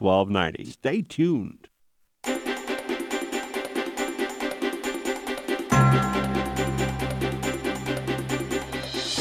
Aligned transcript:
1290. 0.00 0.64
Stay 0.72 1.02
tuned. 1.02 1.68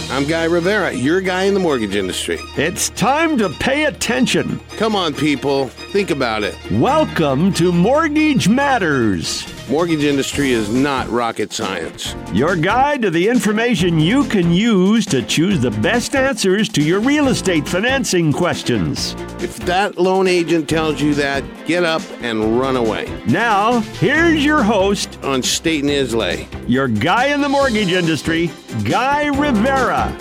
I'm 0.09 0.25
Guy 0.25 0.45
Rivera, 0.45 0.93
your 0.93 1.21
guy 1.21 1.43
in 1.43 1.53
the 1.53 1.59
mortgage 1.59 1.95
industry. 1.95 2.39
It's 2.55 2.89
time 2.91 3.37
to 3.37 3.49
pay 3.49 3.85
attention. 3.85 4.59
Come 4.77 4.95
on, 4.95 5.13
people, 5.13 5.67
think 5.67 6.09
about 6.09 6.43
it. 6.43 6.55
Welcome 6.71 7.53
to 7.53 7.71
Mortgage 7.71 8.49
Matters, 8.49 9.41
Mortgage 9.69 10.05
industry 10.05 10.51
is 10.51 10.69
not 10.69 11.09
rocket 11.09 11.51
science. 11.51 12.15
your 12.31 12.55
guide 12.55 13.01
to 13.01 13.09
the 13.09 13.27
information 13.27 13.99
you 13.99 14.23
can 14.23 14.49
use 14.49 15.05
to 15.07 15.21
choose 15.21 15.59
the 15.59 15.71
best 15.71 16.15
answers 16.15 16.69
to 16.69 16.81
your 16.81 17.01
real 17.01 17.27
estate 17.27 17.67
financing 17.67 18.31
questions. 18.31 19.13
If 19.39 19.57
that 19.65 19.97
loan 19.97 20.25
agent 20.25 20.69
tells 20.69 21.01
you 21.01 21.13
that, 21.15 21.43
get 21.65 21.83
up 21.83 22.01
and 22.21 22.57
run 22.57 22.77
away. 22.77 23.11
Now, 23.27 23.81
here's 23.99 24.45
your 24.45 24.63
host, 24.63 25.19
On 25.21 25.43
State 25.43 25.81
and 25.83 25.91
Islay. 25.91 26.47
your 26.65 26.87
guy 26.87 27.25
in 27.33 27.41
the 27.41 27.49
mortgage 27.49 27.91
industry, 27.91 28.49
Guy 28.85 29.25
Rivera. 29.25 30.15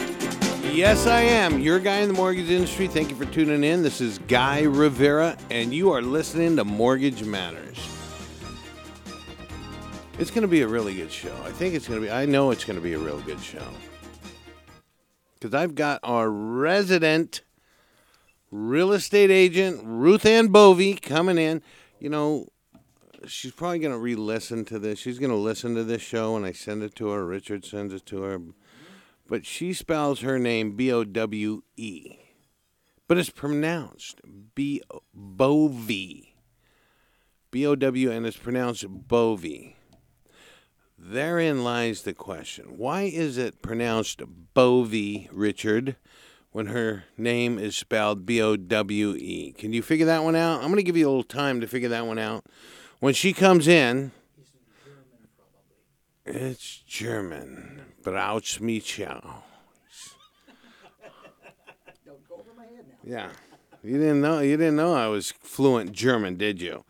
Yes, 0.73 1.07
I 1.07 1.21
am 1.21 1.61
your 1.61 1.79
guy 1.79 1.99
in 1.99 2.09
the 2.09 2.15
mortgage 2.15 2.51
industry. 2.51 2.89
Thank 2.89 3.11
you 3.11 3.17
for 3.17 3.27
tuning 3.27 3.63
in. 3.63 3.85
This 3.85 4.01
is 4.01 4.19
Guy 4.27 4.63
Rivera, 4.63 5.39
and 5.51 5.73
you 5.73 5.93
are 5.93 6.03
listening 6.03 6.57
to 6.57 6.65
Mortgage 6.65 7.23
Matters. 7.23 7.79
It's 10.19 10.31
going 10.31 10.43
to 10.43 10.49
be 10.49 10.63
a 10.63 10.69
really 10.69 10.95
good 10.95 11.13
show. 11.13 11.37
I 11.45 11.51
think 11.51 11.75
it's 11.75 11.87
going 11.87 12.01
to 12.01 12.07
be, 12.07 12.11
I 12.11 12.25
know 12.25 12.51
it's 12.51 12.65
going 12.65 12.79
to 12.79 12.83
be 12.83 12.95
a 12.95 12.99
real 12.99 13.21
good 13.21 13.39
show. 13.39 13.63
Because 15.35 15.53
I've 15.53 15.75
got 15.75 16.01
our 16.03 16.31
resident 16.31 17.43
real 18.51 18.93
estate 18.93 19.31
agent, 19.31 19.83
Ruth 19.85 20.25
Ann 20.25 20.49
Bovey, 20.49 20.95
coming 20.95 21.37
in. 21.37 21.61
You 22.01 22.09
know, 22.09 22.49
she's 23.27 23.53
probably 23.53 23.79
going 23.79 23.93
to 23.93 23.99
re 23.99 24.15
listen 24.15 24.65
to 24.65 24.79
this. 24.79 24.99
She's 24.99 25.19
going 25.19 25.33
to 25.33 25.37
listen 25.37 25.75
to 25.75 25.85
this 25.85 26.01
show 26.01 26.33
when 26.33 26.47
I 26.47 26.53
send 26.53 26.83
it 26.83 26.95
to 26.95 27.09
her. 27.09 27.27
Richard 27.27 27.67
sends 27.67 27.93
it 27.93 28.07
to 28.07 28.23
her. 28.23 28.41
But 29.29 29.45
she 29.45 29.75
spells 29.75 30.21
her 30.21 30.39
name 30.39 30.77
B 30.77 30.91
O 30.91 31.05
W 31.05 31.61
E. 31.77 32.17
But 33.07 33.19
it's 33.19 33.29
pronounced 33.29 34.23
B 34.55 34.81
Bovey. 35.13 36.37
B 37.51 37.67
O 37.67 37.75
W, 37.75 38.11
and 38.11 38.25
it's 38.27 38.39
pronounced 38.39 38.87
Bovey. 38.89 39.76
Therein 41.09 41.63
lies 41.63 42.03
the 42.03 42.13
question. 42.13 42.77
Why 42.77 43.03
is 43.03 43.39
it 43.39 43.63
pronounced 43.63 44.23
Bovey, 44.55 45.29
Richard, 45.31 45.95
when 46.51 46.67
her 46.67 47.05
name 47.17 47.61
is 47.61 47.77
spelled 47.77 48.27
B 48.27 48.43
O 48.43 48.57
W 48.57 49.15
E? 49.15 49.53
Can 49.57 49.73
you 49.73 49.83
figure 49.83 50.07
that 50.07 50.25
one 50.25 50.35
out? 50.35 50.57
I'm 50.57 50.67
going 50.67 50.77
to 50.77 50.83
give 50.83 50.97
you 50.97 51.07
a 51.07 51.09
little 51.09 51.23
time 51.23 51.61
to 51.61 51.69
figure 51.69 51.89
that 51.91 52.07
one 52.09 52.19
out. 52.19 52.45
When 52.99 53.15
she 53.15 53.33
comes 53.33 53.69
in, 53.69 54.11
it's 56.25 56.79
German. 56.79 57.83
Brauch 58.03 58.61
Michel. 58.61 59.45
Yeah. 63.05 63.31
You 63.85 63.99
didn't 63.99 64.21
know 64.21 64.41
you 64.41 64.57
didn't 64.57 64.75
know 64.75 64.93
I 64.93 65.07
was 65.07 65.31
fluent 65.31 65.93
German, 65.93 66.37
did 66.37 66.61
you? 66.61 66.85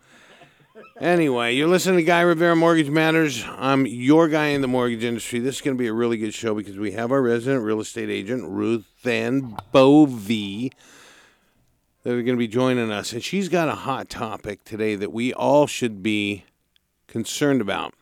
Anyway, 0.99 1.53
you're 1.53 1.67
listening 1.67 1.97
to 1.97 2.03
Guy 2.03 2.21
Rivera 2.21 2.55
Mortgage 2.55 2.89
Matters. 2.89 3.45
I'm 3.55 3.85
your 3.85 4.27
guy 4.27 4.47
in 4.47 4.61
the 4.61 4.67
mortgage 4.67 5.03
industry. 5.03 5.37
This 5.37 5.57
is 5.57 5.61
going 5.61 5.77
to 5.77 5.79
be 5.79 5.85
a 5.85 5.93
really 5.93 6.17
good 6.17 6.33
show 6.33 6.55
because 6.55 6.75
we 6.75 6.93
have 6.93 7.11
our 7.11 7.21
resident 7.21 7.63
real 7.63 7.79
estate 7.79 8.09
agent, 8.09 8.43
Ruth 8.47 9.05
Ann 9.05 9.55
Bovey, 9.71 10.71
that 12.01 12.09
are 12.09 12.23
going 12.23 12.35
to 12.35 12.39
be 12.39 12.47
joining 12.47 12.91
us. 12.91 13.13
And 13.13 13.23
she's 13.23 13.47
got 13.47 13.69
a 13.69 13.75
hot 13.75 14.09
topic 14.09 14.63
today 14.63 14.95
that 14.95 15.13
we 15.13 15.31
all 15.31 15.67
should 15.67 16.01
be 16.01 16.45
concerned 17.05 17.61
about. 17.61 17.93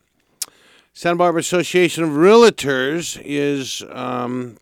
Santa 0.94 1.18
Barbara 1.18 1.42
Association 1.42 2.06
of 2.06 2.12
Realtors 2.12 3.22
is 3.26 3.84
um, 3.90 4.56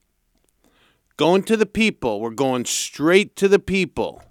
going 1.17 1.43
to 1.43 1.55
the 1.55 1.67
people. 1.67 2.19
We're 2.19 2.31
going 2.31 2.65
straight 2.65 3.35
to 3.35 3.47
the 3.47 3.59
people. 3.59 4.23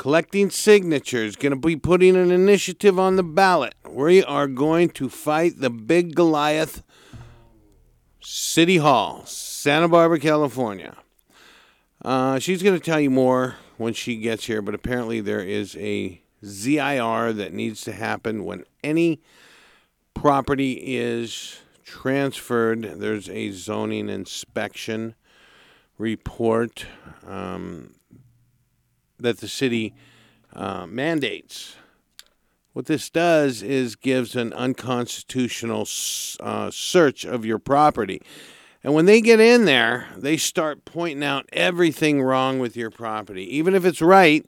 Collecting 0.00 0.48
signatures, 0.48 1.36
going 1.36 1.52
to 1.52 1.58
be 1.58 1.76
putting 1.76 2.16
an 2.16 2.30
initiative 2.30 2.98
on 2.98 3.16
the 3.16 3.22
ballot. 3.22 3.74
We 3.86 4.24
are 4.24 4.46
going 4.46 4.88
to 4.92 5.10
fight 5.10 5.60
the 5.60 5.68
big 5.68 6.14
Goliath, 6.14 6.82
City 8.22 8.78
Hall, 8.78 9.26
Santa 9.26 9.88
Barbara, 9.88 10.18
California. 10.18 10.96
Uh, 12.02 12.38
she's 12.38 12.62
going 12.62 12.80
to 12.80 12.82
tell 12.82 12.98
you 12.98 13.10
more 13.10 13.56
when 13.76 13.92
she 13.92 14.16
gets 14.16 14.46
here, 14.46 14.62
but 14.62 14.74
apparently 14.74 15.20
there 15.20 15.42
is 15.42 15.76
a 15.76 16.22
ZIR 16.42 17.36
that 17.36 17.52
needs 17.52 17.82
to 17.82 17.92
happen 17.92 18.46
when 18.46 18.64
any 18.82 19.20
property 20.14 20.96
is 20.96 21.58
transferred. 21.84 22.84
There's 22.84 23.28
a 23.28 23.50
zoning 23.50 24.08
inspection 24.08 25.14
report 25.98 26.86
um, 27.26 27.96
that 29.20 29.38
the 29.38 29.48
city 29.48 29.94
uh, 30.54 30.86
mandates. 30.86 31.76
What 32.72 32.86
this 32.86 33.10
does 33.10 33.62
is 33.62 33.96
gives 33.96 34.36
an 34.36 34.52
unconstitutional 34.52 35.88
uh, 36.40 36.70
search 36.70 37.24
of 37.24 37.44
your 37.44 37.58
property. 37.58 38.22
And 38.82 38.94
when 38.94 39.06
they 39.06 39.20
get 39.20 39.40
in 39.40 39.64
there, 39.64 40.06
they 40.16 40.36
start 40.36 40.84
pointing 40.84 41.24
out 41.24 41.48
everything 41.52 42.22
wrong 42.22 42.58
with 42.58 42.76
your 42.76 42.90
property. 42.90 43.44
Even 43.56 43.74
if 43.74 43.84
it's 43.84 44.00
right, 44.00 44.46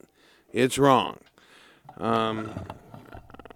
it's 0.53 0.79
wrong. 0.79 1.19
Um, 1.99 2.51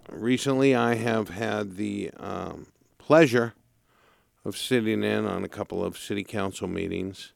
recently, 0.09 0.75
I 0.75 0.95
have 0.95 1.29
had 1.29 1.77
the 1.77 2.11
um, 2.19 2.67
pleasure 2.97 3.53
of 4.45 4.57
sitting 4.57 5.03
in 5.03 5.25
on 5.25 5.43
a 5.43 5.49
couple 5.49 5.83
of 5.83 5.97
city 5.97 6.23
council 6.23 6.67
meetings. 6.67 7.33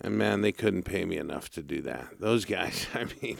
And 0.00 0.16
man, 0.16 0.42
they 0.42 0.52
couldn't 0.52 0.82
pay 0.82 1.04
me 1.04 1.16
enough 1.16 1.50
to 1.50 1.62
do 1.62 1.80
that. 1.82 2.20
Those 2.20 2.44
guys, 2.44 2.86
I 2.94 3.06
mean, 3.22 3.38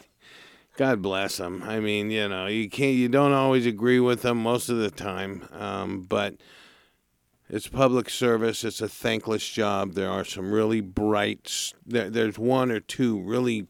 God 0.77 1.03
bless 1.03 1.39
them. 1.39 1.63
I 1.63 1.81
mean, 1.81 2.11
you 2.11 2.29
know, 2.29 2.47
you 2.47 2.69
can't, 2.69 2.95
you 2.95 3.09
don't 3.09 3.33
always 3.33 3.67
agree 3.67 4.01
with 4.01 4.23
them 4.23 4.43
most 4.43 4.69
of 4.69 4.79
the 4.79 4.91
time, 4.91 5.49
um, 5.53 6.03
but 6.03 6.37
it's 7.49 7.69
public 7.69 8.11
service. 8.11 8.65
It's 8.65 8.81
a 8.81 8.89
thankless 8.89 9.49
job. 9.49 9.95
There 9.95 10.11
are 10.11 10.25
some 10.25 10.53
really 10.53 10.81
bright. 10.81 11.73
There, 11.85 12.11
there's 12.11 12.39
one 12.39 12.71
or 12.71 12.81
two 12.81 13.21
really 13.21 13.69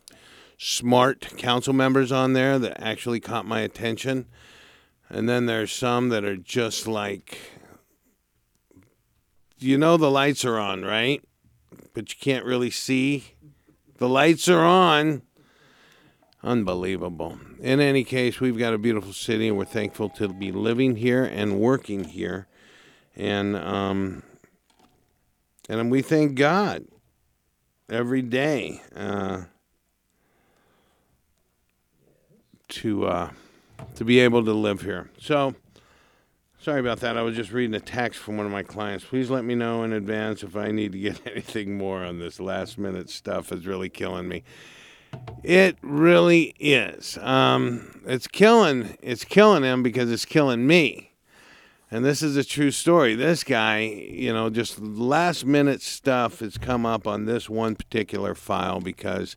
smart 0.58 1.36
council 1.36 1.74
members 1.74 2.10
on 2.10 2.32
there 2.32 2.58
that 2.58 2.80
actually 2.82 3.20
caught 3.20 3.46
my 3.46 3.60
attention, 3.60 4.26
and 5.08 5.28
then 5.28 5.46
there's 5.46 5.72
some 5.72 6.08
that 6.08 6.24
are 6.24 6.36
just 6.36 6.88
like, 6.88 7.38
you 9.58 9.76
know, 9.76 9.96
the 9.96 10.10
lights 10.10 10.44
are 10.44 10.58
on, 10.58 10.82
right? 10.82 11.22
But 11.96 12.10
you 12.10 12.16
can't 12.20 12.44
really 12.44 12.68
see. 12.68 13.24
The 13.96 14.06
lights 14.06 14.50
are 14.50 14.60
on. 14.60 15.22
Unbelievable. 16.42 17.38
In 17.58 17.80
any 17.80 18.04
case, 18.04 18.38
we've 18.38 18.58
got 18.58 18.74
a 18.74 18.78
beautiful 18.78 19.14
city, 19.14 19.48
and 19.48 19.56
we're 19.56 19.64
thankful 19.64 20.10
to 20.10 20.28
be 20.28 20.52
living 20.52 20.96
here 20.96 21.24
and 21.24 21.58
working 21.58 22.04
here, 22.04 22.48
and 23.16 23.56
um, 23.56 24.22
and 25.70 25.90
we 25.90 26.02
thank 26.02 26.34
God 26.34 26.84
every 27.88 28.20
day 28.20 28.82
uh, 28.94 29.44
to 32.68 33.06
uh, 33.06 33.30
to 33.94 34.04
be 34.04 34.20
able 34.20 34.44
to 34.44 34.52
live 34.52 34.82
here. 34.82 35.10
So. 35.18 35.54
Sorry 36.66 36.80
about 36.80 36.98
that. 36.98 37.16
I 37.16 37.22
was 37.22 37.36
just 37.36 37.52
reading 37.52 37.76
a 37.76 37.80
text 37.80 38.18
from 38.18 38.38
one 38.38 38.44
of 38.44 38.50
my 38.50 38.64
clients. 38.64 39.04
Please 39.04 39.30
let 39.30 39.44
me 39.44 39.54
know 39.54 39.84
in 39.84 39.92
advance 39.92 40.42
if 40.42 40.56
I 40.56 40.72
need 40.72 40.90
to 40.90 40.98
get 40.98 41.24
anything 41.30 41.78
more 41.78 42.02
on 42.04 42.18
this 42.18 42.40
last 42.40 42.76
minute 42.76 43.08
stuff. 43.08 43.52
is 43.52 43.68
really 43.68 43.88
killing 43.88 44.26
me. 44.26 44.42
It 45.44 45.78
really 45.80 46.56
is. 46.58 47.18
Um, 47.18 48.00
it's 48.04 48.26
killing. 48.26 48.98
It's 49.00 49.22
killing 49.22 49.62
him 49.62 49.84
because 49.84 50.10
it's 50.10 50.24
killing 50.24 50.66
me. 50.66 51.12
And 51.88 52.04
this 52.04 52.20
is 52.20 52.36
a 52.36 52.42
true 52.42 52.72
story. 52.72 53.14
This 53.14 53.44
guy, 53.44 53.82
you 53.82 54.32
know, 54.32 54.50
just 54.50 54.80
last 54.80 55.46
minute 55.46 55.82
stuff 55.82 56.40
has 56.40 56.58
come 56.58 56.84
up 56.84 57.06
on 57.06 57.26
this 57.26 57.48
one 57.48 57.76
particular 57.76 58.34
file 58.34 58.80
because 58.80 59.36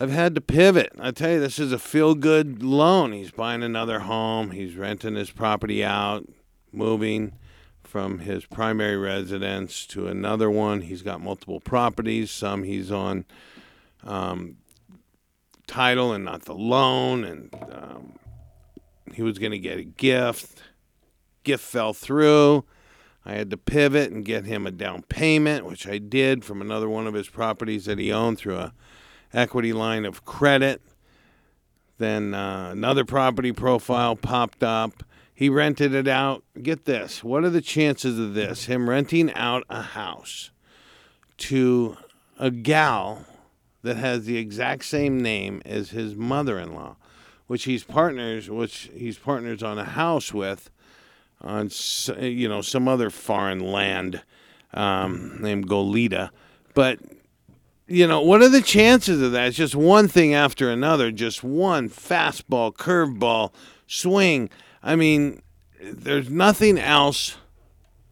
I've 0.00 0.10
had 0.10 0.34
to 0.34 0.40
pivot. 0.40 0.92
I 0.98 1.10
tell 1.10 1.32
you, 1.32 1.40
this 1.40 1.58
is 1.58 1.72
a 1.72 1.78
feel 1.78 2.14
good 2.14 2.62
loan. 2.62 3.12
He's 3.12 3.30
buying 3.30 3.62
another 3.62 4.00
home, 4.00 4.50
he's 4.50 4.74
renting 4.74 5.14
his 5.14 5.30
property 5.30 5.84
out, 5.84 6.26
moving 6.72 7.34
from 7.84 8.20
his 8.20 8.46
primary 8.46 8.96
residence 8.96 9.84
to 9.88 10.06
another 10.06 10.50
one. 10.50 10.80
He's 10.80 11.02
got 11.02 11.20
multiple 11.20 11.60
properties, 11.60 12.30
some 12.30 12.62
he's 12.62 12.90
on 12.90 13.26
um, 14.02 14.56
title 15.66 16.14
and 16.14 16.24
not 16.24 16.46
the 16.46 16.54
loan, 16.54 17.22
and 17.22 17.54
um, 17.70 18.14
he 19.12 19.22
was 19.22 19.38
going 19.38 19.52
to 19.52 19.58
get 19.58 19.76
a 19.76 19.84
gift. 19.84 20.62
Gift 21.44 21.62
fell 21.62 21.92
through. 21.92 22.64
I 23.26 23.34
had 23.34 23.50
to 23.50 23.58
pivot 23.58 24.10
and 24.10 24.24
get 24.24 24.46
him 24.46 24.66
a 24.66 24.70
down 24.70 25.02
payment, 25.02 25.66
which 25.66 25.86
I 25.86 25.98
did 25.98 26.42
from 26.42 26.62
another 26.62 26.88
one 26.88 27.06
of 27.06 27.12
his 27.12 27.28
properties 27.28 27.84
that 27.84 27.98
he 27.98 28.10
owned 28.10 28.38
through 28.38 28.56
a 28.56 28.72
equity 29.32 29.72
line 29.72 30.04
of 30.04 30.24
credit. 30.24 30.80
Then 31.98 32.34
uh, 32.34 32.70
another 32.72 33.04
property 33.04 33.52
profile 33.52 34.16
popped 34.16 34.62
up. 34.62 35.02
He 35.34 35.48
rented 35.48 35.94
it 35.94 36.08
out. 36.08 36.42
Get 36.60 36.84
this. 36.84 37.24
What 37.24 37.44
are 37.44 37.50
the 37.50 37.60
chances 37.60 38.18
of 38.18 38.34
this? 38.34 38.66
Him 38.66 38.88
renting 38.88 39.32
out 39.34 39.64
a 39.70 39.82
house 39.82 40.50
to 41.38 41.96
a 42.38 42.50
gal 42.50 43.24
that 43.82 43.96
has 43.96 44.24
the 44.24 44.36
exact 44.36 44.84
same 44.84 45.22
name 45.22 45.62
as 45.64 45.90
his 45.90 46.14
mother-in-law, 46.14 46.96
which 47.46 47.64
he's 47.64 47.84
partners, 47.84 48.50
which 48.50 48.90
he's 48.94 49.18
partners 49.18 49.62
on 49.62 49.78
a 49.78 49.84
house 49.84 50.34
with, 50.34 50.70
on 51.40 51.70
you 52.18 52.48
know 52.48 52.60
some 52.60 52.86
other 52.86 53.08
foreign 53.10 53.60
land 53.60 54.22
um, 54.74 55.38
named 55.40 55.68
Goleta, 55.68 56.30
but 56.74 56.98
you 57.90 58.06
know 58.06 58.20
what 58.20 58.40
are 58.40 58.48
the 58.48 58.62
chances 58.62 59.20
of 59.20 59.32
that? 59.32 59.48
It's 59.48 59.56
just 59.56 59.74
one 59.74 60.06
thing 60.06 60.32
after 60.32 60.70
another, 60.70 61.10
just 61.10 61.42
one 61.42 61.90
fastball, 61.90 62.72
curveball, 62.72 63.52
swing. 63.88 64.48
I 64.82 64.94
mean, 64.94 65.42
there's 65.82 66.30
nothing 66.30 66.78
else 66.78 67.36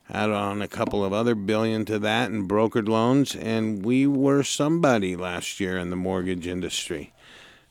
add 0.10 0.32
on 0.32 0.64
a 0.64 0.68
couple 0.68 1.06
of 1.06 1.14
other 1.14 1.36
billion 1.36 1.86
to 1.86 2.00
that 2.00 2.32
in 2.32 2.48
brokered 2.48 2.90
loans, 2.90 3.36
and 3.36 3.86
we 3.86 4.08
were 4.08 4.42
somebody 4.42 5.16
last 5.16 5.60
year 5.60 5.78
in 5.78 5.92
the 5.92 5.96
mortgage 5.96 6.48
industry. 6.48 7.14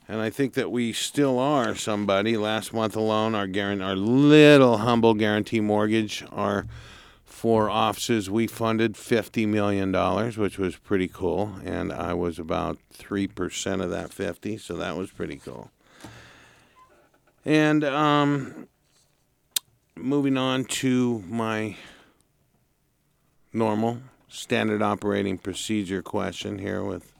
And 0.06 0.20
I 0.20 0.30
think 0.30 0.54
that 0.54 0.70
we 0.70 0.92
still 0.92 1.40
are 1.40 1.74
somebody. 1.74 2.36
Last 2.36 2.72
month 2.72 2.94
alone, 2.94 3.34
our 3.34 3.48
guarantee, 3.48 3.82
our 3.82 3.96
little 3.96 4.78
humble 4.78 5.14
guarantee 5.14 5.58
mortgage, 5.58 6.24
our 6.30 6.66
four 7.44 7.68
offices, 7.68 8.30
we 8.30 8.46
funded 8.46 8.96
fifty 8.96 9.44
million 9.44 9.92
dollars, 9.92 10.38
which 10.38 10.56
was 10.56 10.76
pretty 10.76 11.06
cool. 11.06 11.54
And 11.62 11.92
I 11.92 12.14
was 12.14 12.38
about 12.38 12.78
three 12.90 13.26
percent 13.26 13.82
of 13.82 13.90
that 13.90 14.14
fifty, 14.14 14.56
so 14.56 14.78
that 14.78 14.96
was 14.96 15.10
pretty 15.10 15.36
cool. 15.36 15.70
And 17.44 17.84
um, 17.84 18.66
moving 19.94 20.38
on 20.38 20.64
to 20.64 21.22
my 21.28 21.76
normal 23.52 23.98
standard 24.28 24.80
operating 24.80 25.36
procedure 25.36 26.00
question 26.00 26.58
here 26.58 26.82
with 26.82 27.12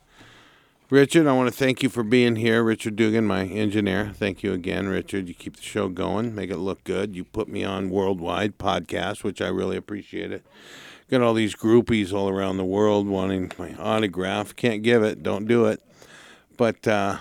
Richard. 0.94 1.26
I 1.26 1.32
want 1.32 1.52
to 1.52 1.58
thank 1.58 1.82
you 1.82 1.88
for 1.88 2.04
being 2.04 2.36
here, 2.36 2.62
Richard 2.62 2.94
Dugan, 2.94 3.26
my 3.26 3.46
engineer. 3.46 4.12
Thank 4.14 4.44
you 4.44 4.52
again, 4.52 4.86
Richard. 4.86 5.26
You 5.26 5.34
keep 5.34 5.56
the 5.56 5.62
show 5.62 5.88
going, 5.88 6.36
make 6.36 6.50
it 6.50 6.58
look 6.58 6.84
good. 6.84 7.16
You 7.16 7.24
put 7.24 7.48
me 7.48 7.64
on 7.64 7.90
worldwide 7.90 8.58
podcast, 8.58 9.24
which 9.24 9.42
I 9.42 9.48
really 9.48 9.76
appreciate 9.76 10.30
it. 10.30 10.46
Got 11.10 11.20
all 11.20 11.34
these 11.34 11.56
groupies 11.56 12.12
all 12.12 12.28
around 12.28 12.58
the 12.58 12.64
world 12.64 13.08
wanting 13.08 13.50
my 13.58 13.74
autograph. 13.74 14.54
Can't 14.54 14.84
give 14.84 15.02
it. 15.02 15.24
Don't 15.24 15.48
do 15.48 15.64
it. 15.66 15.82
But 16.56 16.86
uh, 16.86 17.18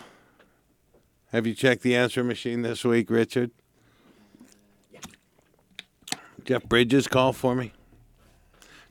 have 1.32 1.48
you 1.48 1.56
checked 1.56 1.82
the 1.82 1.96
answer 1.96 2.24
machine 2.24 2.62
this 2.62 2.86
week, 2.86 3.10
Richard? 3.10 3.50
Jeff 6.46 6.64
Bridges 6.66 7.08
call 7.08 7.34
for 7.34 7.56
me. 7.56 7.74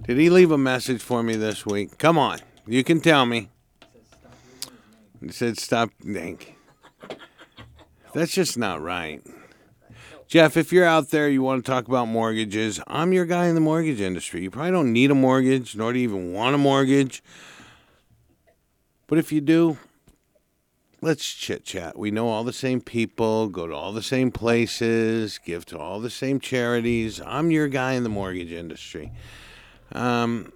Did 0.03 0.19
he 0.19 0.29
leave 0.29 0.51
a 0.51 0.59
message 0.59 1.01
for 1.01 1.23
me 1.23 1.37
this 1.37 1.65
week? 1.65 1.99
Come 1.99 2.19
on, 2.19 2.41
you 2.67 2.83
can 2.83 3.01
tell 3.01 3.27
me. 3.27 3.49
He 5.23 5.31
said, 5.33 5.59
"Stop." 5.59 5.91
Dink. 6.05 6.57
That's 8.13 8.35
just 8.35 8.59
not 8.59 8.83
right. 8.83 9.23
Jeff, 10.33 10.57
if 10.57 10.73
you're 10.73 10.87
out 10.87 11.11
there, 11.11 11.29
you 11.29 11.43
want 11.43 11.65
to 11.65 11.71
talk 11.71 11.89
about 11.89 12.09
mortgages, 12.09 12.81
I'm 12.87 13.13
your 13.13 13.27
guy 13.27 13.47
in 13.47 13.55
the 13.55 13.61
mortgage 13.61 14.01
industry. 14.01 14.43
You 14.43 14.51
probably 14.51 14.71
don't 14.71 14.93
need 14.93 15.11
a 15.11 15.15
mortgage, 15.15 15.77
nor 15.77 15.93
do 15.93 15.99
you 15.99 16.09
even 16.09 16.33
want 16.33 16.55
a 16.55 16.59
mortgage. 16.59 17.23
But 19.07 19.19
if 19.19 19.31
you 19.31 19.43
do, 19.43 19.77
let's 21.03 21.31
chit 21.35 21.65
chat. 21.65 21.99
We 21.99 22.11
know 22.11 22.29
all 22.29 22.45
the 22.45 22.53
same 22.55 22.81
people, 22.81 23.49
go 23.49 23.67
to 23.67 23.75
all 23.75 23.93
the 23.93 24.03
same 24.03 24.31
places, 24.31 25.39
give 25.39 25.67
to 25.67 25.79
all 25.79 26.01
the 26.01 26.09
same 26.09 26.41
charities. 26.41 27.21
I'm 27.21 27.51
your 27.51 27.69
guy 27.69 27.93
in 27.93 28.03
the 28.03 28.09
mortgage 28.09 28.53
industry. 28.53 29.13
Um, 29.93 30.51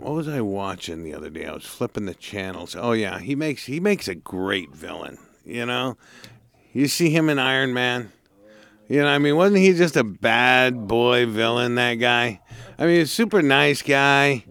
what 0.00 0.14
was 0.14 0.28
I 0.28 0.40
watching 0.40 1.02
the 1.02 1.14
other 1.14 1.30
day? 1.30 1.46
I 1.46 1.52
was 1.52 1.64
flipping 1.64 2.06
the 2.06 2.14
channels. 2.14 2.76
Oh 2.76 2.92
yeah, 2.92 3.18
he 3.18 3.34
makes 3.34 3.66
he 3.66 3.80
makes 3.80 4.08
a 4.08 4.14
great 4.14 4.70
villain. 4.70 5.18
You 5.44 5.66
know, 5.66 5.96
you 6.72 6.88
see 6.88 7.10
him 7.10 7.28
in 7.28 7.38
Iron 7.38 7.72
Man. 7.72 8.12
You 8.88 9.02
know, 9.02 9.08
I 9.08 9.18
mean, 9.18 9.36
wasn't 9.36 9.60
he 9.60 9.72
just 9.72 9.96
a 9.96 10.04
bad 10.04 10.86
boy 10.86 11.26
villain? 11.26 11.74
That 11.74 11.94
guy. 11.94 12.40
I 12.78 12.86
mean, 12.86 13.00
a 13.00 13.06
super 13.06 13.42
nice 13.42 13.82
guy. 13.82 14.44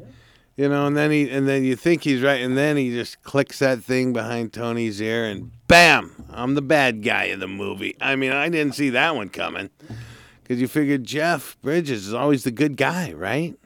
You 0.57 0.69
know, 0.69 0.87
and 0.87 0.95
then 0.95 1.11
he 1.11 1.29
and 1.29 1.47
then 1.47 1.63
you 1.63 1.75
think 1.75 2.03
he's 2.03 2.21
right, 2.21 2.41
and 2.41 2.57
then 2.57 2.77
he 2.77 2.91
just 2.91 3.21
clicks 3.23 3.59
that 3.59 3.83
thing 3.83 4.13
behind 4.13 4.53
Tony's 4.53 5.01
ear, 5.01 5.25
and 5.25 5.51
bam, 5.67 6.25
I'm 6.31 6.55
the 6.55 6.61
bad 6.61 7.03
guy 7.03 7.25
in 7.25 7.39
the 7.39 7.47
movie. 7.47 7.95
I 7.99 8.15
mean, 8.15 8.31
I 8.31 8.47
didn't 8.47 8.75
see 8.75 8.89
that 8.91 9.15
one 9.15 9.29
coming 9.29 9.69
because 10.41 10.61
you 10.61 10.69
figured 10.69 11.03
Jeff 11.03 11.57
Bridges 11.61 12.07
is 12.07 12.13
always 12.13 12.45
the 12.45 12.51
good 12.51 12.77
guy, 12.77 13.11
right? 13.11 13.57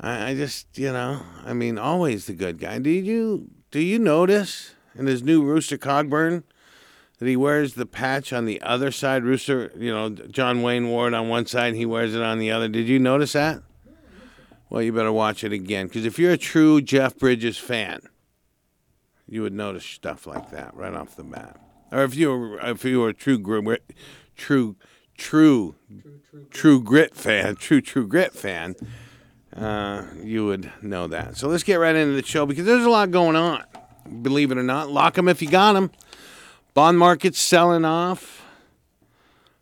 I, 0.00 0.30
I 0.30 0.34
just, 0.34 0.78
you 0.78 0.92
know, 0.92 1.22
I 1.44 1.52
mean, 1.52 1.78
always 1.78 2.26
the 2.26 2.32
good 2.32 2.58
guy. 2.58 2.78
Do 2.78 2.90
you 2.90 3.50
do 3.70 3.80
you 3.80 3.98
notice 3.98 4.74
in 4.94 5.06
his 5.06 5.22
new 5.22 5.42
Rooster 5.42 5.78
Cogburn 5.78 6.44
that 7.18 7.26
he 7.26 7.36
wears 7.36 7.74
the 7.74 7.86
patch 7.86 8.32
on 8.32 8.44
the 8.44 8.60
other 8.62 8.90
side? 8.90 9.24
Rooster, 9.24 9.72
you 9.76 9.92
know, 9.92 10.10
John 10.10 10.62
Wayne 10.62 10.88
wore 10.88 11.08
it 11.08 11.14
on 11.14 11.28
one 11.28 11.46
side, 11.46 11.68
and 11.68 11.76
he 11.76 11.86
wears 11.86 12.14
it 12.14 12.22
on 12.22 12.38
the 12.38 12.50
other. 12.50 12.68
Did 12.68 12.88
you 12.88 12.98
notice 12.98 13.32
that? 13.32 13.62
Well, 14.70 14.82
you 14.82 14.92
better 14.92 15.12
watch 15.12 15.44
it 15.44 15.52
again 15.52 15.86
because 15.86 16.04
if 16.04 16.18
you're 16.18 16.32
a 16.32 16.38
true 16.38 16.80
Jeff 16.80 17.16
Bridges 17.16 17.56
fan, 17.56 18.02
you 19.26 19.42
would 19.42 19.54
notice 19.54 19.84
stuff 19.84 20.26
like 20.26 20.50
that 20.50 20.74
right 20.74 20.94
off 20.94 21.16
the 21.16 21.24
bat. 21.24 21.58
Or 21.90 22.04
if 22.04 22.14
you 22.14 22.30
were 22.30 22.60
if 22.60 22.84
you 22.84 23.00
were 23.00 23.08
a 23.08 23.14
true 23.14 23.38
true 23.42 23.86
true 24.36 24.76
true 25.16 25.74
true 26.50 26.82
grit 26.82 27.16
fan, 27.16 27.56
true 27.56 27.80
true 27.80 28.06
grit 28.06 28.34
fan 28.34 28.76
uh, 29.58 30.04
you 30.22 30.46
would 30.46 30.70
know 30.82 31.08
that. 31.08 31.36
So 31.36 31.48
let's 31.48 31.62
get 31.64 31.76
right 31.76 31.94
into 31.94 32.14
the 32.14 32.26
show 32.26 32.46
because 32.46 32.64
there's 32.64 32.84
a 32.84 32.90
lot 32.90 33.10
going 33.10 33.36
on. 33.36 33.64
Believe 34.22 34.50
it 34.52 34.58
or 34.58 34.62
not, 34.62 34.90
lock 34.90 35.14
them 35.14 35.28
if 35.28 35.42
you 35.42 35.50
got 35.50 35.72
them. 35.72 35.90
Bond 36.74 36.98
market's 36.98 37.40
selling 37.40 37.84
off. 37.84 38.44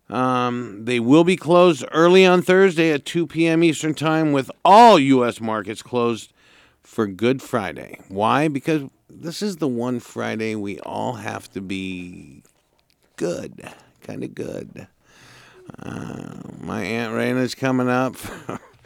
Um, 0.09 0.85
they 0.85 0.99
will 0.99 1.23
be 1.23 1.35
closed 1.35 1.83
early 1.91 2.25
on 2.25 2.41
Thursday 2.41 2.91
at 2.91 3.05
2 3.05 3.27
p.m. 3.27 3.63
Eastern 3.63 3.93
Time, 3.93 4.31
with 4.31 4.49
all 4.63 4.97
U.S. 4.97 5.41
markets 5.41 5.81
closed 5.81 6.31
for 6.81 7.07
Good 7.07 7.41
Friday. 7.41 7.99
Why? 8.07 8.47
Because 8.47 8.83
this 9.09 9.41
is 9.41 9.57
the 9.57 9.67
one 9.67 9.99
Friday 9.99 10.55
we 10.55 10.79
all 10.79 11.13
have 11.13 11.51
to 11.53 11.61
be 11.61 12.43
good, 13.17 13.69
kind 14.01 14.23
of 14.23 14.33
good. 14.33 14.87
Uh, 15.79 16.35
my 16.61 16.83
aunt 16.83 17.13
Raina's 17.13 17.53
coming 17.53 17.89
up 17.89 18.15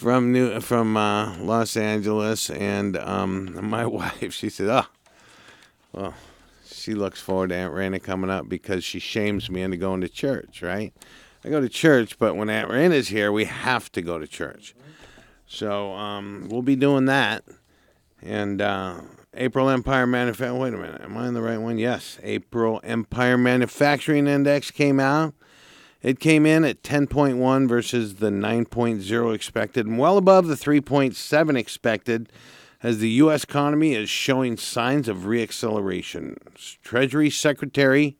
from 0.00 0.32
New 0.32 0.60
from 0.60 0.96
uh, 0.96 1.36
Los 1.38 1.76
Angeles, 1.76 2.48
and 2.48 2.96
um, 2.96 3.58
my 3.68 3.84
wife. 3.84 4.32
She 4.32 4.48
said, 4.48 4.68
"Oh, 4.68 4.86
well." 5.92 6.14
She 6.72 6.94
looks 6.94 7.20
forward 7.20 7.50
to 7.50 7.56
Aunt 7.56 7.74
Raina 7.74 8.02
coming 8.02 8.30
up 8.30 8.48
because 8.48 8.84
she 8.84 9.00
shames 9.00 9.50
me 9.50 9.60
into 9.60 9.76
going 9.76 10.00
to 10.00 10.08
church, 10.08 10.62
right? 10.62 10.94
I 11.44 11.50
go 11.50 11.60
to 11.60 11.68
church, 11.68 12.18
but 12.18 12.36
when 12.36 12.48
Aunt 12.48 12.70
Raina's 12.70 13.08
here, 13.08 13.30
we 13.30 13.44
have 13.44 13.92
to 13.92 14.00
go 14.00 14.18
to 14.18 14.26
church. 14.26 14.74
So 15.46 15.92
um, 15.92 16.46
we'll 16.48 16.62
be 16.62 16.76
doing 16.76 17.04
that. 17.04 17.44
And 18.22 18.62
uh, 18.62 19.02
April 19.34 19.68
Empire 19.68 20.06
Manufacturing. 20.06 20.58
Wait 20.58 20.72
a 20.72 20.78
minute, 20.78 21.02
am 21.02 21.18
I 21.18 21.26
on 21.26 21.34
the 21.34 21.42
right 21.42 21.58
one? 21.58 21.76
Yes, 21.76 22.18
April 22.22 22.80
Empire 22.82 23.36
Manufacturing 23.36 24.26
Index 24.26 24.70
came 24.70 25.00
out. 25.00 25.34
It 26.02 26.18
came 26.18 26.46
in 26.46 26.64
at 26.64 26.82
10.1 26.82 27.68
versus 27.68 28.16
the 28.16 28.30
9.0 28.30 29.34
expected, 29.34 29.86
and 29.86 29.98
well 29.98 30.16
above 30.16 30.46
the 30.46 30.54
3.7 30.54 31.58
expected, 31.58 32.32
as 32.82 32.98
the 32.98 33.10
U.S. 33.10 33.44
economy 33.44 33.94
is 33.94 34.08
showing 34.08 34.56
signs 34.56 35.08
of 35.08 35.18
reacceleration. 35.18 36.36
Treasury 36.82 37.28
Secretary 37.28 38.16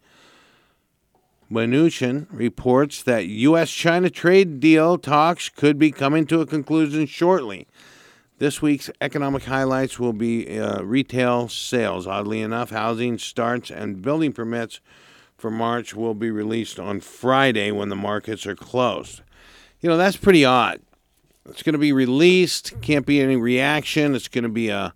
Mnuchin 1.51 2.27
reports 2.31 3.03
that 3.03 3.27
U.S. 3.27 3.71
China 3.71 4.11
trade 4.11 4.61
deal 4.61 4.99
talks 4.99 5.49
could 5.49 5.79
be 5.79 5.91
coming 5.91 6.27
to 6.27 6.41
a 6.41 6.47
conclusion 6.47 7.07
shortly. 7.07 7.67
This 8.39 8.63
week's 8.63 8.91
economic 9.01 9.45
highlights 9.45 9.99
will 9.99 10.13
be 10.13 10.59
uh, 10.59 10.83
retail 10.83 11.49
sales. 11.49 12.07
Oddly 12.07 12.41
enough, 12.41 12.71
housing 12.71 13.19
starts 13.19 13.71
and 13.71 14.01
building 14.01 14.33
permits 14.33 14.81
for 15.41 15.51
March 15.51 15.95
will 15.95 16.15
be 16.15 16.31
released 16.31 16.79
on 16.79 17.01
Friday 17.01 17.71
when 17.71 17.89
the 17.89 17.97
markets 17.97 18.47
are 18.47 18.55
closed. 18.55 19.23
You 19.81 19.89
know, 19.89 19.97
that's 19.97 20.17
pretty 20.17 20.45
odd. 20.45 20.81
It's 21.49 21.63
going 21.63 21.73
to 21.73 21.79
be 21.79 21.93
released, 21.93 22.81
can't 22.83 23.07
be 23.07 23.21
any 23.21 23.37
reaction. 23.37 24.15
It's 24.15 24.29
going 24.29 24.45
to 24.45 24.51
be 24.51 24.69
a 24.69 24.93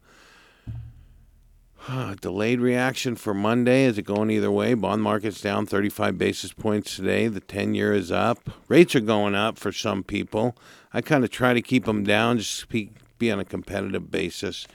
uh, 1.89 2.15
delayed 2.21 2.61
reaction 2.61 3.17
for 3.17 3.33
Monday. 3.33 3.85
Is 3.85 3.99
it 3.99 4.03
going 4.03 4.31
either 4.31 4.51
way? 4.51 4.75
Bond 4.75 5.03
market's 5.03 5.41
down 5.41 5.67
35 5.67 6.19
basis 6.19 6.53
points 6.53 6.97
today. 6.97 7.29
The 7.29 7.41
10 7.41 7.75
year 7.75 7.93
is 7.93 8.13
up. 8.13 8.51
Rates 8.69 8.95
are 8.95 9.01
going 9.01 9.35
up 9.35 9.59
for 9.59 9.73
some 9.73 10.03
people. 10.03 10.57
I 10.93 11.01
kind 11.01 11.25
of 11.25 11.31
try 11.31 11.55
to 11.55 11.63
keep 11.63 11.87
them 11.87 12.05
down, 12.05 12.39
just 12.39 12.69
be, 12.69 12.91
be 13.19 13.31
on 13.31 13.41
a 13.41 13.45
competitive 13.45 14.11
basis. 14.11 14.67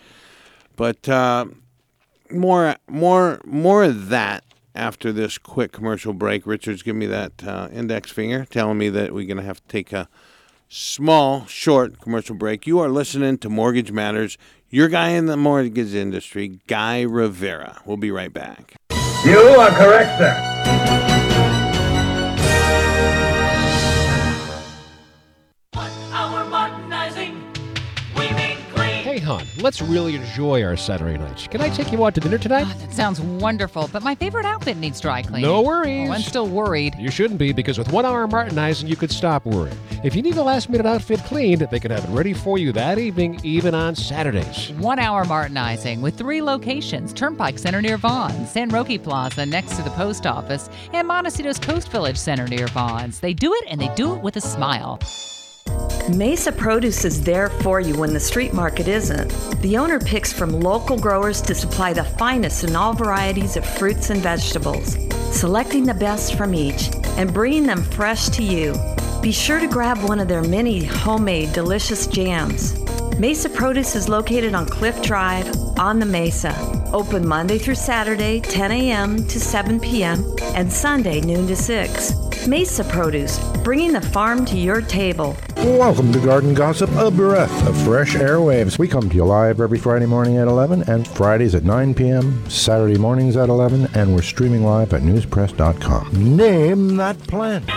But 0.76 1.08
uh, 1.08 1.46
more, 2.32 2.76
more, 2.88 3.42
more 3.46 3.84
of 3.84 4.10
that 4.10 4.44
after 4.76 5.12
this 5.12 5.38
quick 5.38 5.72
commercial 5.72 6.14
break. 6.14 6.46
Richard's 6.46 6.84
giving 6.84 7.00
me 7.00 7.06
that 7.08 7.44
uh, 7.44 7.70
index 7.72 8.12
finger, 8.12 8.46
telling 8.46 8.78
me 8.78 8.90
that 8.90 9.14
we're 9.14 9.28
going 9.28 9.38
to 9.38 9.44
have 9.44 9.62
to 9.62 9.68
take 9.68 9.92
a 9.94 10.08
small, 10.68 11.46
short 11.46 12.00
commercial 12.00 12.36
break. 12.36 12.68
You 12.68 12.80
are 12.80 12.90
listening 12.90 13.38
to 13.40 13.50
Mortgage 13.50 13.92
Matters, 13.92 14.38
your 14.70 14.88
guy 14.88 15.10
in 15.10 15.26
the 15.26 15.38
mortgage 15.38 15.96
industry, 15.96 16.60
Guy 16.68 17.02
Rivera. 17.02 17.82
We'll 17.86 17.98
be 17.98 18.12
right 18.12 18.32
back. 18.32 18.76
You 19.26 19.40
are 19.40 19.70
correct, 19.72 20.18
sir. 20.20 21.09
Let's 29.62 29.82
really 29.82 30.16
enjoy 30.16 30.64
our 30.64 30.78
Saturday 30.78 31.18
nights. 31.18 31.48
Can 31.48 31.62
I 31.62 31.70
take 31.70 31.92
you 31.92 32.06
out 32.06 32.16
to 32.16 32.22
dinner 32.22 32.38
tonight? 32.38 32.66
Oh, 32.68 32.78
that 32.80 32.94
sounds 32.94 33.20
wonderful, 33.22 33.90
but 33.92 34.04
my 34.04 34.16
favorite 34.16 34.46
outfit 34.46 34.78
needs 34.78 35.00
dry 35.00 35.22
cleaning. 35.22 35.50
No 35.50 35.62
worries. 35.62 36.10
Oh, 36.10 36.14
I'm 36.14 36.22
still 36.22 36.48
worried. 36.48 36.96
You 36.98 37.12
shouldn't 37.12 37.40
be, 37.40 37.54
because 37.54 37.78
with 37.78 37.92
one 37.92 38.06
hour 38.06 38.28
Martinizing, 38.28 38.88
you 38.88 38.96
could 38.96 39.12
stop 39.12 39.46
worrying. 39.46 39.78
If 40.04 40.16
you 40.16 40.22
need 40.22 40.38
a 40.38 40.44
last 40.44 40.70
minute 40.70 40.86
outfit 40.86 41.20
cleaned, 41.26 41.62
they 41.72 41.80
can 41.80 41.92
have 41.92 42.04
it 42.06 42.10
ready 42.10 42.34
for 42.34 42.58
you 42.58 42.72
that 42.74 42.98
evening, 42.98 43.40
even 43.44 43.76
on 43.76 43.96
Saturdays. 43.96 44.72
One 44.78 45.00
hour 45.00 45.26
Martinizing 45.26 46.02
with 46.02 46.18
three 46.18 46.42
locations 46.42 47.14
Turnpike 47.14 47.60
Center 47.60 47.82
near 47.82 47.98
Vons, 47.98 48.50
San 48.52 48.70
Roque 48.70 49.02
Plaza 49.04 49.46
next 49.46 49.76
to 49.76 49.84
the 49.84 49.90
post 49.92 50.26
office, 50.26 50.70
and 50.94 51.08
Montecito's 51.08 51.60
Coast 51.60 51.90
Village 51.90 52.18
Center 52.18 52.48
near 52.48 52.68
Vons. 52.68 53.20
They 53.20 53.34
do 53.34 53.54
it 53.54 53.66
and 53.68 53.80
they 53.80 53.94
do 53.96 54.16
it 54.16 54.22
with 54.22 54.38
a 54.38 54.42
smile. 54.42 55.00
Mesa 56.16 56.52
Produce 56.52 57.06
is 57.06 57.22
there 57.22 57.50
for 57.62 57.80
you 57.80 57.98
when 57.98 58.14
the 58.14 58.20
street 58.20 58.54
market 58.54 58.88
isn't. 58.88 59.30
The 59.62 59.78
owner 59.78 60.00
picks 60.00 60.34
from 60.34 60.60
local 60.60 60.98
growers 60.98 61.42
to 61.44 61.54
supply 61.54 61.94
the 61.94 62.04
finest 62.04 62.64
in 62.64 62.76
all 62.76 62.94
varieties 62.94 63.58
of 63.58 63.66
fruits 63.66 64.10
and 64.10 64.20
vegetables, 64.20 64.98
selecting 65.32 65.86
the 65.86 65.94
best 65.94 66.36
from 66.36 66.56
each 66.56 66.90
and 67.18 67.34
bringing 67.34 67.66
them 67.66 67.84
fresh 67.84 68.30
to 68.30 68.44
you. 68.44 68.74
Be 69.22 69.32
sure 69.32 69.60
to 69.60 69.68
grab 69.68 69.98
one 70.00 70.20
of 70.20 70.28
their 70.28 70.44
many 70.44 70.84
homemade 70.84 71.54
delicious 71.54 72.08
jams. 72.08 72.74
Mesa 73.20 73.50
Produce 73.50 73.98
is 73.98 74.08
located 74.08 74.54
on 74.54 74.66
Cliff 74.66 75.02
Drive 75.02 75.46
on 75.78 76.00
the 76.00 76.06
Mesa. 76.06 76.56
Open 76.94 77.28
Monday 77.28 77.58
through 77.58 77.76
Saturday, 77.76 78.40
10 78.40 78.72
a.m. 78.72 79.28
to 79.28 79.42
7 79.42 79.78
p.m., 79.82 80.24
and 80.56 80.72
Sunday, 80.72 81.20
noon 81.20 81.46
to 81.48 81.56
6. 81.58 82.48
Mesa 82.48 82.86
Produce, 82.86 83.38
bringing 83.62 83.92
the 83.92 84.00
farm 84.00 84.46
to 84.46 84.58
your 84.58 84.82
table. 84.82 85.36
Welcome 85.58 86.14
to 86.14 86.20
Garden 86.22 86.54
Gossip, 86.54 86.90
a 86.92 87.12
breath 87.12 87.68
of 87.68 87.76
fresh 87.84 88.16
airwaves. 88.16 88.80
We 88.80 88.88
come 88.88 89.10
to 89.10 89.16
you 89.18 89.26
live 89.26 89.60
every 89.60 89.80
Friday 89.80 90.06
morning 90.06 90.38
at 90.38 90.48
11 90.48 90.84
and 90.84 91.06
Fridays 91.06 91.56
at 91.56 91.66
9 91.66 91.94
p.m., 91.96 92.50
Saturday 92.50 92.98
mornings 92.98 93.36
at 93.36 93.50
11, 93.50 93.90
and 93.96 94.16
we're 94.16 94.22
streaming 94.22 94.64
live 94.64 94.94
at 94.94 95.02
newspress.com. 95.02 96.38
Name 96.38 96.96
that 96.96 97.20
plant. 97.28 97.70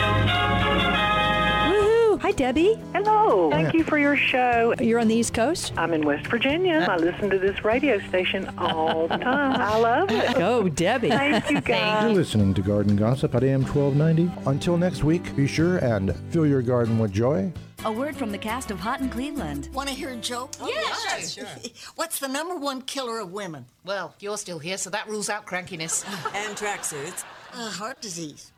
Debbie. 2.37 2.79
Hello. 2.93 3.51
Thank 3.51 3.75
you 3.75 3.85
for 3.85 3.99
your 3.99 4.17
show. 4.17 4.75
You're 4.81 4.99
on 4.99 5.09
the 5.09 5.15
East 5.15 5.35
Coast? 5.35 5.73
I'm 5.77 5.93
in 5.93 6.03
West 6.03 6.27
Virginia. 6.27 6.87
I 6.89 6.97
listen 6.97 7.31
to 7.31 7.39
this 7.39 7.65
radio 7.65 7.99
station 8.09 8.53
all 8.59 9.09
the 9.09 9.19
time. 9.19 9.61
I 9.61 9.77
love 9.79 10.11
it. 10.11 10.35
Go, 10.37 10.69
Debbie. 10.69 11.11
Thank 11.11 11.51
you, 11.51 11.61
guys. 11.61 12.05
You're 12.05 12.15
listening 12.15 12.55
to 12.55 12.63
Garden 12.63 12.97
Gossip 12.97 13.35
at 13.35 13.45
AM 13.45 13.63
1290. 13.63 14.31
Until 14.49 14.77
next 14.77 15.05
week, 15.05 15.35
be 15.37 15.47
sure 15.47 15.79
and 15.79 16.15
fill 16.31 16.47
your 16.47 16.63
garden 16.63 16.99
with 16.99 17.13
joy. 17.13 17.53
A 17.85 17.91
word 17.91 18.17
from 18.17 18.31
the 18.31 18.39
cast 18.39 18.71
of 18.71 18.79
Hot 18.79 19.01
in 19.01 19.09
Cleveland. 19.09 19.69
Want 19.73 19.89
to 19.89 19.95
hear 19.95 20.11
a 20.11 20.17
joke? 20.17 20.51
Oh, 20.61 20.69
yes. 20.69 21.33
Sure. 21.35 21.47
What's 21.97 22.21
the 22.21 22.29
number 22.29 22.57
one 22.57 22.83
killer 22.83 23.19
of 23.19 23.33
women? 23.33 23.67
Well, 23.85 24.15
you're 24.21 24.39
still 24.39 24.61
here, 24.61 24.77
so 24.79 24.89
that 24.91 25.09
rules 25.09 25.29
out 25.29 25.47
crankiness. 25.47 26.05
and 26.35 26.57
tracksuits. 26.57 27.25
Uh, 27.55 27.71
heart 27.71 28.01
disease. 28.01 28.53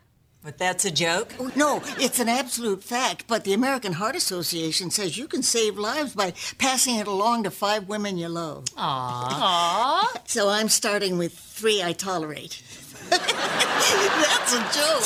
But 0.45 0.59
that's 0.59 0.85
a 0.85 0.91
joke? 0.91 1.33
Oh, 1.41 1.51
no, 1.57 1.81
it's 1.97 2.21
an 2.21 2.29
absolute 2.29 2.85
fact. 2.85 3.25
But 3.27 3.45
the 3.45 3.55
American 3.55 3.95
Heart 3.95 4.15
Association 4.15 4.91
says 4.91 5.17
you 5.17 5.27
can 5.27 5.43
save 5.43 5.79
lives 5.79 6.15
by 6.15 6.35
passing 6.59 6.97
it 6.97 7.07
along 7.07 7.45
to 7.45 7.51
five 7.51 7.89
women 7.89 8.19
you 8.19 8.29
love. 8.29 8.67
Aww. 8.77 9.29
Aww. 9.31 10.05
So 10.27 10.49
I'm 10.49 10.69
starting 10.69 11.17
with 11.17 11.33
three 11.33 11.83
I 11.83 11.93
tolerate. 11.93 12.63
that's 13.11 14.53
a 14.53 14.61
joke. 14.75 15.05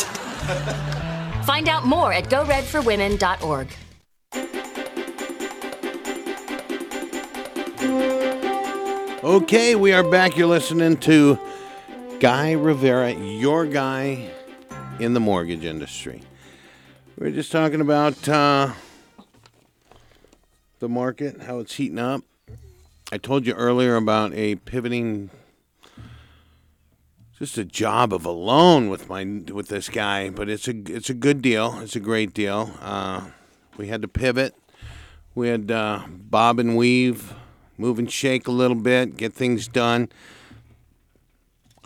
Find 1.44 1.68
out 1.68 1.84
more 1.84 2.12
at 2.12 2.24
goredforwomen.org. 2.24 3.68
Okay, 9.22 9.74
we 9.74 9.92
are 9.92 10.08
back. 10.08 10.36
You're 10.36 10.46
listening 10.48 10.96
to 10.98 11.38
Guy 12.20 12.52
Rivera, 12.52 13.12
your 13.12 13.66
guy 13.66 14.30
in 14.98 15.14
the 15.14 15.20
mortgage 15.20 15.64
industry. 15.64 16.22
We 17.16 17.28
are 17.28 17.30
just 17.30 17.52
talking 17.52 17.80
about 17.80 18.28
uh, 18.28 18.72
the 20.80 20.88
market, 20.88 21.42
how 21.42 21.60
it's 21.60 21.74
heating 21.74 21.98
up. 21.98 22.22
I 23.12 23.18
told 23.18 23.46
you 23.46 23.54
earlier 23.54 23.96
about 23.96 24.34
a 24.34 24.56
pivoting, 24.56 25.30
just 27.38 27.56
a 27.58 27.64
job 27.64 28.12
of 28.12 28.24
a 28.24 28.30
loan 28.30 28.90
with 28.90 29.08
my 29.08 29.24
with 29.52 29.68
this 29.68 29.88
guy, 29.88 30.30
but 30.30 30.48
it's 30.48 30.68
a 30.68 30.74
it's 30.86 31.10
a 31.10 31.14
good 31.14 31.42
deal. 31.42 31.78
It's 31.80 31.96
a 31.96 32.00
great 32.00 32.34
deal. 32.34 32.72
Uh, 32.80 33.28
we 33.76 33.86
had 33.88 34.02
to 34.02 34.08
pivot. 34.08 34.54
We 35.34 35.48
had 35.48 35.70
uh, 35.70 36.02
bob 36.08 36.58
and 36.58 36.76
weave, 36.76 37.34
move 37.76 37.98
and 37.98 38.10
shake 38.10 38.48
a 38.48 38.52
little 38.52 38.76
bit, 38.76 39.16
get 39.16 39.32
things 39.32 39.68
done. 39.68 40.08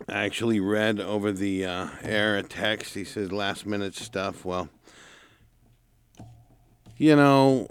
I 0.08 0.24
actually 0.24 0.60
read 0.60 1.00
over 1.00 1.32
the 1.32 1.64
uh, 1.64 1.88
air 2.02 2.36
a 2.36 2.42
text. 2.42 2.94
He 2.94 3.04
says 3.04 3.30
last 3.30 3.66
minute 3.66 3.94
stuff. 3.94 4.44
Well, 4.44 4.68
you 6.96 7.14
know, 7.16 7.68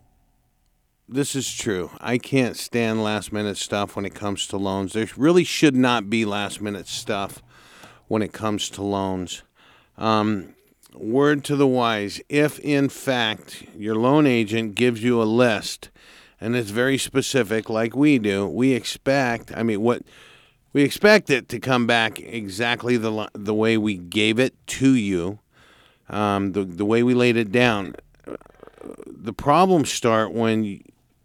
this 1.08 1.36
is 1.36 1.54
true. 1.54 1.92
I 2.00 2.18
can't 2.18 2.56
stand 2.56 3.04
last 3.04 3.34
minute 3.34 3.58
stuff 3.58 3.96
when 3.96 4.06
it 4.06 4.16
comes 4.16 4.48
to 4.48 4.58
loans. 4.58 4.94
There 4.94 5.08
really 5.18 5.44
should 5.44 5.76
not 5.76 6.10
be 6.10 6.26
last 6.26 6.62
minute 6.62 6.88
stuff 6.88 7.42
when 8.08 8.22
it 8.22 8.34
comes 8.34 8.70
to 8.72 8.82
loans. 8.82 9.44
Um, 9.98 10.56
word 10.94 11.44
to 11.46 11.56
the 11.56 11.68
wise 11.68 12.20
if 12.28 12.60
in 12.60 12.90
fact 12.90 13.64
your 13.78 13.96
loan 13.96 14.28
agent 14.28 14.76
gives 14.76 15.02
you 15.02 15.22
a 15.22 15.24
list 15.24 15.90
and 16.42 16.56
it's 16.56 16.72
very 16.72 16.98
specific, 16.98 17.70
like 17.70 17.96
we 17.96 18.18
do, 18.18 18.48
we 18.48 18.74
expect, 18.74 19.56
I 19.56 19.62
mean, 19.62 19.82
what 19.82 20.02
We 20.74 20.84
expect 20.84 21.30
it 21.30 21.50
to 21.50 21.60
come 21.60 21.86
back 21.86 22.20
exactly 22.20 22.96
the 22.98 23.30
the 23.34 23.54
way 23.54 23.78
we 23.78 23.98
gave 23.98 24.40
it 24.40 24.56
to 24.68 24.96
you, 24.96 25.40
um, 26.10 26.54
the 26.54 26.64
the 26.64 26.86
way 26.86 27.04
we 27.04 27.14
laid 27.14 27.36
it 27.36 27.52
down. 27.52 27.96
The 29.06 29.34
problems 29.34 29.92
start 29.92 30.32
when 30.32 30.82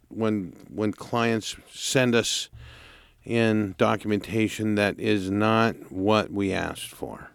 when 0.09 0.53
when 0.69 0.91
clients 0.91 1.55
send 1.71 2.13
us 2.13 2.49
in 3.23 3.75
documentation 3.77 4.75
that 4.75 4.99
is 4.99 5.31
not 5.31 5.91
what 5.91 6.31
we 6.31 6.51
asked 6.51 6.89
for. 6.89 7.31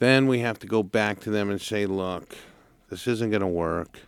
Then 0.00 0.26
we 0.26 0.40
have 0.40 0.58
to 0.60 0.66
go 0.66 0.82
back 0.82 1.20
to 1.20 1.30
them 1.30 1.48
and 1.48 1.60
say, 1.60 1.86
"Look, 1.86 2.36
this 2.90 3.06
isn't 3.06 3.30
going 3.30 3.40
to 3.40 3.46
work." 3.46 4.00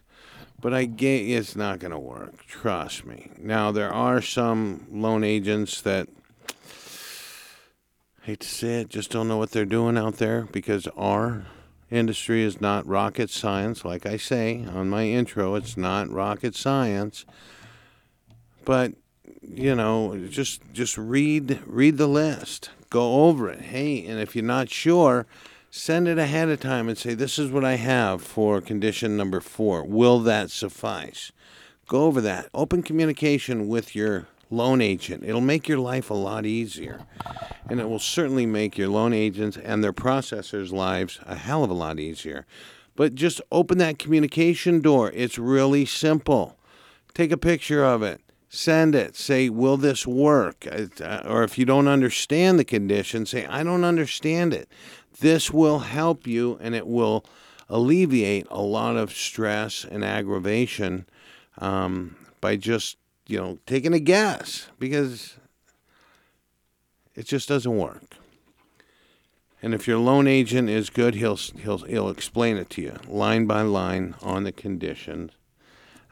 But 0.60 0.74
I 0.74 0.84
get 0.84 1.20
it's 1.20 1.56
not 1.56 1.78
going 1.78 1.92
to 1.92 1.98
work. 1.98 2.44
Trust 2.46 3.06
me. 3.06 3.30
Now 3.38 3.70
there 3.70 3.92
are 3.92 4.20
some 4.20 4.86
loan 4.90 5.24
agents 5.24 5.80
that 5.82 6.08
hate 8.30 8.40
to 8.40 8.48
say 8.48 8.80
it, 8.82 8.88
just 8.88 9.10
don't 9.10 9.26
know 9.26 9.38
what 9.38 9.50
they're 9.50 9.64
doing 9.64 9.98
out 9.98 10.18
there 10.18 10.42
because 10.52 10.86
our 10.96 11.46
industry 11.90 12.44
is 12.44 12.60
not 12.60 12.86
rocket 12.86 13.28
science. 13.28 13.84
Like 13.84 14.06
I 14.06 14.18
say 14.18 14.64
on 14.72 14.88
my 14.88 15.04
intro, 15.06 15.56
it's 15.56 15.76
not 15.76 16.08
rocket 16.08 16.54
science. 16.54 17.24
But 18.64 18.92
you 19.42 19.74
know, 19.74 20.28
just 20.28 20.62
just 20.72 20.96
read 20.96 21.60
read 21.66 21.96
the 21.96 22.06
list, 22.06 22.70
go 22.88 23.24
over 23.24 23.50
it. 23.50 23.62
Hey, 23.62 24.06
and 24.06 24.20
if 24.20 24.36
you're 24.36 24.44
not 24.44 24.68
sure, 24.70 25.26
send 25.68 26.06
it 26.06 26.18
ahead 26.18 26.48
of 26.48 26.60
time 26.60 26.88
and 26.88 26.96
say, 26.96 27.14
"This 27.14 27.36
is 27.36 27.50
what 27.50 27.64
I 27.64 27.74
have 27.74 28.22
for 28.22 28.60
condition 28.60 29.16
number 29.16 29.40
four. 29.40 29.82
Will 29.82 30.20
that 30.20 30.52
suffice?" 30.52 31.32
Go 31.88 32.04
over 32.04 32.20
that. 32.20 32.48
Open 32.54 32.84
communication 32.84 33.66
with 33.66 33.96
your 33.96 34.28
loan 34.50 34.80
agent. 34.80 35.24
It'll 35.24 35.40
make 35.40 35.68
your 35.68 35.78
life 35.78 36.10
a 36.10 36.14
lot 36.14 36.44
easier. 36.44 37.00
And 37.68 37.80
it 37.80 37.88
will 37.88 38.00
certainly 38.00 38.46
make 38.46 38.76
your 38.76 38.88
loan 38.88 39.12
agents 39.12 39.56
and 39.56 39.82
their 39.82 39.92
processors' 39.92 40.72
lives 40.72 41.20
a 41.24 41.36
hell 41.36 41.64
of 41.64 41.70
a 41.70 41.74
lot 41.74 42.00
easier. 42.00 42.46
But 42.96 43.14
just 43.14 43.40
open 43.52 43.78
that 43.78 43.98
communication 43.98 44.80
door. 44.80 45.10
It's 45.14 45.38
really 45.38 45.86
simple. 45.86 46.58
Take 47.14 47.30
a 47.30 47.36
picture 47.38 47.84
of 47.84 48.02
it. 48.02 48.20
Send 48.48 48.96
it. 48.96 49.14
Say, 49.14 49.48
will 49.48 49.76
this 49.76 50.06
work? 50.06 50.66
Uh, 50.70 51.20
Or 51.24 51.44
if 51.44 51.56
you 51.56 51.64
don't 51.64 51.86
understand 51.86 52.58
the 52.58 52.64
condition, 52.64 53.24
say, 53.24 53.46
I 53.46 53.62
don't 53.62 53.84
understand 53.84 54.52
it. 54.52 54.68
This 55.20 55.52
will 55.52 55.80
help 55.80 56.26
you 56.26 56.58
and 56.60 56.74
it 56.74 56.86
will 56.86 57.24
alleviate 57.68 58.48
a 58.50 58.60
lot 58.60 58.96
of 58.96 59.12
stress 59.12 59.84
and 59.88 60.04
aggravation 60.04 61.06
um, 61.58 62.16
by 62.40 62.56
just, 62.56 62.96
you 63.30 63.38
know, 63.38 63.58
taking 63.66 63.94
a 63.94 64.00
guess 64.00 64.68
because 64.78 65.36
it 67.14 67.26
just 67.26 67.48
doesn't 67.48 67.76
work. 67.76 68.16
And 69.62 69.74
if 69.74 69.86
your 69.86 69.98
loan 69.98 70.26
agent 70.26 70.70
is 70.70 70.88
good, 70.90 71.14
he'll 71.14 71.36
he'll 71.36 71.78
he'll 71.78 72.08
explain 72.08 72.56
it 72.56 72.70
to 72.70 72.82
you 72.82 72.96
line 73.06 73.46
by 73.46 73.62
line 73.62 74.14
on 74.22 74.44
the 74.44 74.52
conditions 74.52 75.32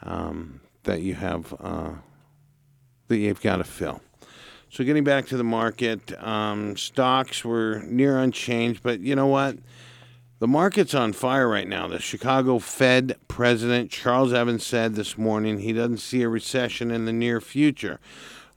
um, 0.02 0.60
that 0.84 1.00
you 1.00 1.14
have 1.14 1.54
uh, 1.58 1.92
that 3.08 3.16
you've 3.16 3.40
got 3.40 3.56
to 3.56 3.64
fill. 3.64 4.02
So 4.70 4.84
getting 4.84 5.04
back 5.04 5.26
to 5.28 5.38
the 5.38 5.44
market, 5.44 6.12
um, 6.22 6.76
stocks 6.76 7.42
were 7.42 7.82
near 7.86 8.18
unchanged, 8.18 8.82
but 8.82 9.00
you 9.00 9.16
know 9.16 9.26
what? 9.26 9.56
The 10.40 10.46
market's 10.46 10.94
on 10.94 11.14
fire 11.14 11.48
right 11.48 11.66
now. 11.66 11.88
The 11.88 11.98
Chicago 11.98 12.60
Fed 12.60 13.16
president 13.26 13.90
Charles 13.90 14.32
Evans 14.32 14.64
said 14.64 14.94
this 14.94 15.18
morning 15.18 15.58
he 15.58 15.72
doesn't 15.72 15.98
see 15.98 16.22
a 16.22 16.28
recession 16.28 16.92
in 16.92 17.06
the 17.06 17.12
near 17.12 17.40
future. 17.40 17.98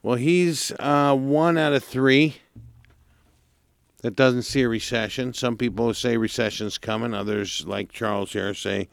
Well, 0.00 0.14
he's 0.14 0.70
uh, 0.78 1.16
one 1.16 1.58
out 1.58 1.72
of 1.72 1.82
three 1.82 2.36
that 4.02 4.14
doesn't 4.14 4.42
see 4.42 4.62
a 4.62 4.68
recession. 4.68 5.32
Some 5.32 5.56
people 5.56 5.92
say 5.92 6.16
recession's 6.16 6.78
coming. 6.78 7.14
Others, 7.14 7.66
like 7.66 7.90
Charles 7.90 8.32
here, 8.32 8.54
say 8.54 8.88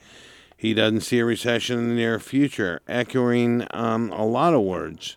he 0.57 0.73
doesn't 0.73 1.01
see 1.01 1.19
a 1.19 1.25
recession 1.25 1.77
in 1.77 1.89
the 1.89 1.95
near 1.95 2.19
future, 2.19 2.81
echoing 2.87 3.67
um, 3.69 4.11
a 4.11 4.25
lot 4.25 4.55
of 4.55 4.61
words. 4.61 5.15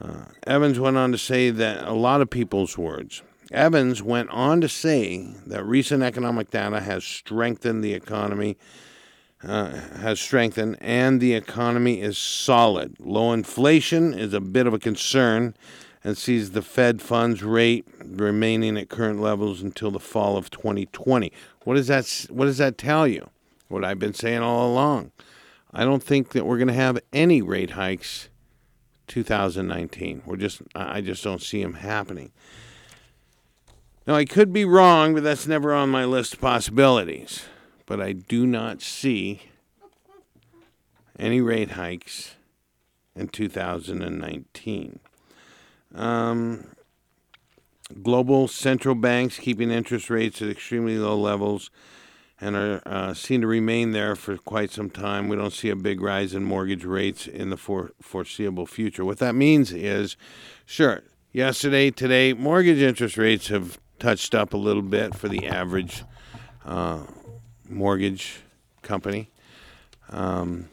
Uh, 0.00 0.24
Evans 0.46 0.80
went 0.80 0.96
on 0.96 1.12
to 1.12 1.18
say 1.18 1.50
that 1.50 1.86
a 1.86 1.92
lot 1.92 2.22
of 2.22 2.30
people's 2.30 2.78
words. 2.78 3.22
Evans 3.50 4.00
went 4.00 4.30
on 4.30 4.60
to 4.60 4.68
say 4.68 5.34
that 5.46 5.64
recent 5.64 6.02
economic 6.02 6.50
data 6.50 6.80
has 6.80 7.04
strengthened 7.04 7.82
the 7.82 7.94
economy, 7.94 8.56
uh, 9.42 9.70
has 9.98 10.20
strengthened, 10.20 10.76
and 10.80 11.20
the 11.20 11.34
economy 11.34 12.00
is 12.00 12.16
solid. 12.16 12.94
Low 13.00 13.32
inflation 13.32 14.14
is 14.14 14.32
a 14.32 14.40
bit 14.40 14.68
of 14.68 14.74
a 14.74 14.78
concern 14.78 15.56
and 16.04 16.16
sees 16.16 16.52
the 16.52 16.62
Fed 16.62 17.02
funds 17.02 17.42
rate 17.42 17.86
remaining 18.04 18.78
at 18.78 18.88
current 18.88 19.20
levels 19.20 19.62
until 19.62 19.90
the 19.90 19.98
fall 19.98 20.36
of 20.36 20.50
2020. 20.50 21.32
What 21.64 21.74
does 21.74 21.88
that 21.88 22.26
what 22.30 22.46
does 22.46 22.58
that 22.58 22.78
tell 22.78 23.06
you? 23.06 23.28
What 23.68 23.84
I've 23.84 23.98
been 23.98 24.14
saying 24.14 24.40
all 24.40 24.72
along. 24.72 25.12
I 25.72 25.84
don't 25.84 26.02
think 26.02 26.30
that 26.30 26.46
we're 26.46 26.56
going 26.56 26.68
to 26.68 26.74
have 26.74 26.98
any 27.12 27.42
rate 27.42 27.70
hikes 27.72 28.28
2019. 29.08 30.22
We're 30.24 30.36
just 30.36 30.62
I 30.74 30.98
I 30.98 31.00
just 31.00 31.24
don't 31.24 31.42
see 31.42 31.62
them 31.62 31.74
happening. 31.74 32.32
Now 34.06 34.14
I 34.14 34.24
could 34.24 34.52
be 34.52 34.64
wrong, 34.64 35.14
but 35.14 35.22
that's 35.22 35.46
never 35.46 35.72
on 35.72 35.88
my 35.90 36.04
list 36.04 36.34
of 36.34 36.40
possibilities. 36.40 37.44
But 37.86 38.00
I 38.00 38.12
do 38.12 38.46
not 38.46 38.82
see 38.82 39.42
any 41.18 41.40
rate 41.40 41.72
hikes 41.72 42.36
in 43.14 43.28
2019. 43.28 45.00
Um, 45.94 46.66
global 48.02 48.48
central 48.48 48.94
banks 48.94 49.38
keeping 49.38 49.70
interest 49.70 50.08
rates 50.08 50.40
at 50.40 50.48
extremely 50.48 50.96
low 50.96 51.16
levels 51.16 51.70
and 52.40 52.56
are 52.56 52.82
uh, 52.86 53.12
seen 53.12 53.42
to 53.42 53.46
remain 53.46 53.90
there 53.92 54.16
for 54.16 54.38
quite 54.38 54.70
some 54.70 54.88
time. 54.88 55.28
We 55.28 55.36
don't 55.36 55.52
see 55.52 55.68
a 55.68 55.76
big 55.76 56.00
rise 56.00 56.34
in 56.34 56.44
mortgage 56.44 56.84
rates 56.84 57.26
in 57.26 57.50
the 57.50 57.56
for- 57.56 57.92
foreseeable 58.00 58.66
future. 58.66 59.04
What 59.04 59.18
that 59.18 59.34
means 59.34 59.72
is, 59.72 60.16
sure, 60.64 61.02
yesterday, 61.32 61.90
today, 61.90 62.32
mortgage 62.32 62.78
interest 62.78 63.18
rates 63.18 63.48
have 63.48 63.78
touched 64.00 64.34
up 64.34 64.52
a 64.52 64.56
little 64.56 64.82
bit 64.82 65.14
for 65.14 65.28
the 65.28 65.46
average 65.46 66.02
uh, 66.64 67.04
mortgage 67.68 68.40
company. 68.82 69.30
Um, 70.08 70.68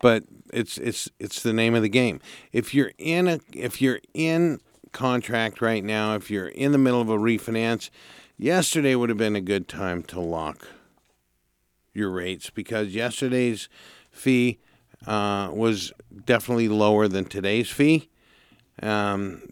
but 0.00 0.24
it's 0.52 0.78
it's 0.78 1.10
it's 1.18 1.42
the 1.42 1.52
name 1.52 1.74
of 1.74 1.82
the 1.82 1.88
game. 1.88 2.20
If 2.52 2.74
you're 2.74 2.92
in 2.98 3.28
a 3.28 3.40
if 3.52 3.82
you're 3.82 4.00
in 4.14 4.60
contract 4.92 5.60
right 5.60 5.84
now, 5.84 6.14
if 6.14 6.30
you're 6.30 6.48
in 6.48 6.72
the 6.72 6.78
middle 6.78 7.00
of 7.00 7.10
a 7.10 7.18
refinance, 7.18 7.90
yesterday 8.38 8.94
would 8.94 9.08
have 9.10 9.18
been 9.18 9.36
a 9.36 9.40
good 9.40 9.68
time 9.68 10.02
to 10.04 10.20
lock 10.20 10.68
your 11.92 12.10
rates 12.10 12.50
because 12.50 12.94
yesterday's 12.94 13.68
fee 14.10 14.58
uh, 15.06 15.50
was 15.52 15.92
definitely 16.24 16.68
lower 16.68 17.08
than 17.08 17.24
today's 17.24 17.68
fee. 17.68 18.08
Um, 18.82 19.42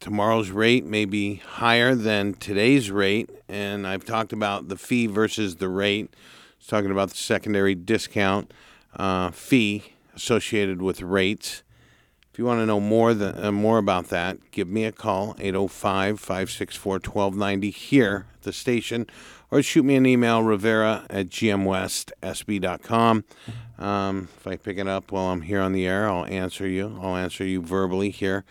tomorrow's 0.00 0.50
rate 0.50 0.84
may 0.84 1.04
be 1.04 1.36
higher 1.36 1.94
than 1.94 2.34
today's 2.34 2.90
rate, 2.90 3.30
and 3.48 3.86
I've 3.86 4.04
talked 4.04 4.32
about 4.32 4.66
the 4.68 4.76
fee 4.76 5.06
versus 5.06 5.54
the 5.56 5.68
rate. 5.68 6.12
I 6.12 6.16
was 6.58 6.66
talking 6.66 6.90
about 6.90 7.10
the 7.10 7.16
secondary 7.16 7.76
discount 7.76 8.52
uh, 8.96 9.30
fee 9.30 9.92
associated 10.16 10.82
with 10.82 11.02
rates. 11.02 11.62
If 12.32 12.38
you 12.38 12.46
want 12.46 12.60
to 12.60 12.66
know 12.66 12.78
more 12.80 13.12
than, 13.12 13.44
uh, 13.44 13.52
more 13.52 13.76
about 13.78 14.08
that, 14.08 14.38
give 14.50 14.68
me 14.68 14.84
a 14.84 14.92
call 14.92 15.34
805-564-1290 15.34 17.74
here 17.74 18.26
at 18.34 18.42
the 18.42 18.52
station 18.52 19.06
or 19.50 19.62
shoot 19.62 19.84
me 19.84 19.96
an 19.96 20.06
email 20.06 20.42
rivera 20.42 21.04
at 21.10 21.28
gmwestsb.com. 21.28 23.24
Um, 23.78 24.28
if 24.36 24.46
I 24.46 24.56
pick 24.56 24.78
it 24.78 24.86
up 24.86 25.10
while 25.10 25.26
I'm 25.26 25.42
here 25.42 25.60
on 25.60 25.72
the 25.72 25.86
air, 25.86 26.08
I'll 26.08 26.24
answer 26.26 26.68
you. 26.68 26.98
I'll 27.02 27.16
answer 27.16 27.44
you 27.44 27.60
verbally 27.60 28.10
here. 28.10 28.44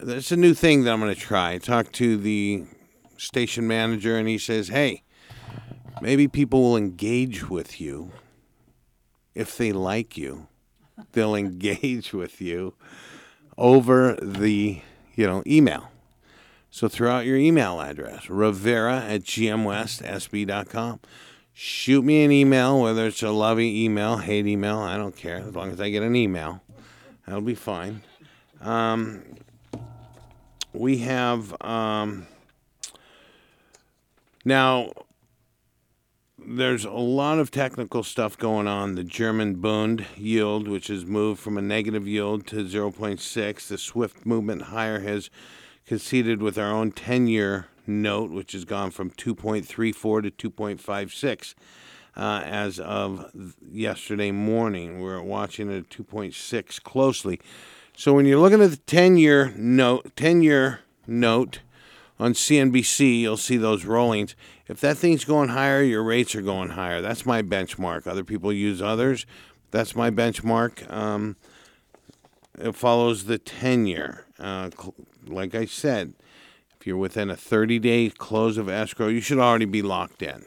There's 0.00 0.32
a 0.32 0.36
new 0.36 0.54
thing 0.54 0.84
that 0.84 0.92
I'm 0.92 1.00
going 1.00 1.14
to 1.14 1.20
try. 1.20 1.52
I 1.52 1.58
talked 1.58 1.92
to 1.94 2.16
the 2.16 2.64
station 3.16 3.66
manager 3.66 4.16
and 4.16 4.28
he 4.28 4.38
says, 4.38 4.68
"Hey, 4.68 5.02
maybe 6.00 6.28
people 6.28 6.62
will 6.62 6.76
engage 6.76 7.48
with 7.48 7.80
you 7.80 8.12
if 9.34 9.56
they 9.56 9.72
like 9.72 10.16
you. 10.16 10.48
They'll 11.12 11.34
engage 11.46 12.12
with 12.12 12.40
you 12.40 12.74
over 13.56 14.18
the, 14.20 14.82
you 15.14 15.26
know, 15.26 15.42
email. 15.46 15.90
So 16.70 16.88
throw 16.88 17.10
out 17.10 17.26
your 17.26 17.36
email 17.36 17.80
address, 17.80 18.28
rivera 18.28 19.00
at 19.00 19.22
gmwestsb.com. 19.22 21.00
Shoot 21.54 22.04
me 22.04 22.24
an 22.24 22.30
email, 22.30 22.80
whether 22.80 23.06
it's 23.06 23.22
a 23.22 23.30
lovey 23.30 23.84
email, 23.84 24.18
hate 24.18 24.46
email, 24.46 24.78
I 24.78 24.96
don't 24.96 25.16
care. 25.16 25.38
As 25.38 25.54
long 25.54 25.72
as 25.72 25.80
I 25.80 25.88
get 25.90 26.02
an 26.02 26.14
email, 26.14 26.62
that'll 27.26 27.40
be 27.40 27.54
fine. 27.54 28.02
Um, 28.60 29.24
we 30.72 30.98
have 30.98 31.54
um, 31.62 32.26
now 34.44 34.92
there's 36.38 36.84
a 36.84 36.90
lot 36.90 37.38
of 37.38 37.50
technical 37.50 38.02
stuff 38.02 38.38
going 38.38 38.66
on. 38.66 38.94
The 38.94 39.04
German 39.04 39.56
Bund 39.56 40.06
yield, 40.16 40.66
which 40.66 40.86
has 40.86 41.04
moved 41.04 41.40
from 41.40 41.58
a 41.58 41.62
negative 41.62 42.06
yield 42.06 42.46
to 42.48 42.64
0.6. 42.64 43.68
The 43.68 43.78
Swift 43.78 44.24
movement 44.24 44.62
higher 44.62 45.00
has 45.00 45.28
conceded 45.86 46.40
with 46.40 46.56
our 46.56 46.72
own 46.72 46.92
10 46.92 47.26
year 47.26 47.66
note, 47.86 48.30
which 48.30 48.52
has 48.52 48.64
gone 48.64 48.90
from 48.90 49.10
2.34 49.10 50.36
to 50.36 50.50
2.56 50.50 51.54
uh, 52.16 52.42
as 52.44 52.78
of 52.78 53.54
yesterday 53.70 54.30
morning. 54.30 55.00
We're 55.00 55.22
watching 55.22 55.70
it 55.70 55.78
at 55.78 55.90
2.6 55.90 56.82
closely. 56.82 57.40
So 57.98 58.14
when 58.14 58.26
you're 58.26 58.38
looking 58.38 58.62
at 58.62 58.70
the 58.70 58.76
10 58.76 59.16
year 59.16 59.52
note, 59.56 60.14
10 60.14 60.40
year 60.40 60.82
note 61.08 61.58
on 62.16 62.32
CNBC, 62.32 63.22
you'll 63.22 63.36
see 63.36 63.56
those 63.56 63.84
rollings. 63.84 64.36
If 64.68 64.80
that 64.82 64.96
thing's 64.98 65.24
going 65.24 65.48
higher, 65.48 65.82
your 65.82 66.04
rates 66.04 66.36
are 66.36 66.40
going 66.40 66.70
higher. 66.70 67.00
That's 67.00 67.26
my 67.26 67.42
benchmark. 67.42 68.06
Other 68.06 68.22
people 68.22 68.52
use 68.52 68.80
others. 68.80 69.26
That's 69.72 69.96
my 69.96 70.12
benchmark. 70.12 70.88
Um, 70.92 71.34
it 72.56 72.76
follows 72.76 73.24
the 73.24 73.36
10 73.36 73.88
year. 73.88 74.26
Uh, 74.38 74.70
like 75.26 75.56
I 75.56 75.64
said, 75.64 76.14
if 76.78 76.86
you're 76.86 76.96
within 76.96 77.30
a 77.30 77.36
30 77.36 77.80
day 77.80 78.10
close 78.10 78.58
of 78.58 78.68
escrow, 78.68 79.08
you 79.08 79.20
should 79.20 79.40
already 79.40 79.64
be 79.64 79.82
locked 79.82 80.22
in. 80.22 80.44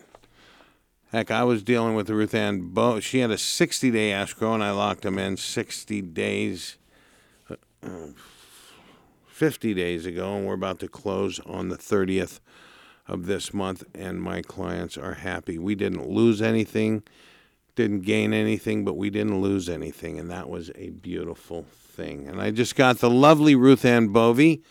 Heck, 1.12 1.30
I 1.30 1.44
was 1.44 1.64
dealing 1.64 1.96
with 1.96 2.10
Ruth 2.10 2.34
Ann 2.34 2.70
Bo. 2.70 3.02
She 3.02 3.20
had 3.20 3.30
a 3.30 3.38
60 3.38 3.92
day 3.92 4.14
escrow, 4.14 4.54
and 4.54 4.64
I 4.64 4.72
locked 4.72 5.02
them 5.02 5.20
in 5.20 5.36
60 5.36 6.02
days, 6.02 6.78
uh, 7.84 7.88
uh, 7.88 8.08
50 9.28 9.74
days 9.74 10.06
ago, 10.06 10.36
and 10.36 10.46
we're 10.46 10.54
about 10.54 10.80
to 10.80 10.88
close 10.88 11.40
on 11.46 11.70
the 11.70 11.78
30th 11.78 12.40
of 13.08 13.26
this 13.26 13.54
month, 13.54 13.84
and 13.96 14.22
my 14.22 14.42
clients 14.42 14.98
are 14.98 15.16
happy. 15.16 15.58
We 15.58 15.74
didn't 15.76 16.08
lose 16.08 16.42
anything, 16.42 17.04
didn't 17.76 18.02
gain 18.02 18.34
anything, 18.34 18.86
but 18.86 18.96
we 18.96 19.10
didn't 19.10 19.42
lose 19.42 19.68
anything, 19.68 20.20
and 20.20 20.30
that 20.30 20.50
was 20.50 20.70
a 20.76 20.92
beautiful 20.92 21.66
thing. 21.92 22.28
And 22.28 22.42
I 22.42 22.52
just 22.52 22.76
got 22.76 23.00
the 23.00 23.10
lovely 23.10 23.56
Ruth 23.56 23.84
Ann 23.84 24.10
Bovey. 24.10 24.62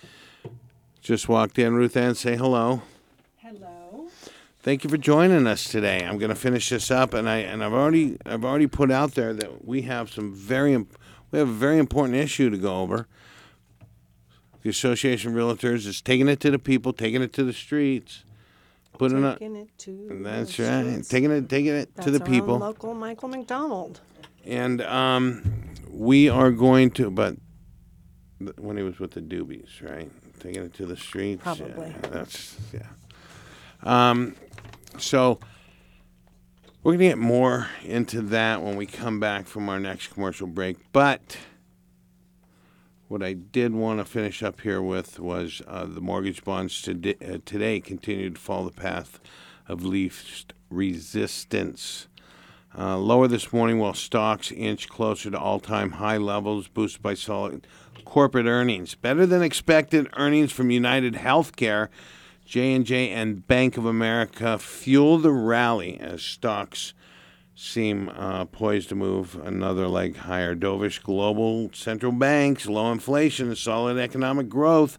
Just 1.01 1.29
walked 1.29 1.59
in. 1.59 1.75
Ruth 1.75 1.97
Ann, 1.97 2.15
say 2.15 2.37
hello. 2.37 2.83
Hello. 3.39 4.09
Thank 4.63 4.85
you 4.85 4.91
for 4.91 4.99
joining 4.99 5.47
us 5.47 5.65
today. 5.65 6.05
I'm 6.05 6.19
going 6.19 6.29
to 6.29 6.35
finish 6.35 6.69
this 6.69 6.91
up, 6.91 7.15
and 7.15 7.29
I 7.29 7.39
and 7.39 7.65
I've 7.65 7.73
already 7.73 8.19
I've 8.27 8.45
already 8.45 8.67
put 8.67 8.91
out 8.91 9.15
there 9.15 9.33
that 9.33 9.67
we 9.67 9.83
have 9.83 10.11
some 10.11 10.35
very 10.35 10.75
imp- 10.75 10.99
we 11.31 11.39
have 11.39 11.49
a 11.49 11.53
very 11.53 11.79
important 11.79 12.17
issue 12.17 12.51
to 12.51 12.57
go 12.59 12.81
over. 12.81 13.07
The 14.63 14.71
Association 14.71 15.31
of 15.31 15.37
Realtors 15.37 15.87
is 15.87 16.01
taking 16.03 16.29
it 16.29 16.41
to 16.41 16.51
the 16.51 16.59
people, 16.59 16.93
taking 16.93 17.23
it 17.23 17.33
to 17.35 17.45
the 17.45 17.53
streets, 17.53 18.25
putting 18.99 19.23
Taking 19.23 19.57
it 19.57 19.69
to. 19.79 20.09
That's 20.23 20.57
the 20.57 20.65
right. 20.65 20.83
streets. 20.87 21.09
Taking 21.09 21.31
it, 21.31 21.49
taking 21.49 21.73
it 21.75 21.95
That's 21.95 22.05
to 22.07 22.11
the 22.11 22.21
our 22.21 22.27
people. 22.27 22.59
Local 22.59 22.93
Michael 22.95 23.29
McDonald. 23.29 24.01
And 24.45 24.83
um, 24.83 25.43
we 25.89 26.29
are 26.29 26.51
going 26.51 26.91
to, 26.93 27.11
but 27.11 27.37
th- 28.39 28.57
when 28.59 28.77
he 28.77 28.83
was 28.83 28.99
with 28.99 29.13
the 29.13 29.21
Doobies, 29.23 29.83
right? 29.83 30.11
Taking 30.41 30.65
it 30.65 30.75
to 30.75 30.85
the 30.87 30.97
streets. 30.97 31.43
yeah, 31.47 31.55
Probably. 31.55 31.95
that's, 32.11 32.57
yeah. 32.73 32.87
Um, 33.83 34.35
so 34.99 35.41
we're 36.83 36.93
going 36.93 37.01
to 37.01 37.09
get 37.09 37.19
more 37.19 37.69
into 37.85 38.23
that 38.23 38.63
when 38.63 38.77
we 38.77 38.87
come 38.87 39.21
back 39.21 39.47
from 39.47 39.69
our 39.69 39.79
next 39.79 40.09
commercial 40.09 40.47
break. 40.47 40.79
But 40.93 41.37
what 43.09 43.23
I 43.23 43.35
did 43.35 43.75
want 43.75 43.99
to 43.99 44.05
finish 44.05 44.43
up 44.43 44.63
here 44.63 44.81
with 44.81 45.19
was 45.21 45.61
uh, 45.67 45.85
the 45.85 46.01
mortgage 46.01 46.43
bonds 46.43 46.81
today, 46.81 47.17
uh, 47.23 47.39
today 47.45 47.81
continued 47.81 48.37
to 48.37 48.41
follow 48.41 48.71
the 48.71 48.81
path 48.81 49.21
of 49.69 49.85
least 49.85 50.55
resistance. 50.71 52.09
Uh, 52.79 52.97
lower 52.97 53.29
this 53.29 53.53
morning 53.53 53.79
while 53.79 53.95
stocks 53.95 54.51
inch 54.53 54.89
closer 54.89 55.31
to 55.31 55.39
all-time 55.39 55.93
high 55.93 56.17
levels, 56.17 56.69
boosted 56.69 57.03
by 57.03 57.15
solid 57.15 57.67
corporate 58.05 58.47
earnings. 58.47 58.95
Better 58.95 59.27
than 59.27 59.43
expected 59.43 60.09
earnings 60.17 60.53
from 60.53 60.71
United 60.71 61.15
Healthcare, 61.15 61.89
J&J, 62.51 63.11
and 63.11 63.47
Bank 63.47 63.77
of 63.77 63.87
America 63.87 64.59
fuel 64.59 65.19
the 65.19 65.31
rally 65.31 66.01
as 66.01 66.21
stocks 66.21 66.95
seem 67.55 68.09
uh, 68.09 68.45
poised 68.47 68.89
to 68.89 68.97
move 68.97 69.41
another 69.47 69.87
leg 69.87 70.17
higher. 70.17 70.57
Dovish 70.57 71.01
global 71.01 71.71
central 71.73 72.11
banks, 72.11 72.67
low 72.67 72.91
inflation, 72.91 73.47
and 73.47 73.57
solid 73.57 73.99
economic 73.99 74.49
growth 74.49 74.99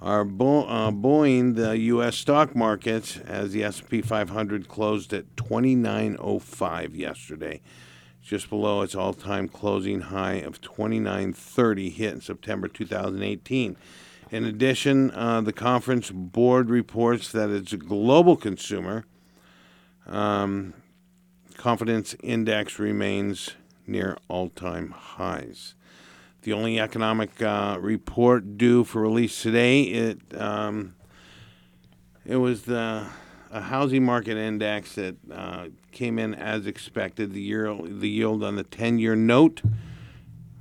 are 0.00 0.20
uh, 0.20 0.90
buoying 0.92 1.54
the 1.54 1.76
U.S. 1.76 2.14
stock 2.14 2.54
markets 2.54 3.18
as 3.18 3.50
the 3.50 3.64
S&P 3.64 4.00
500 4.00 4.68
closed 4.68 5.12
at 5.12 5.34
29.05 5.34 6.96
yesterday, 6.96 7.62
just 8.22 8.48
below 8.48 8.82
its 8.82 8.94
all-time 8.94 9.48
closing 9.48 10.02
high 10.02 10.34
of 10.34 10.60
29.30 10.60 11.92
hit 11.92 12.12
in 12.12 12.20
September 12.20 12.68
2018. 12.68 13.76
In 14.30 14.44
addition, 14.44 15.12
uh, 15.12 15.40
the 15.40 15.52
conference 15.52 16.10
board 16.10 16.68
reports 16.68 17.30
that 17.30 17.48
its 17.50 17.72
global 17.74 18.36
consumer 18.36 19.04
um, 20.06 20.74
confidence 21.56 22.16
index 22.22 22.78
remains 22.78 23.50
near 23.86 24.18
all-time 24.28 24.90
highs. 24.90 25.74
The 26.42 26.52
only 26.52 26.78
economic 26.80 27.40
uh, 27.40 27.78
report 27.80 28.58
due 28.58 28.82
for 28.82 29.02
release 29.02 29.42
today, 29.42 29.82
it 29.82 30.18
um, 30.36 30.94
it 32.24 32.36
was 32.36 32.62
the 32.62 33.06
a 33.50 33.60
housing 33.60 34.04
market 34.04 34.36
index 34.36 34.96
that 34.96 35.16
uh, 35.32 35.68
came 35.92 36.18
in 36.18 36.34
as 36.34 36.66
expected. 36.66 37.32
The 37.32 37.40
year 37.40 37.74
the 37.74 38.08
yield 38.08 38.42
on 38.44 38.56
the 38.56 38.64
ten-year 38.64 39.16
note 39.16 39.62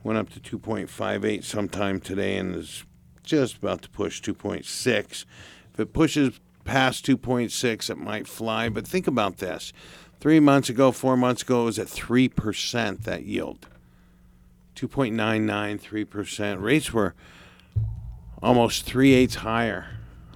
went 0.03 0.19
up 0.19 0.29
to 0.29 0.39
2.58 0.39 1.43
sometime 1.43 1.99
today 1.99 2.37
and 2.37 2.55
is 2.55 2.83
just 3.25 3.57
about 3.57 3.81
to 3.83 3.89
push 3.89 4.21
2.6. 4.21 5.25
If 5.73 5.79
it 5.79 5.93
pushes 5.93 6.39
past 6.63 7.05
2.6, 7.05 7.89
it 7.89 7.97
might 7.97 8.27
fly. 8.27 8.69
But 8.69 8.87
think 8.87 9.07
about 9.07 9.37
this: 9.37 9.73
three 10.19 10.39
months 10.39 10.69
ago, 10.69 10.91
four 10.91 11.17
months 11.17 11.41
ago, 11.41 11.63
it 11.63 11.65
was 11.65 11.79
at 11.79 11.89
three 11.89 12.29
percent 12.29 13.03
that 13.03 13.23
yield. 13.23 13.67
2.993%. 14.75 16.61
Rates 16.61 16.91
were 16.91 17.13
almost 18.43 18.83
three 18.83 19.13
eighths 19.13 19.35
higher, 19.35 19.87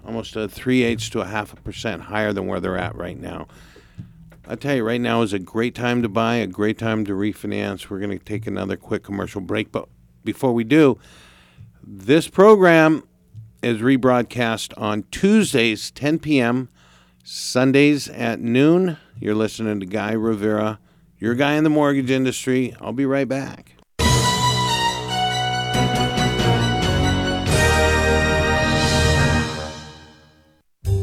almost 0.06 0.36
a 0.36 0.47
three 0.47 0.84
eighths 0.84 1.10
to 1.10 1.21
a 1.21 1.25
half 1.25 1.54
a 1.54 1.58
percent 1.58 2.04
higher 2.04 2.32
than 2.34 2.47
where 2.47 2.60
they're 2.60 2.78
at 2.78 2.95
right 2.95 3.19
now. 3.19 3.47
I 4.47 4.56
tell 4.56 4.75
you, 4.75 4.84
right 4.84 5.02
now 5.02 5.21
is 5.21 5.32
a 5.32 5.39
great 5.39 5.75
time 5.75 6.02
to 6.02 6.10
buy, 6.10 6.36
a 6.36 6.47
great 6.47 6.80
time 6.80 7.06
to 7.06 7.12
refinance. 7.12 7.88
We're 7.89 7.99
going 7.99 8.17
to 8.17 8.25
take 8.25 8.47
another 8.47 8.78
quick 8.78 9.04
commercial 9.04 9.41
break, 9.41 9.71
but 9.71 9.88
before 10.23 10.54
we 10.54 10.63
do, 10.63 10.97
this 11.83 12.27
program 12.27 13.03
is 13.61 13.81
rebroadcast 13.81 14.73
on 14.77 15.03
Tuesdays, 15.11 15.91
10 15.91 16.19
p.m., 16.19 16.69
Sundays 17.23 18.07
at 18.09 18.39
noon. 18.39 18.97
You're 19.19 19.35
listening 19.35 19.79
to 19.81 19.85
Guy 19.85 20.13
Rivera, 20.13 20.79
your 21.17 21.35
guy 21.35 21.53
in 21.53 21.63
the 21.63 21.69
mortgage 21.69 22.09
industry. 22.09 22.75
I'll 22.79 22.93
be 22.93 23.05
right 23.05 23.27
back. 23.27 23.73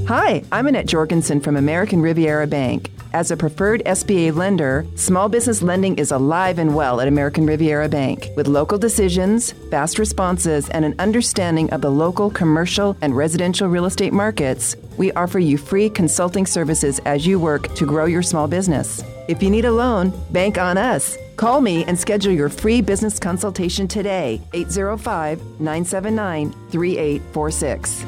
Hi, 0.09 0.45
I'm 0.53 0.69
Annette 0.69 0.87
Jorgensen 0.87 1.41
from 1.41 1.57
American 1.57 2.01
Riviera 2.01 2.47
Bank. 2.47 2.91
As 3.17 3.31
a 3.31 3.37
preferred 3.39 3.83
SBA 3.87 4.37
lender, 4.37 4.85
small 4.95 5.31
business 5.31 5.63
lending 5.63 5.97
is 5.97 6.11
alive 6.11 6.59
and 6.59 6.75
well 6.75 7.01
at 7.01 7.09
American 7.09 7.47
Riviera 7.47 7.89
Bank. 7.89 8.29
With 8.37 8.47
local 8.47 8.77
decisions, 8.77 9.53
fast 9.71 9.99
responses, 9.99 10.69
and 10.69 10.85
an 10.85 10.95
understanding 10.99 11.71
of 11.71 11.81
the 11.81 11.91
local 11.91 12.29
commercial 12.29 12.95
and 13.01 13.17
residential 13.17 13.69
real 13.69 13.87
estate 13.87 14.13
markets, 14.13 14.77
we 14.99 15.13
offer 15.13 15.39
you 15.39 15.57
free 15.57 15.89
consulting 15.89 16.45
services 16.45 16.99
as 17.07 17.27
you 17.27 17.41
work 17.41 17.75
to 17.77 17.87
grow 17.87 18.05
your 18.05 18.21
small 18.23 18.47
business. 18.49 19.03
If 19.29 19.43
you 19.43 19.49
need 19.49 19.65
a 19.65 19.73
loan, 19.73 20.13
bank 20.31 20.59
on 20.59 20.77
us. 20.77 21.17
Call 21.37 21.63
me 21.63 21.85
and 21.85 21.99
schedule 21.99 22.35
your 22.35 22.51
free 22.51 22.83
business 22.83 23.19
consultation 23.19 23.89
today, 23.89 24.43
805 24.53 25.41
979 25.59 26.53
3846. 26.71 28.03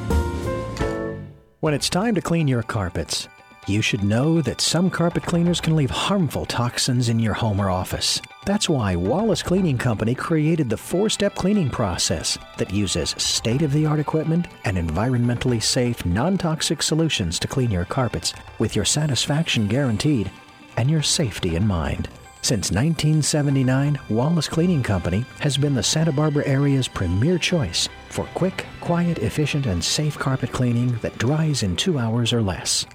When 1.61 1.73
it's 1.73 1.89
time 1.89 2.15
to 2.15 2.21
clean 2.21 2.47
your 2.47 2.63
carpets, 2.63 3.27
you 3.69 3.83
should 3.83 4.03
know 4.03 4.41
that 4.41 4.61
some 4.61 4.91
carpet 4.91 5.23
cleaners 5.23 5.61
can 5.61 5.77
leave 5.77 5.91
harmful 5.91 6.47
toxins 6.47 7.09
in 7.09 7.19
your 7.19 7.35
home 7.35 7.61
or 7.61 7.71
office. 7.71 8.21
That's 8.45 8.69
why 8.69 8.97
Wallace 8.97 9.43
Cleaning 9.43 9.79
Company 9.79 10.15
created 10.15 10.71
the 10.71 10.77
four 10.77 11.09
step 11.11 11.35
cleaning 11.35 11.71
process 11.71 12.39
that 12.57 12.73
uses 12.73 13.11
state 13.19 13.63
of 13.63 13.73
the 13.73 13.87
art 13.87 14.01
equipment 14.01 14.49
and 14.65 14.77
environmentally 14.77 15.63
safe, 15.63 16.05
non 16.07 16.39
toxic 16.39 16.83
solutions 16.83 17.39
to 17.39 17.49
clean 17.49 17.71
your 17.71 17.85
carpets 17.85 18.35
with 18.59 18.75
your 18.75 18.85
satisfaction 18.85 19.67
guaranteed 19.67 20.31
and 20.77 20.91
your 20.91 21.03
safety 21.03 21.57
in 21.57 21.67
mind. 21.67 22.09
Since 22.41 22.71
1979, 22.71 23.99
Wallace 24.09 24.49
Cleaning 24.49 24.83
Company 24.83 25.25
has 25.41 25.59
been 25.59 25.75
the 25.75 25.83
Santa 25.83 26.13
Barbara 26.13 26.47
area's 26.47 26.89
premier 26.89 27.37
choice 27.37 27.89
for 28.09 28.25
quick, 28.35 28.65
quiet, 28.81 29.19
efficient, 29.19 29.67
and 29.67 29.83
safe 29.85 30.19
carpet 30.19 30.53
cleaning 30.53 30.97
that 30.99 31.19
dries 31.19 31.63
in 31.63 31.77
two 31.77 31.99
hours 31.99 32.33
or 32.33 32.41
less. 32.41 32.87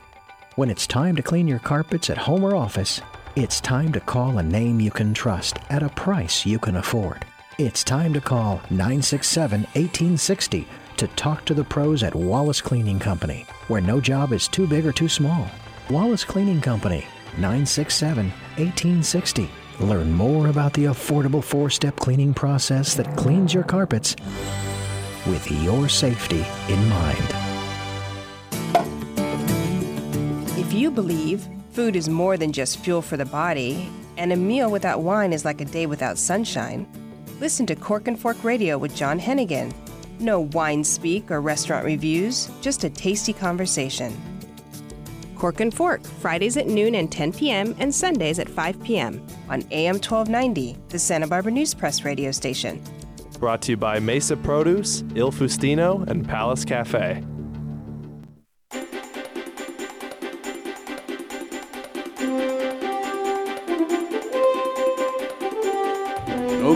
When 0.55 0.69
it's 0.69 0.85
time 0.85 1.15
to 1.15 1.23
clean 1.23 1.47
your 1.47 1.57
carpets 1.57 2.11
at 2.11 2.17
home 2.19 2.43
or 2.43 2.55
office, 2.55 3.01
it's 3.35 3.59
time 3.59 3.91
to 3.93 3.99
call 3.99 4.37
a 4.37 4.43
name 4.43 4.79
you 4.79 4.91
can 4.91 5.11
trust 5.11 5.57
at 5.71 5.81
a 5.81 5.89
price 5.89 6.45
you 6.45 6.59
can 6.59 6.75
afford. 6.75 7.25
It's 7.57 7.83
time 7.83 8.13
to 8.13 8.21
call 8.21 8.61
967 8.69 9.61
1860 9.61 10.67
to 10.97 11.07
talk 11.07 11.43
to 11.45 11.55
the 11.55 11.63
pros 11.63 12.03
at 12.03 12.13
Wallace 12.13 12.61
Cleaning 12.61 12.99
Company, 12.99 13.47
where 13.67 13.81
no 13.81 13.99
job 13.99 14.31
is 14.31 14.47
too 14.47 14.67
big 14.67 14.85
or 14.85 14.91
too 14.91 15.09
small. 15.09 15.49
Wallace 15.89 16.23
Cleaning 16.23 16.61
Company, 16.61 17.07
967 17.37 18.27
1860. 18.57 19.49
Learn 19.79 20.11
more 20.11 20.49
about 20.49 20.73
the 20.73 20.85
affordable 20.85 21.43
four 21.43 21.71
step 21.71 21.95
cleaning 21.95 22.31
process 22.31 22.93
that 22.93 23.17
cleans 23.17 23.55
your 23.55 23.63
carpets 23.63 24.15
with 25.25 25.49
your 25.63 25.89
safety 25.89 26.45
in 26.69 26.89
mind. 26.89 27.52
If 30.63 30.71
you 30.71 30.91
believe 30.91 31.45
food 31.71 31.93
is 31.93 32.07
more 32.07 32.37
than 32.37 32.53
just 32.53 32.79
fuel 32.79 33.01
for 33.01 33.17
the 33.17 33.25
body, 33.25 33.89
and 34.15 34.31
a 34.31 34.37
meal 34.37 34.71
without 34.71 35.01
wine 35.01 35.33
is 35.33 35.43
like 35.43 35.59
a 35.59 35.65
day 35.65 35.87
without 35.87 36.17
sunshine, 36.17 36.87
listen 37.41 37.65
to 37.65 37.75
Cork 37.75 38.07
and 38.07 38.17
Fork 38.17 38.41
Radio 38.45 38.77
with 38.77 38.95
John 38.95 39.19
Hennigan. 39.19 39.73
No 40.19 40.39
wine 40.39 40.85
speak 40.85 41.29
or 41.29 41.41
restaurant 41.41 41.83
reviews, 41.83 42.49
just 42.61 42.85
a 42.85 42.89
tasty 42.89 43.33
conversation. 43.33 44.17
Cork 45.35 45.59
and 45.59 45.73
Fork, 45.73 46.01
Fridays 46.05 46.55
at 46.55 46.67
noon 46.67 46.95
and 46.95 47.11
10 47.11 47.33
p.m., 47.33 47.75
and 47.77 47.93
Sundays 47.93 48.39
at 48.39 48.47
5 48.47 48.81
p.m. 48.83 49.21
on 49.49 49.63
AM 49.71 49.95
1290, 49.95 50.77
the 50.87 50.97
Santa 50.97 51.27
Barbara 51.27 51.51
News 51.51 51.73
Press 51.73 52.05
radio 52.05 52.31
station. 52.31 52.81
Brought 53.37 53.61
to 53.63 53.73
you 53.73 53.77
by 53.77 53.99
Mesa 53.99 54.37
Produce, 54.37 55.03
Il 55.13 55.29
Fustino, 55.29 56.07
and 56.07 56.25
Palace 56.25 56.63
Cafe. 56.63 57.21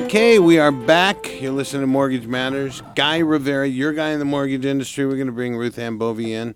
Okay, 0.08 0.40
we 0.40 0.58
are 0.58 0.72
back. 0.72 1.42
You're 1.42 1.52
listening 1.52 1.82
to 1.82 1.88
Mortgage 1.88 2.26
Matters. 2.28 2.82
Guy 2.96 3.18
Rivera, 3.18 3.68
your 3.68 3.92
guy 3.92 4.12
in 4.12 4.20
the 4.20 4.26
mortgage 4.26 4.64
industry. 4.64 5.06
We're 5.06 5.16
going 5.16 5.28
to 5.28 5.34
bring 5.34 5.58
Ruth 5.58 5.78
Ann 5.78 5.98
Bovey 5.98 6.32
in 6.32 6.56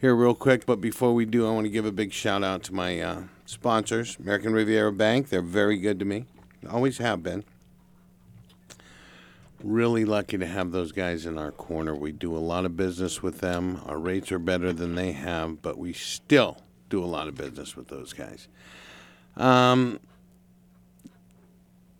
here 0.00 0.14
real 0.14 0.36
quick. 0.36 0.64
But 0.64 0.80
before 0.80 1.12
we 1.12 1.24
do, 1.24 1.44
I 1.44 1.50
want 1.50 1.64
to 1.64 1.70
give 1.70 1.84
a 1.84 1.90
big 1.90 2.12
shout 2.12 2.44
out 2.44 2.62
to 2.62 2.72
my 2.72 3.00
uh, 3.00 3.22
sponsors, 3.46 4.16
American 4.20 4.52
Riviera 4.52 4.92
Bank. 4.92 5.28
They're 5.28 5.42
very 5.42 5.76
good 5.76 5.98
to 5.98 6.04
me, 6.04 6.26
always 6.70 6.98
have 6.98 7.20
been. 7.20 7.42
Really 9.60 10.04
lucky 10.04 10.38
to 10.38 10.46
have 10.46 10.70
those 10.70 10.92
guys 10.92 11.26
in 11.26 11.38
our 11.38 11.50
corner. 11.50 11.96
We 11.96 12.12
do 12.12 12.36
a 12.36 12.38
lot 12.38 12.64
of 12.64 12.76
business 12.76 13.24
with 13.24 13.40
them. 13.40 13.82
Our 13.86 13.98
rates 13.98 14.30
are 14.30 14.38
better 14.38 14.72
than 14.72 14.94
they 14.94 15.10
have, 15.10 15.62
but 15.62 15.78
we 15.78 15.94
still 15.94 16.58
do 16.88 17.02
a 17.02 17.06
lot 17.06 17.26
of 17.26 17.34
business 17.34 17.74
with 17.74 17.88
those 17.88 18.12
guys. 18.12 18.46
Um, 19.36 19.98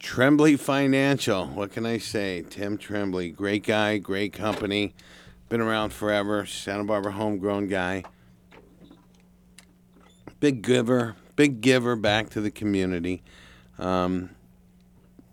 Tremblay 0.03 0.57
Financial. 0.57 1.47
What 1.47 1.73
can 1.73 1.87
I 1.87 1.99
say? 1.99 2.45
Tim 2.51 2.77
Tremblay, 2.77 3.31
great 3.31 3.65
guy, 3.65 3.99
great 3.99 4.33
company, 4.33 4.95
been 5.49 5.61
around 5.61 5.93
forever. 5.93 6.45
Santa 6.45 6.83
Barbara 6.83 7.13
homegrown 7.13 7.69
guy. 7.69 8.03
Big 10.41 10.61
giver, 10.61 11.15
big 11.37 11.61
giver 11.61 11.95
back 11.95 12.31
to 12.31 12.41
the 12.41 12.51
community. 12.51 13.23
Um, 13.79 14.31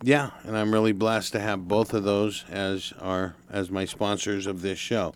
yeah, 0.02 0.30
and 0.44 0.56
I'm 0.56 0.72
really 0.72 0.92
blessed 0.92 1.32
to 1.32 1.40
have 1.40 1.66
both 1.66 1.92
of 1.92 2.04
those 2.04 2.44
as 2.48 2.94
our 3.00 3.34
as 3.50 3.70
my 3.70 3.84
sponsors 3.84 4.46
of 4.46 4.62
this 4.62 4.78
show. 4.78 5.14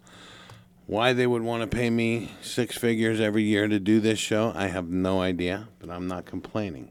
Why 0.86 1.12
they 1.12 1.28
would 1.28 1.42
want 1.42 1.62
to 1.62 1.74
pay 1.74 1.90
me 1.90 2.32
six 2.42 2.76
figures 2.76 3.20
every 3.20 3.44
year 3.44 3.68
to 3.68 3.78
do 3.78 4.00
this 4.00 4.18
show, 4.18 4.52
I 4.54 4.66
have 4.66 4.88
no 4.88 5.22
idea, 5.22 5.68
but 5.78 5.90
I'm 5.90 6.08
not 6.08 6.26
complaining. 6.26 6.90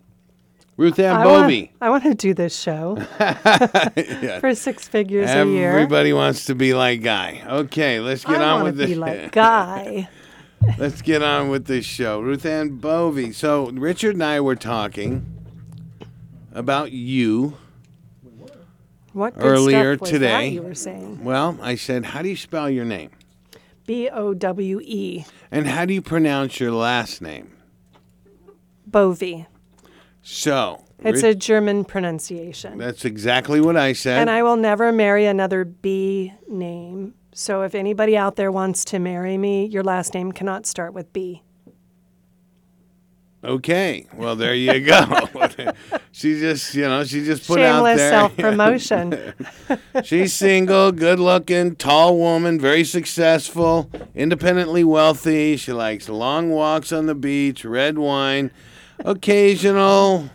Ruth 0.76 0.98
Ann 1.00 1.16
I 1.18 1.24
Bovey. 1.24 1.62
Want, 1.62 1.72
I 1.82 1.90
want 1.90 2.04
to 2.04 2.16
do 2.16 2.34
this 2.34 2.58
show 2.60 2.98
Yeah. 3.20 4.40
for 4.40 4.56
six 4.56 4.88
figures 4.88 5.30
a 5.30 5.46
year. 5.46 5.70
Everybody 5.72 6.14
wants 6.14 6.46
to 6.46 6.56
be 6.56 6.74
like 6.74 7.04
Guy. 7.04 7.44
Okay, 7.48 8.00
let's 8.00 8.26
get 8.26 8.42
I 8.42 8.50
on 8.50 8.64
with 8.64 8.78
this. 8.78 8.90
be 8.90 8.96
like 8.96 9.32
Guy. 9.32 10.10
let's 10.78 11.02
get 11.02 11.22
on 11.22 11.50
with 11.50 11.66
this 11.66 11.86
show. 11.86 12.22
Ruth 12.22 12.46
Ann 12.46 12.78
Bovey. 12.78 13.32
So 13.34 13.70
Richard 13.72 14.16
and 14.16 14.24
I 14.24 14.40
were 14.42 14.56
talking 14.56 15.26
about 16.54 16.92
you 16.92 17.58
What 19.14 19.34
earlier 19.38 19.96
today. 19.96 20.50
you 20.50 20.64
were 20.64 20.74
saying? 20.76 21.24
Well, 21.24 21.58
I 21.62 21.76
said, 21.76 22.06
how 22.06 22.22
do 22.24 22.30
you 22.30 22.36
spell 22.38 22.70
your 22.70 22.86
name? 22.86 23.12
B 23.86 24.10
O 24.10 24.34
W 24.34 24.80
E. 24.84 25.26
And 25.52 25.68
how 25.68 25.86
do 25.86 25.94
you 25.94 26.02
pronounce 26.02 26.60
your 26.60 26.72
last 26.72 27.22
name? 27.22 27.52
Bovey. 28.88 29.46
So 30.24 30.84
It's 31.00 31.22
Rich- 31.22 31.36
a 31.36 31.38
German 31.38 31.84
pronunciation. 31.84 32.78
that's 32.78 33.04
exactly 33.06 33.60
what 33.60 33.76
I 33.78 33.92
said. 33.94 34.20
And 34.22 34.30
I 34.30 34.42
will 34.42 34.56
never 34.56 34.92
marry 34.92 35.26
another 35.26 35.66
B 35.66 36.34
name. 36.48 37.14
So 37.34 37.64
if 37.64 37.76
anybody 37.76 38.16
out 38.16 38.36
there 38.38 38.52
wants 38.52 38.86
to 38.86 39.00
marry 39.00 39.38
me, 39.38 39.66
your 39.66 39.84
last 39.84 40.14
name 40.14 40.32
cannot 40.32 40.66
start 40.66 40.94
with 40.94 41.12
B. 41.12 41.44
Okay, 43.44 44.08
well 44.16 44.38
there 44.38 44.56
you 44.56 44.80
go. 44.80 45.04
she 46.14 46.40
just, 46.40 46.74
you 46.76 46.84
know, 46.84 47.04
she 47.04 47.26
just 47.26 47.46
put 47.46 47.60
out 47.60 47.76
Shameless 47.76 47.98
there 47.98 48.10
self-promotion. 48.12 49.34
She's 50.06 50.32
single, 50.34 50.94
good 50.94 51.20
looking, 51.20 51.76
tall 51.76 52.18
woman, 52.18 52.58
very 52.58 52.86
successful, 52.86 53.90
independently 54.16 54.86
wealthy. 54.86 55.58
She 55.58 55.74
likes 55.74 56.08
long 56.08 56.52
walks 56.52 56.94
on 56.94 57.08
the 57.08 57.16
beach, 57.16 57.66
red 57.66 57.98
wine, 57.98 58.50
occasional, 59.04 60.30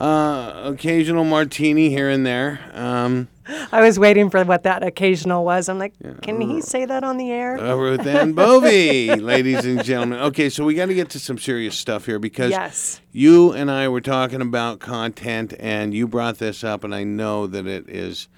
uh, 0.00 0.62
occasional 0.64 1.24
martini 1.24 1.90
here 1.90 2.08
and 2.08 2.24
there. 2.24 2.60
Um, 2.72 3.28
I 3.72 3.80
was 3.82 3.98
waiting 3.98 4.30
for 4.30 4.44
what 4.44 4.62
that 4.62 4.84
occasional 4.84 5.44
was. 5.44 5.68
I'm 5.68 5.78
like, 5.78 5.92
can 6.22 6.40
he 6.40 6.60
say 6.60 6.84
that 6.84 7.02
on 7.02 7.16
the 7.16 7.30
air? 7.32 7.58
uh, 7.58 7.74
Ruth 7.74 8.06
Ann 8.06 8.32
Bovey, 8.34 9.14
ladies 9.16 9.64
and 9.64 9.82
gentlemen. 9.82 10.20
Okay, 10.20 10.48
so 10.48 10.64
we 10.64 10.74
got 10.74 10.86
to 10.86 10.94
get 10.94 11.10
to 11.10 11.18
some 11.18 11.36
serious 11.36 11.76
stuff 11.76 12.06
here 12.06 12.20
because 12.20 12.50
Yes. 12.50 13.00
you 13.10 13.52
and 13.52 13.68
I 13.70 13.88
were 13.88 14.00
talking 14.00 14.40
about 14.40 14.78
content, 14.78 15.52
and 15.58 15.92
you 15.92 16.06
brought 16.06 16.38
this 16.38 16.62
up, 16.62 16.84
and 16.84 16.94
I 16.94 17.02
know 17.04 17.46
that 17.48 17.66
it 17.66 17.88
is. 17.88 18.28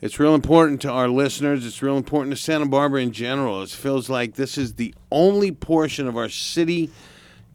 It's 0.00 0.18
real 0.18 0.34
important 0.34 0.80
to 0.82 0.90
our 0.90 1.08
listeners. 1.08 1.66
It's 1.66 1.82
real 1.82 1.98
important 1.98 2.34
to 2.34 2.40
Santa 2.40 2.64
Barbara 2.64 3.02
in 3.02 3.12
general. 3.12 3.60
It 3.62 3.68
feels 3.68 4.08
like 4.08 4.36
this 4.36 4.56
is 4.56 4.76
the 4.76 4.94
only 5.12 5.52
portion 5.52 6.08
of 6.08 6.16
our 6.16 6.30
city 6.30 6.88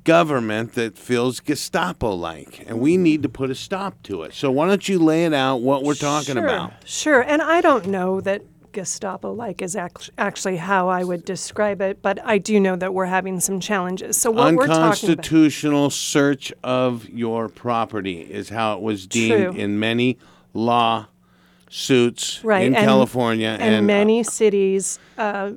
government 0.05 0.73
that 0.75 0.97
feels 0.97 1.41
Gestapo 1.41 2.13
like, 2.13 2.63
and 2.65 2.79
we 2.79 2.95
need 2.95 3.21
to 3.23 3.29
put 3.29 3.49
a 3.49 3.55
stop 3.55 4.01
to 4.03 4.23
it. 4.23 4.33
So, 4.33 4.49
why 4.49 4.67
don't 4.67 4.87
you 4.87 4.97
lay 4.99 5.25
it 5.25 5.33
out 5.33 5.57
what 5.57 5.83
we're 5.83 5.95
talking 5.95 6.35
sure, 6.35 6.45
about? 6.45 6.73
Sure. 6.85 7.21
And 7.21 7.41
I 7.41 7.59
don't 7.59 7.87
know 7.87 8.21
that 8.21 8.41
Gestapo 8.71 9.31
like 9.31 9.61
is 9.61 9.75
act- 9.75 10.11
actually 10.17 10.57
how 10.57 10.89
I 10.89 11.03
would 11.03 11.25
describe 11.25 11.81
it, 11.81 12.01
but 12.01 12.19
I 12.23 12.37
do 12.37 12.59
know 12.59 12.75
that 12.75 12.93
we're 12.93 13.05
having 13.05 13.39
some 13.39 13.59
challenges. 13.59 14.17
So 14.17 14.31
what 14.31 14.53
we're 14.53 14.67
talking 14.67 14.83
about. 14.83 14.93
Is 14.93 15.03
unconstitutional 15.03 15.89
search 15.89 16.53
of 16.63 17.09
your 17.09 17.49
property 17.49 18.21
is 18.21 18.49
how 18.49 18.75
it 18.75 18.81
was 18.81 19.07
deemed 19.07 19.53
True. 19.53 19.61
in 19.61 19.79
many 19.79 20.17
law 20.53 21.07
suits 21.69 22.43
right, 22.43 22.65
in 22.65 22.75
and, 22.75 22.85
California 22.85 23.57
and, 23.59 23.75
uh, 23.75 23.81
many 23.81 24.23
cities 24.23 24.99
uh, 25.17 25.51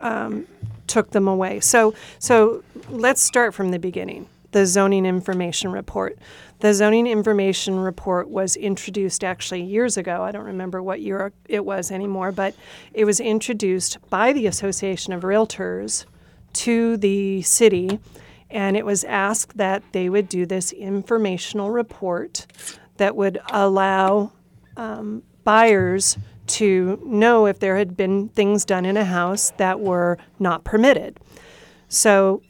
um, 0.00 0.46
took 0.90 1.10
them 1.10 1.28
away. 1.28 1.60
So, 1.60 1.94
so 2.18 2.62
let's 2.88 3.22
start 3.22 3.54
from 3.54 3.70
the 3.70 3.78
beginning. 3.78 4.26
The 4.50 4.66
zoning 4.66 5.06
information 5.06 5.70
report. 5.70 6.18
The 6.58 6.74
zoning 6.74 7.06
information 7.06 7.78
report 7.78 8.28
was 8.28 8.56
introduced 8.56 9.22
actually 9.22 9.62
years 9.62 9.96
ago. 9.96 10.22
I 10.22 10.32
don't 10.32 10.44
remember 10.44 10.82
what 10.82 11.00
year 11.00 11.32
it 11.48 11.64
was 11.64 11.92
anymore, 11.92 12.32
but 12.32 12.54
it 12.92 13.04
was 13.04 13.20
introduced 13.20 13.98
by 14.10 14.32
the 14.32 14.46
Association 14.46 15.12
of 15.12 15.22
Realtors 15.22 16.04
to 16.52 16.96
the 16.96 17.42
city, 17.42 18.00
and 18.50 18.76
it 18.76 18.84
was 18.84 19.04
asked 19.04 19.56
that 19.56 19.84
they 19.92 20.08
would 20.08 20.28
do 20.28 20.44
this 20.44 20.72
informational 20.72 21.70
report 21.70 22.46
that 22.96 23.14
would 23.14 23.38
allow 23.52 24.32
um, 24.76 25.22
buyers 25.44 26.18
to 26.50 27.00
know 27.04 27.46
if 27.46 27.58
there 27.58 27.76
had 27.76 27.96
been 27.96 28.28
things 28.28 28.64
done 28.64 28.84
in 28.84 28.96
a 28.96 29.04
house 29.04 29.52
that 29.56 29.80
were 29.80 30.18
not 30.38 30.64
permitted. 30.64 31.18
So 31.88 32.42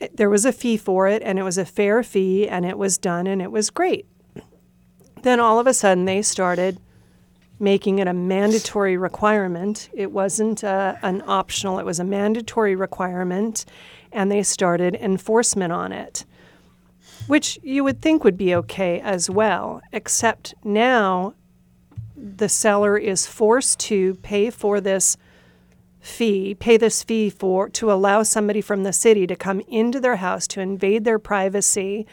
it- 0.00 0.16
there 0.16 0.30
was 0.30 0.44
a 0.44 0.52
fee 0.52 0.76
for 0.76 1.06
it, 1.08 1.22
and 1.24 1.38
it 1.38 1.42
was 1.42 1.58
a 1.58 1.64
fair 1.64 2.02
fee, 2.02 2.48
and 2.48 2.64
it 2.64 2.78
was 2.78 2.98
done, 2.98 3.26
and 3.26 3.40
it 3.40 3.50
was 3.52 3.70
great. 3.70 4.06
Then 5.22 5.40
all 5.40 5.58
of 5.58 5.66
a 5.66 5.74
sudden, 5.74 6.04
they 6.04 6.22
started 6.22 6.78
making 7.58 7.98
it 7.98 8.08
a 8.08 8.12
mandatory 8.12 8.96
requirement. 8.96 9.88
It 9.94 10.10
wasn't 10.10 10.64
uh, 10.64 10.96
an 11.02 11.22
optional, 11.26 11.78
it 11.78 11.86
was 11.86 12.00
a 12.00 12.04
mandatory 12.04 12.74
requirement, 12.74 13.64
and 14.12 14.30
they 14.30 14.42
started 14.42 14.94
enforcement 14.96 15.72
on 15.72 15.92
it 15.92 16.24
which 17.26 17.58
you 17.62 17.82
would 17.84 18.02
think 18.02 18.22
would 18.24 18.36
be 18.36 18.54
okay 18.54 19.00
as 19.00 19.30
well, 19.30 19.80
except 19.92 20.54
now 20.62 21.34
the 22.24 22.48
seller 22.48 22.96
is 22.96 23.26
forced 23.26 23.78
to 23.80 24.14
pay 24.16 24.48
for 24.48 24.80
this 24.80 25.16
fee, 26.00 26.54
pay 26.54 26.76
this 26.76 27.02
fee 27.02 27.28
for 27.28 27.68
to 27.68 27.92
allow 27.92 28.22
somebody 28.22 28.62
from 28.62 28.82
the 28.82 28.92
city 28.92 29.26
to 29.26 29.36
come 29.36 29.60
into 29.68 30.00
their 30.00 30.16
house 30.16 30.46
to 30.48 30.60
invade 30.60 31.04
their 31.04 31.18
privacy 31.18 32.06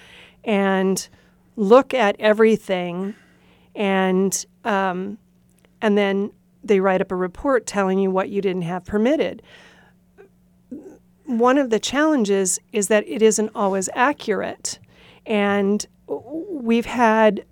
and 0.43 1.07
look 1.55 1.93
at 1.93 2.15
everything 2.19 3.15
and 3.75 4.45
um, 4.65 5.17
and 5.81 5.97
then 5.97 6.31
they 6.63 6.79
write 6.79 7.01
up 7.01 7.11
a 7.11 7.15
report 7.15 7.65
telling 7.65 7.97
you 7.97 8.11
what 8.11 8.29
you 8.29 8.41
didn't 8.41 8.61
have 8.63 8.85
permitted. 8.85 9.41
One 11.25 11.57
of 11.57 11.69
the 11.69 11.79
challenges 11.79 12.59
is 12.71 12.87
that 12.89 13.07
it 13.07 13.21
isn't 13.21 13.51
always 13.55 13.89
accurate, 13.95 14.77
and 15.25 15.85
we've 16.07 16.85
had 16.85 17.45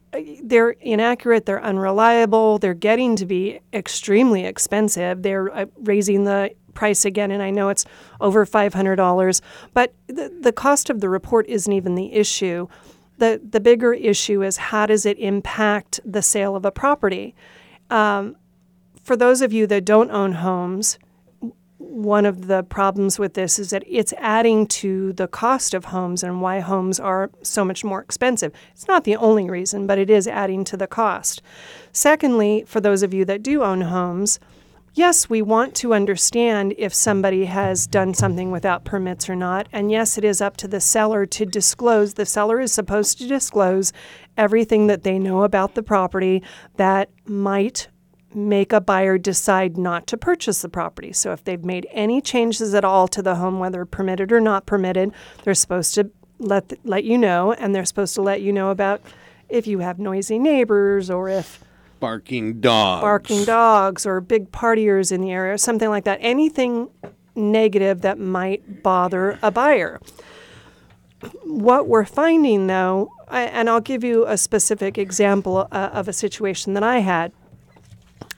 they're 0.43 0.71
inaccurate, 0.71 1.45
they're 1.45 1.63
unreliable, 1.63 2.57
they're 2.57 2.73
getting 2.73 3.15
to 3.17 3.25
be 3.25 3.59
extremely 3.73 4.45
expensive. 4.45 5.21
They're 5.21 5.53
uh, 5.55 5.65
raising 5.83 6.23
the 6.23 6.51
price 6.73 7.05
again, 7.05 7.31
and 7.31 7.43
I 7.43 7.49
know 7.49 7.69
it's 7.69 7.85
over 8.21 8.45
$500, 8.45 9.41
but 9.73 9.93
the, 10.07 10.33
the 10.41 10.51
cost 10.51 10.89
of 10.89 11.01
the 11.01 11.09
report 11.09 11.47
isn't 11.47 11.71
even 11.71 11.95
the 11.95 12.13
issue. 12.13 12.67
The, 13.17 13.41
the 13.47 13.59
bigger 13.59 13.93
issue 13.93 14.41
is 14.43 14.57
how 14.57 14.85
does 14.85 15.05
it 15.05 15.19
impact 15.19 15.99
the 16.05 16.21
sale 16.21 16.55
of 16.55 16.65
a 16.65 16.71
property? 16.71 17.35
Um, 17.89 18.37
for 19.03 19.15
those 19.15 19.41
of 19.41 19.51
you 19.51 19.67
that 19.67 19.85
don't 19.85 20.11
own 20.11 20.33
homes, 20.33 20.97
one 21.89 22.25
of 22.25 22.47
the 22.47 22.63
problems 22.63 23.17
with 23.17 23.33
this 23.33 23.57
is 23.57 23.71
that 23.71 23.83
it's 23.87 24.13
adding 24.17 24.67
to 24.67 25.11
the 25.13 25.27
cost 25.27 25.73
of 25.73 25.85
homes 25.85 26.23
and 26.23 26.41
why 26.41 26.59
homes 26.59 26.99
are 26.99 27.31
so 27.41 27.65
much 27.65 27.83
more 27.83 27.99
expensive. 27.99 28.53
It's 28.73 28.87
not 28.87 29.03
the 29.03 29.15
only 29.15 29.49
reason, 29.49 29.87
but 29.87 29.97
it 29.97 30.09
is 30.09 30.27
adding 30.27 30.63
to 30.65 30.77
the 30.77 30.87
cost. 30.87 31.41
Secondly, 31.91 32.63
for 32.67 32.79
those 32.79 33.01
of 33.01 33.13
you 33.13 33.25
that 33.25 33.41
do 33.41 33.63
own 33.63 33.81
homes, 33.81 34.39
yes, 34.93 35.29
we 35.29 35.41
want 35.41 35.73
to 35.75 35.93
understand 35.93 36.75
if 36.77 36.93
somebody 36.93 37.45
has 37.45 37.87
done 37.87 38.13
something 38.13 38.51
without 38.51 38.85
permits 38.85 39.29
or 39.29 39.35
not. 39.35 39.67
And 39.71 39.91
yes, 39.91 40.17
it 40.17 40.23
is 40.23 40.41
up 40.41 40.57
to 40.57 40.67
the 40.67 40.79
seller 40.79 41.25
to 41.25 41.45
disclose. 41.45 42.13
The 42.13 42.25
seller 42.25 42.59
is 42.59 42.71
supposed 42.71 43.17
to 43.17 43.27
disclose 43.27 43.91
everything 44.37 44.87
that 44.87 45.03
they 45.03 45.17
know 45.17 45.43
about 45.43 45.75
the 45.75 45.83
property 45.83 46.43
that 46.77 47.09
might 47.25 47.87
make 48.33 48.71
a 48.71 48.81
buyer 48.81 49.17
decide 49.17 49.77
not 49.77 50.07
to 50.07 50.17
purchase 50.17 50.61
the 50.61 50.69
property. 50.69 51.11
So 51.13 51.31
if 51.31 51.43
they've 51.43 51.63
made 51.63 51.87
any 51.91 52.21
changes 52.21 52.73
at 52.73 52.85
all 52.85 53.07
to 53.09 53.21
the 53.21 53.35
home, 53.35 53.59
whether 53.59 53.85
permitted 53.85 54.31
or 54.31 54.39
not 54.39 54.65
permitted, 54.65 55.11
they're 55.43 55.53
supposed 55.55 55.95
to 55.95 56.11
let 56.39 56.73
let 56.85 57.03
you 57.03 57.17
know, 57.17 57.53
and 57.53 57.75
they're 57.75 57.85
supposed 57.85 58.15
to 58.15 58.21
let 58.21 58.41
you 58.41 58.53
know 58.53 58.69
about 58.69 59.01
if 59.49 59.67
you 59.67 59.79
have 59.79 59.99
noisy 59.99 60.39
neighbors 60.39 61.09
or 61.09 61.27
if 61.27 61.59
barking 61.99 62.61
dogs, 62.61 63.01
barking 63.01 63.43
dogs, 63.45 64.05
or 64.05 64.21
big 64.21 64.51
partiers 64.51 65.11
in 65.11 65.21
the 65.21 65.31
area, 65.31 65.57
something 65.57 65.89
like 65.89 66.05
that. 66.05 66.19
Anything 66.21 66.89
negative 67.35 68.01
that 68.01 68.19
might 68.19 68.83
bother 68.83 69.39
a 69.41 69.51
buyer. 69.51 69.99
What 71.43 71.87
we're 71.87 72.05
finding, 72.05 72.67
though, 72.67 73.11
I, 73.27 73.43
and 73.43 73.69
I'll 73.69 73.81
give 73.81 74.03
you 74.03 74.25
a 74.25 74.37
specific 74.37 74.97
example 74.97 75.67
uh, 75.71 75.89
of 75.91 76.07
a 76.07 76.13
situation 76.13 76.73
that 76.75 76.83
I 76.83 76.99
had. 76.99 77.33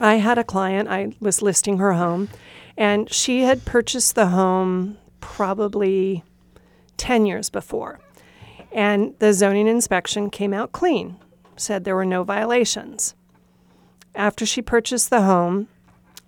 I 0.01 0.15
had 0.15 0.37
a 0.37 0.43
client, 0.43 0.89
I 0.89 1.13
was 1.19 1.41
listing 1.41 1.77
her 1.77 1.93
home, 1.93 2.29
and 2.75 3.11
she 3.11 3.43
had 3.43 3.65
purchased 3.65 4.15
the 4.15 4.27
home 4.27 4.97
probably 5.19 6.23
10 6.97 7.25
years 7.25 7.49
before. 7.49 7.99
And 8.71 9.13
the 9.19 9.31
zoning 9.31 9.67
inspection 9.67 10.29
came 10.29 10.53
out 10.53 10.71
clean, 10.71 11.17
said 11.55 11.83
there 11.83 11.95
were 11.95 12.05
no 12.05 12.23
violations. 12.23 13.13
After 14.15 14.45
she 14.45 14.61
purchased 14.61 15.09
the 15.11 15.21
home, 15.21 15.67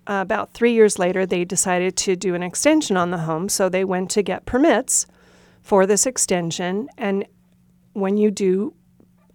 uh, 0.06 0.20
about 0.22 0.52
three 0.52 0.72
years 0.72 0.98
later, 0.98 1.26
they 1.26 1.44
decided 1.44 1.96
to 1.96 2.14
do 2.14 2.34
an 2.34 2.42
extension 2.42 2.96
on 2.96 3.10
the 3.10 3.18
home. 3.18 3.48
So 3.48 3.68
they 3.68 3.84
went 3.84 4.10
to 4.12 4.22
get 4.22 4.46
permits 4.46 5.06
for 5.62 5.86
this 5.86 6.06
extension. 6.06 6.88
And 6.96 7.26
when 7.94 8.16
you 8.18 8.30
do 8.30 8.74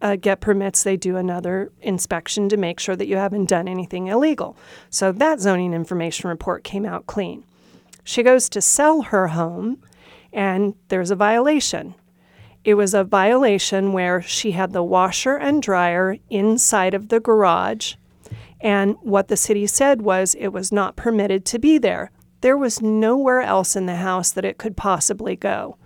uh, 0.01 0.15
get 0.15 0.41
permits, 0.41 0.83
they 0.83 0.97
do 0.97 1.17
another 1.17 1.71
inspection 1.81 2.49
to 2.49 2.57
make 2.57 2.79
sure 2.79 2.95
that 2.95 3.07
you 3.07 3.17
haven't 3.17 3.49
done 3.49 3.67
anything 3.67 4.07
illegal. 4.07 4.55
So 4.89 5.11
that 5.11 5.39
zoning 5.39 5.73
information 5.73 6.29
report 6.29 6.63
came 6.63 6.85
out 6.85 7.07
clean. 7.07 7.43
She 8.03 8.23
goes 8.23 8.49
to 8.49 8.61
sell 8.61 9.03
her 9.03 9.27
home, 9.27 9.83
and 10.31 10.75
there's 10.87 11.11
a 11.11 11.15
violation. 11.15 11.95
It 12.63 12.73
was 12.75 12.93
a 12.93 13.03
violation 13.03 13.93
where 13.93 14.21
she 14.21 14.51
had 14.51 14.73
the 14.73 14.83
washer 14.83 15.35
and 15.37 15.61
dryer 15.61 16.17
inside 16.29 16.93
of 16.93 17.09
the 17.09 17.19
garage, 17.19 17.95
and 18.61 18.95
what 19.01 19.27
the 19.27 19.37
city 19.37 19.65
said 19.67 20.01
was 20.01 20.35
it 20.35 20.49
was 20.49 20.71
not 20.71 20.95
permitted 20.95 21.45
to 21.45 21.59
be 21.59 21.77
there. 21.77 22.11
There 22.41 22.57
was 22.57 22.81
nowhere 22.81 23.41
else 23.41 23.75
in 23.75 23.85
the 23.85 23.95
house 23.95 24.31
that 24.31 24.45
it 24.45 24.57
could 24.57 24.77
possibly 24.77 25.35
go. 25.35 25.77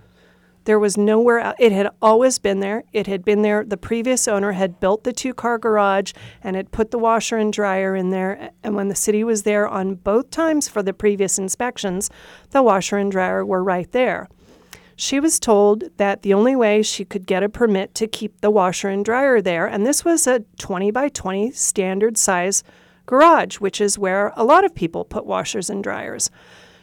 There 0.64 0.78
was 0.78 0.96
nowhere, 0.96 1.54
it 1.58 1.72
had 1.72 1.90
always 2.00 2.38
been 2.38 2.60
there. 2.60 2.84
It 2.92 3.06
had 3.06 3.24
been 3.24 3.42
there. 3.42 3.64
The 3.64 3.76
previous 3.76 4.26
owner 4.26 4.52
had 4.52 4.80
built 4.80 5.04
the 5.04 5.12
two 5.12 5.34
car 5.34 5.58
garage 5.58 6.12
and 6.42 6.56
had 6.56 6.72
put 6.72 6.90
the 6.90 6.98
washer 6.98 7.36
and 7.36 7.52
dryer 7.52 7.94
in 7.94 8.10
there. 8.10 8.50
And 8.62 8.74
when 8.74 8.88
the 8.88 8.94
city 8.94 9.24
was 9.24 9.42
there 9.42 9.68
on 9.68 9.96
both 9.96 10.30
times 10.30 10.68
for 10.68 10.82
the 10.82 10.94
previous 10.94 11.38
inspections, 11.38 12.10
the 12.50 12.62
washer 12.62 12.96
and 12.96 13.12
dryer 13.12 13.44
were 13.44 13.62
right 13.62 13.90
there. 13.92 14.28
She 14.96 15.18
was 15.20 15.40
told 15.40 15.84
that 15.96 16.22
the 16.22 16.32
only 16.32 16.54
way 16.54 16.82
she 16.82 17.04
could 17.04 17.26
get 17.26 17.42
a 17.42 17.48
permit 17.48 17.94
to 17.96 18.06
keep 18.06 18.40
the 18.40 18.50
washer 18.50 18.88
and 18.88 19.04
dryer 19.04 19.40
there, 19.40 19.66
and 19.66 19.84
this 19.84 20.04
was 20.04 20.26
a 20.26 20.44
20 20.58 20.92
by 20.92 21.08
20 21.08 21.50
standard 21.50 22.16
size 22.16 22.62
garage, 23.06 23.56
which 23.56 23.80
is 23.80 23.98
where 23.98 24.32
a 24.36 24.44
lot 24.44 24.64
of 24.64 24.74
people 24.74 25.04
put 25.04 25.26
washers 25.26 25.68
and 25.68 25.82
dryers. 25.82 26.30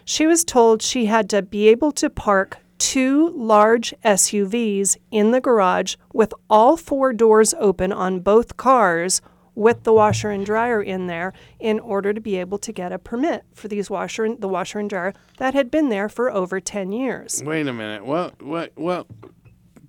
She 0.04 0.28
was 0.28 0.44
told 0.44 0.82
she 0.82 1.06
had 1.06 1.30
to 1.30 1.42
be 1.42 1.70
able 1.70 1.94
to 1.94 2.10
park 2.10 2.58
two 2.82 3.30
large 3.36 3.94
SUVs 4.04 4.98
in 5.12 5.30
the 5.30 5.40
garage 5.40 5.98
with 6.14 6.34
all 6.50 6.76
four 6.76 7.14
doors 7.14 7.54
open 7.60 7.92
on 7.92 8.22
both 8.22 8.58
cars 8.58 9.22
with 9.54 9.84
the 9.84 9.94
washer 9.94 10.32
and 10.32 10.44
dryer 10.44 10.82
in 10.82 11.06
there 11.06 11.32
in 11.60 11.80
order 11.80 12.12
to 12.12 12.20
be 12.20 12.38
able 12.38 12.58
to 12.58 12.72
get 12.72 12.92
a 12.92 12.98
permit 12.98 13.44
for 13.54 13.68
these 13.68 13.88
washer 13.92 14.26
and 14.26 14.42
the 14.42 14.48
washer 14.48 14.80
and 14.80 14.90
dryer 14.90 15.14
that 15.38 15.54
had 15.54 15.70
been 15.70 15.90
there 15.90 16.10
for 16.10 16.32
over 16.32 16.60
10 16.60 16.92
years. 16.92 17.44
Wait 17.46 17.68
a 17.68 17.74
minute. 17.74 18.04
Well, 18.04 18.32
what 18.40 18.72
well 18.76 19.06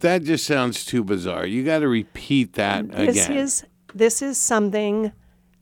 that 0.00 0.24
just 0.24 0.44
sounds 0.44 0.85
too 0.85 1.02
bizarre. 1.02 1.46
You 1.46 1.64
got 1.64 1.78
to 1.78 1.88
repeat 1.88 2.52
that 2.55 2.90
this 2.92 3.24
again. 3.24 3.38
is 3.38 3.64
this 3.94 4.20
is 4.20 4.37
something 4.37 5.12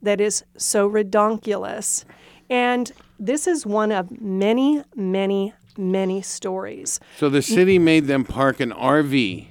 that 0.01 0.19
is 0.19 0.43
so 0.57 0.89
redonkulous 0.89 2.03
and 2.49 2.91
this 3.17 3.47
is 3.47 3.65
one 3.65 3.93
of 3.93 4.19
many 4.19 4.83
many 4.95 5.53
many 5.81 6.21
stories. 6.21 6.99
so 7.17 7.29
the 7.29 7.41
city 7.41 7.77
made 7.79 8.05
them 8.05 8.23
park 8.23 8.59
an 8.59 8.71
RV, 8.71 9.47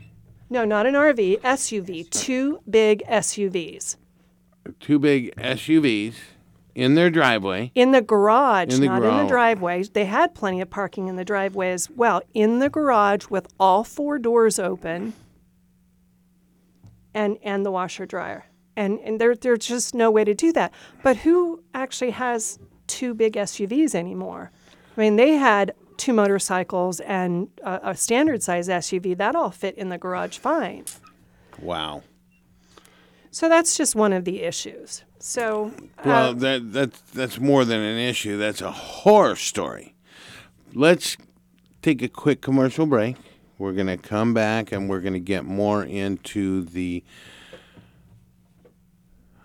No, 0.49 0.65
not 0.65 0.87
an 0.87 0.95
RV, 0.95 1.41
SUV, 1.41 2.09
two 2.11 2.61
big 2.69 3.03
SUVs 3.09 3.97
two 4.79 4.99
big 4.99 5.35
SUVs 5.37 6.15
in 6.75 6.95
their 6.95 7.11
driveway. 7.11 7.73
in 7.75 7.91
the 7.91 8.01
garage, 8.01 8.75
In 8.75 8.81
the 8.81 8.87
not 8.87 9.03
in 9.03 9.17
the 9.17 9.27
driveway. 9.27 9.83
They 9.83 10.05
had 10.05 10.35
plenty 10.35 10.61
of 10.61 10.71
parking 10.71 11.09
in 11.09 11.17
the 11.17 11.25
driveway 11.25 11.73
as 11.73 11.91
well. 11.91 12.23
In 12.35 12.59
the 12.59 12.69
garage 12.69 13.27
with 13.29 13.49
all 13.59 13.85
four 13.85 14.19
doors 14.19 14.59
open 14.59 15.15
and 17.13 17.39
and 17.43 17.67
the 17.67 17.71
washer 17.71 18.07
dryer. 18.07 18.47
And 18.77 19.01
and 19.01 19.21
there 19.21 19.35
there's 19.35 19.67
just 19.67 19.95
no 19.95 20.11
way 20.11 20.25
to 20.25 20.35
do 20.35 20.53
that. 20.53 20.73
But 21.03 21.19
who 21.19 21.63
actually 21.75 22.11
has 22.13 22.59
two 22.87 23.15
big 23.15 23.35
SUVs 23.35 23.95
anymore? 23.95 24.51
I 24.97 25.01
mean, 25.01 25.17
they 25.17 25.33
had 25.33 25.75
two 26.01 26.13
motorcycles 26.13 27.01
and 27.01 27.49
a, 27.63 27.91
a 27.91 27.97
standard 27.97 28.43
size 28.43 28.69
SUV. 28.69 29.17
That 29.17 29.37
all 29.37 29.51
fit 29.51 29.77
in 29.77 29.91
the 29.91 29.99
garage 29.99 30.39
fine. 30.39 30.85
Wow. 31.61 32.03
So 33.31 33.49
that's 33.49 33.77
just 33.77 33.95
one 33.95 34.13
of 34.13 34.25
the 34.25 34.43
issues. 34.43 35.05
So 35.19 35.73
uh, 35.99 36.03
Well, 36.05 36.35
that 36.35 36.73
that's 36.73 37.01
that's 37.13 37.39
more 37.39 37.65
than 37.65 37.81
an 37.81 37.99
issue. 37.99 38.39
That's 38.39 38.61
a 38.63 38.73
horror 38.73 39.37
story. 39.37 39.95
Let's 40.73 41.17
take 41.83 42.03
a 42.03 42.09
quick 42.09 42.41
commercial 42.41 42.87
break. 42.87 43.17
We're 43.59 43.73
going 43.73 43.89
to 43.89 43.99
come 43.99 44.33
back 44.33 44.73
and 44.73 44.89
we're 44.89 45.01
going 45.01 45.13
to 45.13 45.21
get 45.21 45.45
more 45.45 45.85
into 45.85 46.65
the 46.65 47.05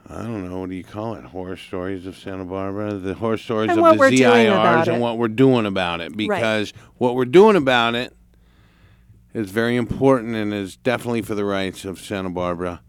I 0.08 0.22
don't 0.22 0.49
know 0.49 0.60
what 0.60 0.70
do 0.70 0.76
you 0.76 0.84
call 0.84 1.16
it? 1.16 1.24
Horror 1.24 1.58
stories 1.58 2.06
of 2.06 2.16
Santa 2.16 2.45
Barbara, 2.45 2.93
the 2.93 3.16
horror 3.16 3.38
stories 3.38 3.72
And 3.72 3.80
of 3.80 3.97
the 3.97 4.03
ZIRs, 4.18 4.88
and 4.88 5.01
what 5.01 5.18
we're 5.18 5.28
doing 5.28 5.66
about 5.66 5.99
it. 5.99 6.16
Because 6.16 6.74
what 6.97 7.16
we're 7.16 7.26
doing 7.26 7.56
about 7.56 7.95
it 7.95 8.16
is 9.34 9.49
very 9.49 9.76
important 9.76 10.36
and 10.36 10.53
is 10.53 10.76
definitely 10.78 11.24
for 11.24 11.34
the 11.34 11.43
rights 11.43 11.86
of 11.86 11.99
Santa 11.99 12.30
Barbara 12.30 12.82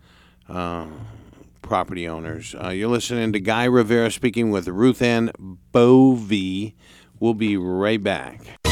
uh, 0.48 0.86
property 1.62 2.06
owners. 2.06 2.54
Uh, 2.54 2.68
you're 2.68 2.90
listening 2.90 3.32
to 3.32 3.40
Guy 3.40 3.64
Rivera 3.64 4.10
speaking 4.10 4.50
with 4.50 4.68
Ruth 4.68 5.00
Ann 5.00 5.30
Bovey. 5.72 6.76
We'll 7.18 7.34
be 7.34 7.56
right 7.56 8.02
back. 8.02 8.65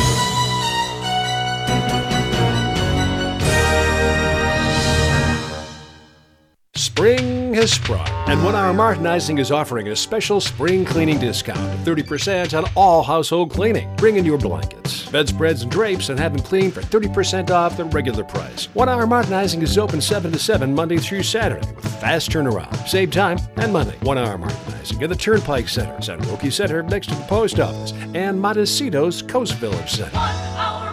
Spring 6.76 7.54
has 7.54 7.70
sprung, 7.70 8.08
and 8.28 8.42
One 8.42 8.56
Hour 8.56 8.74
Martinizing 8.74 9.38
is 9.38 9.52
offering 9.52 9.90
a 9.90 9.96
special 9.96 10.40
spring 10.40 10.84
cleaning 10.84 11.20
discount 11.20 11.60
of 11.60 11.78
30% 11.86 12.58
on 12.58 12.68
all 12.74 13.04
household 13.04 13.52
cleaning. 13.52 13.94
Bring 13.94 14.16
in 14.16 14.24
your 14.24 14.38
blankets, 14.38 15.08
bedspreads, 15.08 15.62
and 15.62 15.70
drapes 15.70 16.08
and 16.08 16.18
have 16.18 16.36
them 16.36 16.44
cleaned 16.44 16.74
for 16.74 16.80
30% 16.80 17.50
off 17.50 17.76
the 17.76 17.84
regular 17.84 18.24
price. 18.24 18.66
One 18.74 18.88
Hour 18.88 19.06
Martinizing 19.06 19.62
is 19.62 19.78
open 19.78 20.00
7 20.00 20.32
to 20.32 20.38
7 20.38 20.74
Monday 20.74 20.98
through 20.98 21.22
Saturday 21.22 21.64
with 21.76 22.00
fast 22.00 22.32
turnaround. 22.32 22.88
Save 22.88 23.12
time 23.12 23.38
and 23.54 23.72
money. 23.72 23.96
One 24.02 24.18
Hour 24.18 24.36
Martinizing 24.36 25.00
at 25.00 25.10
the 25.10 25.14
Turnpike 25.14 25.68
Center, 25.68 26.02
San 26.02 26.18
Roque 26.22 26.50
Center 26.50 26.82
next 26.82 27.06
to 27.10 27.14
the 27.14 27.22
post 27.22 27.60
office, 27.60 27.92
and 28.14 28.40
Montecito's 28.40 29.22
Coast 29.22 29.54
Village 29.54 29.90
Center. 29.90 30.83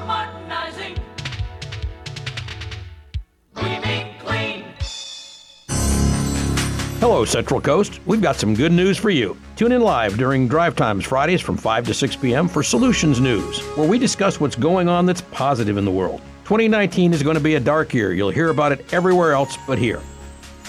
Hello, 7.02 7.26
Central 7.26 7.60
Coast. 7.60 7.99
We've 8.06 8.22
got 8.22 8.36
some 8.36 8.54
good 8.54 8.72
news 8.72 8.95
for 8.95 9.10
you. 9.10 9.36
Tune 9.56 9.72
in 9.72 9.82
live 9.82 10.20
during 10.20 10.47
drive 10.47 10.76
times 10.76 11.04
Fridays 11.04 11.41
from 11.41 11.58
5 11.58 11.88
to 11.88 11.95
6 11.95 12.16
p.m. 12.18 12.47
for 12.47 12.62
Solutions 12.62 13.20
News, 13.20 13.60
where 13.76 13.89
we 13.89 13.97
discuss 13.97 14.39
what's 14.39 14.56
going 14.56 14.88
on 14.88 15.08
that's 15.08 15.22
positive 15.22 15.78
in 15.78 15.84
the 15.84 15.89
world. 15.89 16.22
2019 16.43 17.12
is 17.12 17.24
going 17.24 17.34
to 17.34 17.41
be 17.41 17.56
a 17.56 17.60
dark 17.60 17.91
year. 17.95 18.14
You'll 18.14 18.30
hear 18.30 18.49
about 18.49 18.72
it 18.72 18.93
everywhere 18.93 19.32
else 19.32 19.58
but 19.66 19.80
here. 19.80 19.99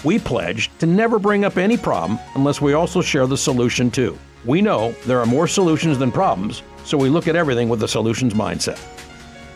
We 0.04 0.18
pledge 0.18 0.70
to 0.78 0.86
never 0.86 1.18
bring 1.18 1.44
up 1.44 1.58
any 1.58 1.76
problem 1.76 2.18
unless 2.34 2.62
we 2.62 2.72
also 2.72 3.02
share 3.02 3.26
the 3.26 3.36
solution 3.36 3.90
too. 3.90 4.18
We 4.46 4.62
know 4.62 4.92
there 5.04 5.20
are 5.20 5.26
more 5.26 5.46
solutions 5.46 5.98
than 5.98 6.10
problems, 6.10 6.62
so 6.82 6.96
we 6.96 7.10
look 7.10 7.28
at 7.28 7.36
everything 7.36 7.68
with 7.68 7.82
a 7.82 7.88
solutions 7.88 8.32
mindset. 8.32 8.80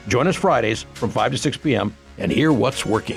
Join 0.08 0.26
us 0.26 0.36
Fridays 0.36 0.82
from 0.92 1.08
5 1.08 1.32
to 1.32 1.38
6 1.38 1.56
p.m. 1.56 1.96
and 2.18 2.30
hear 2.30 2.52
what's 2.52 2.84
working. 2.84 3.16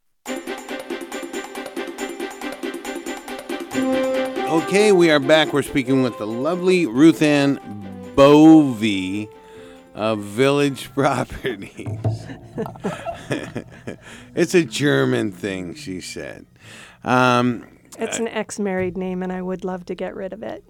Okay, 4.51 4.91
we 4.91 5.09
are 5.09 5.21
back. 5.21 5.53
We're 5.53 5.61
speaking 5.61 6.03
with 6.03 6.17
the 6.17 6.27
lovely 6.27 6.85
Ruth 6.85 7.21
Ann 7.21 7.57
Bovey 8.17 9.29
of 9.95 10.19
Village 10.19 10.89
Properties. 10.93 11.87
it's 14.35 14.53
a 14.53 14.65
German 14.65 15.31
thing, 15.31 15.73
she 15.73 16.01
said. 16.01 16.45
Um, 17.05 17.65
It's 17.97 18.19
an 18.19 18.27
ex-married 18.27 18.97
name, 18.97 19.23
and 19.23 19.31
I 19.31 19.41
would 19.41 19.63
love 19.63 19.85
to 19.85 19.95
get 19.95 20.13
rid 20.15 20.33
of 20.33 20.43
it. 20.43 20.65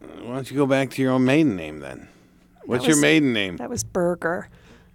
why 0.00 0.34
don't 0.34 0.50
you 0.50 0.56
go 0.56 0.66
back 0.66 0.90
to 0.90 1.02
your 1.02 1.12
own 1.12 1.24
maiden 1.24 1.54
name 1.54 1.78
then? 1.78 2.08
What's 2.64 2.82
That 2.84 2.90
your 2.90 3.00
maiden 3.00 3.32
name? 3.32 3.58
That 3.58 3.70
was 3.70 3.84
Burger. 3.84 4.48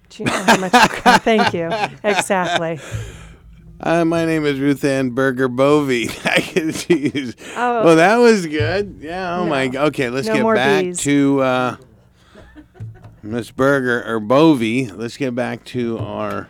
Do 0.10 0.24
you 0.24 0.26
know 0.26 0.44
how 0.44 0.58
much? 0.58 0.72
Thank 1.22 1.54
you. 1.54 1.70
Exactly. 2.04 2.82
Uh, 3.86 4.04
my 4.04 4.26
name 4.26 4.46
is 4.46 4.60
Ruth 4.60 4.84
Ann 4.84 5.12
Berger 5.12 5.48
Bovey. 5.48 6.10
I 6.26 6.42
can 6.42 6.74
use. 6.90 7.36
Oh. 7.56 7.86
Well, 7.86 7.96
that 7.98 8.16
was 8.18 8.48
good. 8.48 8.98
Yeah. 9.00 9.38
Oh 9.38 9.44
No. 9.44 9.50
my. 9.50 9.68
Okay, 9.68 10.10
let's 10.10 10.28
No 10.28 10.34
get 10.34 10.56
back 10.56 10.84
bees. 10.86 11.00
to 11.02 11.42
uh, 11.42 11.78
Miss 13.22 13.52
Berger 13.52 14.04
or 14.08 14.20
Bovey. 14.20 14.88
Let's 14.90 15.18
get 15.18 15.36
back 15.36 15.64
to 15.66 16.00
our 16.00 16.50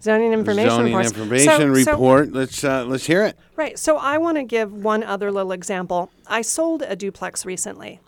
Zoning 0.00 0.32
information 0.32 0.70
zoning 0.70 0.94
reports. 0.94 1.12
information 1.12 1.52
So- 1.52 1.58
so- 1.58 1.92
report. 1.92 2.32
let's 2.32 2.64
uh, 2.64 2.84
let's 2.86 3.04
hear 3.06 3.24
it. 3.24 3.36
Right. 3.54 3.78
So 3.78 3.98
I 3.98 4.16
want 4.16 4.38
to 4.38 4.42
give 4.42 4.72
one 4.72 5.04
other 5.04 5.30
little 5.30 5.52
example. 5.52 6.10
I 6.26 6.40
sold 6.40 6.80
a 6.82 6.96
duplex 6.96 7.44
recently, 7.44 8.00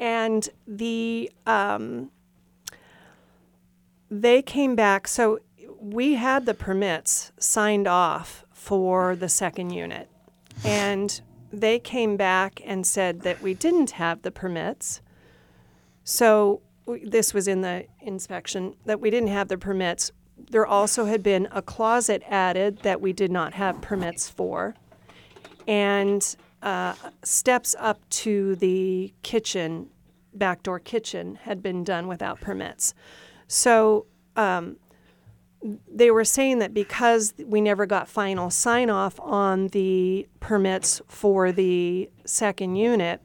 and 0.00 0.48
the 0.66 1.30
um, 1.46 2.10
they 4.10 4.42
came 4.42 4.74
back. 4.74 5.06
So 5.06 5.38
we 5.84 6.14
had 6.14 6.46
the 6.46 6.54
permits 6.54 7.30
signed 7.38 7.86
off 7.86 8.44
for 8.50 9.14
the 9.14 9.28
second 9.28 9.68
unit, 9.70 10.08
and 10.64 11.20
they 11.52 11.78
came 11.78 12.16
back 12.16 12.62
and 12.64 12.86
said 12.86 13.20
that 13.20 13.42
we 13.42 13.52
didn't 13.52 13.90
have 13.92 14.22
the 14.22 14.30
permits. 14.30 15.02
So 16.02 16.62
this 16.86 17.34
was 17.34 17.46
in 17.46 17.60
the 17.60 17.84
inspection 18.00 18.76
that 18.86 18.98
we 18.98 19.10
didn't 19.10 19.28
have 19.28 19.48
the 19.48 19.58
permits. 19.58 20.10
There 20.50 20.66
also 20.66 21.04
had 21.04 21.22
been 21.22 21.48
a 21.50 21.60
closet 21.60 22.22
added 22.30 22.78
that 22.78 23.02
we 23.02 23.12
did 23.12 23.30
not 23.30 23.52
have 23.52 23.82
permits 23.82 24.26
for, 24.28 24.74
and 25.68 26.34
uh, 26.62 26.94
steps 27.22 27.76
up 27.78 28.00
to 28.08 28.56
the 28.56 29.12
kitchen, 29.22 29.90
backdoor 30.32 30.78
kitchen, 30.80 31.34
had 31.42 31.62
been 31.62 31.84
done 31.84 32.08
without 32.08 32.40
permits. 32.40 32.94
So 33.48 34.06
um, 34.34 34.78
they 35.92 36.10
were 36.10 36.24
saying 36.24 36.58
that 36.58 36.74
because 36.74 37.32
we 37.46 37.60
never 37.60 37.86
got 37.86 38.08
final 38.08 38.50
sign 38.50 38.90
off 38.90 39.18
on 39.20 39.68
the 39.68 40.28
permits 40.40 41.00
for 41.08 41.52
the 41.52 42.10
second 42.26 42.76
unit, 42.76 43.20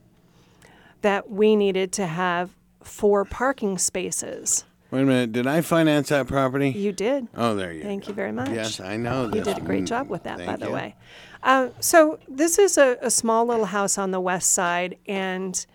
that 1.01 1.29
we 1.29 1.55
needed 1.55 1.91
to 1.93 2.05
have 2.07 2.51
four 2.83 3.25
parking 3.25 3.77
spaces. 3.77 4.63
Wait 4.91 5.01
a 5.01 5.05
minute. 5.05 5.31
Did 5.31 5.45
I 5.47 5.61
finance 5.61 6.09
that 6.09 6.27
property? 6.27 6.69
You 6.71 6.91
did. 6.91 7.27
Oh, 7.35 7.55
there 7.55 7.71
you 7.71 7.81
go. 7.81 7.87
Thank 7.87 8.03
go. 8.05 8.07
you 8.09 8.13
very 8.15 8.31
much. 8.31 8.49
Yes, 8.49 8.79
I 8.79 8.97
know. 8.97 9.25
You 9.25 9.31
this. 9.31 9.43
did 9.43 9.57
a 9.57 9.61
great 9.61 9.83
Mm, 9.83 9.87
job 9.87 10.09
with 10.09 10.23
that, 10.23 10.43
by 10.45 10.55
the 10.55 10.67
you. 10.67 10.71
way. 10.73 10.95
Uh, 11.43 11.69
so 11.79 12.19
this 12.27 12.57
is 12.57 12.77
a, 12.77 12.97
a 13.01 13.11
small 13.11 13.45
little 13.45 13.65
house 13.65 13.97
on 13.97 14.11
the 14.11 14.19
west 14.19 14.51
side, 14.51 14.97
and 15.07 15.65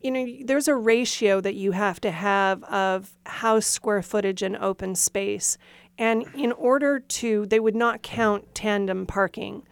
you 0.00 0.10
know 0.10 0.26
there's 0.44 0.68
a 0.68 0.76
ratio 0.76 1.40
that 1.40 1.54
you 1.54 1.72
have 1.72 2.00
to 2.00 2.10
have 2.10 2.62
of 2.64 3.12
house 3.26 3.66
square 3.66 4.02
footage 4.02 4.42
and 4.42 4.56
open 4.56 4.94
space, 4.94 5.58
and 5.98 6.24
in 6.34 6.52
order 6.52 7.00
to, 7.00 7.46
they 7.46 7.58
would 7.58 7.74
not 7.74 8.02
count 8.02 8.54
tandem 8.54 9.06
parking 9.06 9.64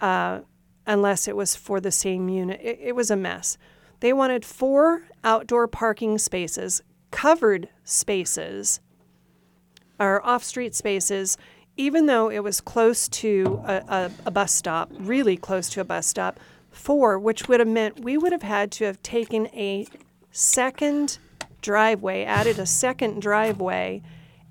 uh, 0.00 0.40
unless 0.86 1.26
it 1.26 1.36
was 1.36 1.56
for 1.56 1.80
the 1.80 1.90
same 1.90 2.28
unit. 2.28 2.60
It, 2.62 2.78
it 2.80 2.96
was 2.96 3.10
a 3.10 3.16
mess. 3.16 3.58
They 4.00 4.12
wanted 4.12 4.44
four 4.44 5.08
outdoor 5.24 5.68
parking 5.68 6.18
spaces, 6.18 6.82
covered 7.10 7.68
spaces, 7.84 8.80
or 9.98 10.24
off 10.24 10.42
street 10.42 10.74
spaces, 10.74 11.36
even 11.76 12.06
though 12.06 12.30
it 12.30 12.40
was 12.40 12.60
close 12.60 13.08
to 13.08 13.62
a, 13.64 13.74
a, 13.88 14.10
a 14.26 14.30
bus 14.30 14.52
stop, 14.52 14.90
really 14.98 15.36
close 15.36 15.68
to 15.70 15.80
a 15.80 15.84
bus 15.84 16.06
stop, 16.06 16.38
four, 16.72 17.18
which 17.18 17.48
would 17.48 17.60
have 17.60 17.68
meant 17.68 18.00
we 18.04 18.16
would 18.16 18.32
have 18.32 18.42
had 18.42 18.72
to 18.72 18.84
have 18.84 19.02
taken 19.02 19.46
a 19.48 19.86
second 20.30 21.18
driveway, 21.60 22.24
added 22.24 22.58
a 22.58 22.66
second 22.66 23.22
driveway, 23.22 24.02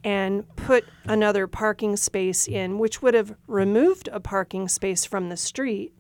and 0.04 0.56
put 0.56 0.86
another 1.06 1.48
parking 1.48 1.96
space 1.96 2.48
in, 2.48 2.80
which 2.80 3.02
would 3.02 3.14
have 3.14 3.36
removed 3.48 4.10
a 4.12 4.20
parking 4.20 4.68
space 4.68 5.06
from 5.06 5.30
the 5.30 5.38
street 5.38 5.94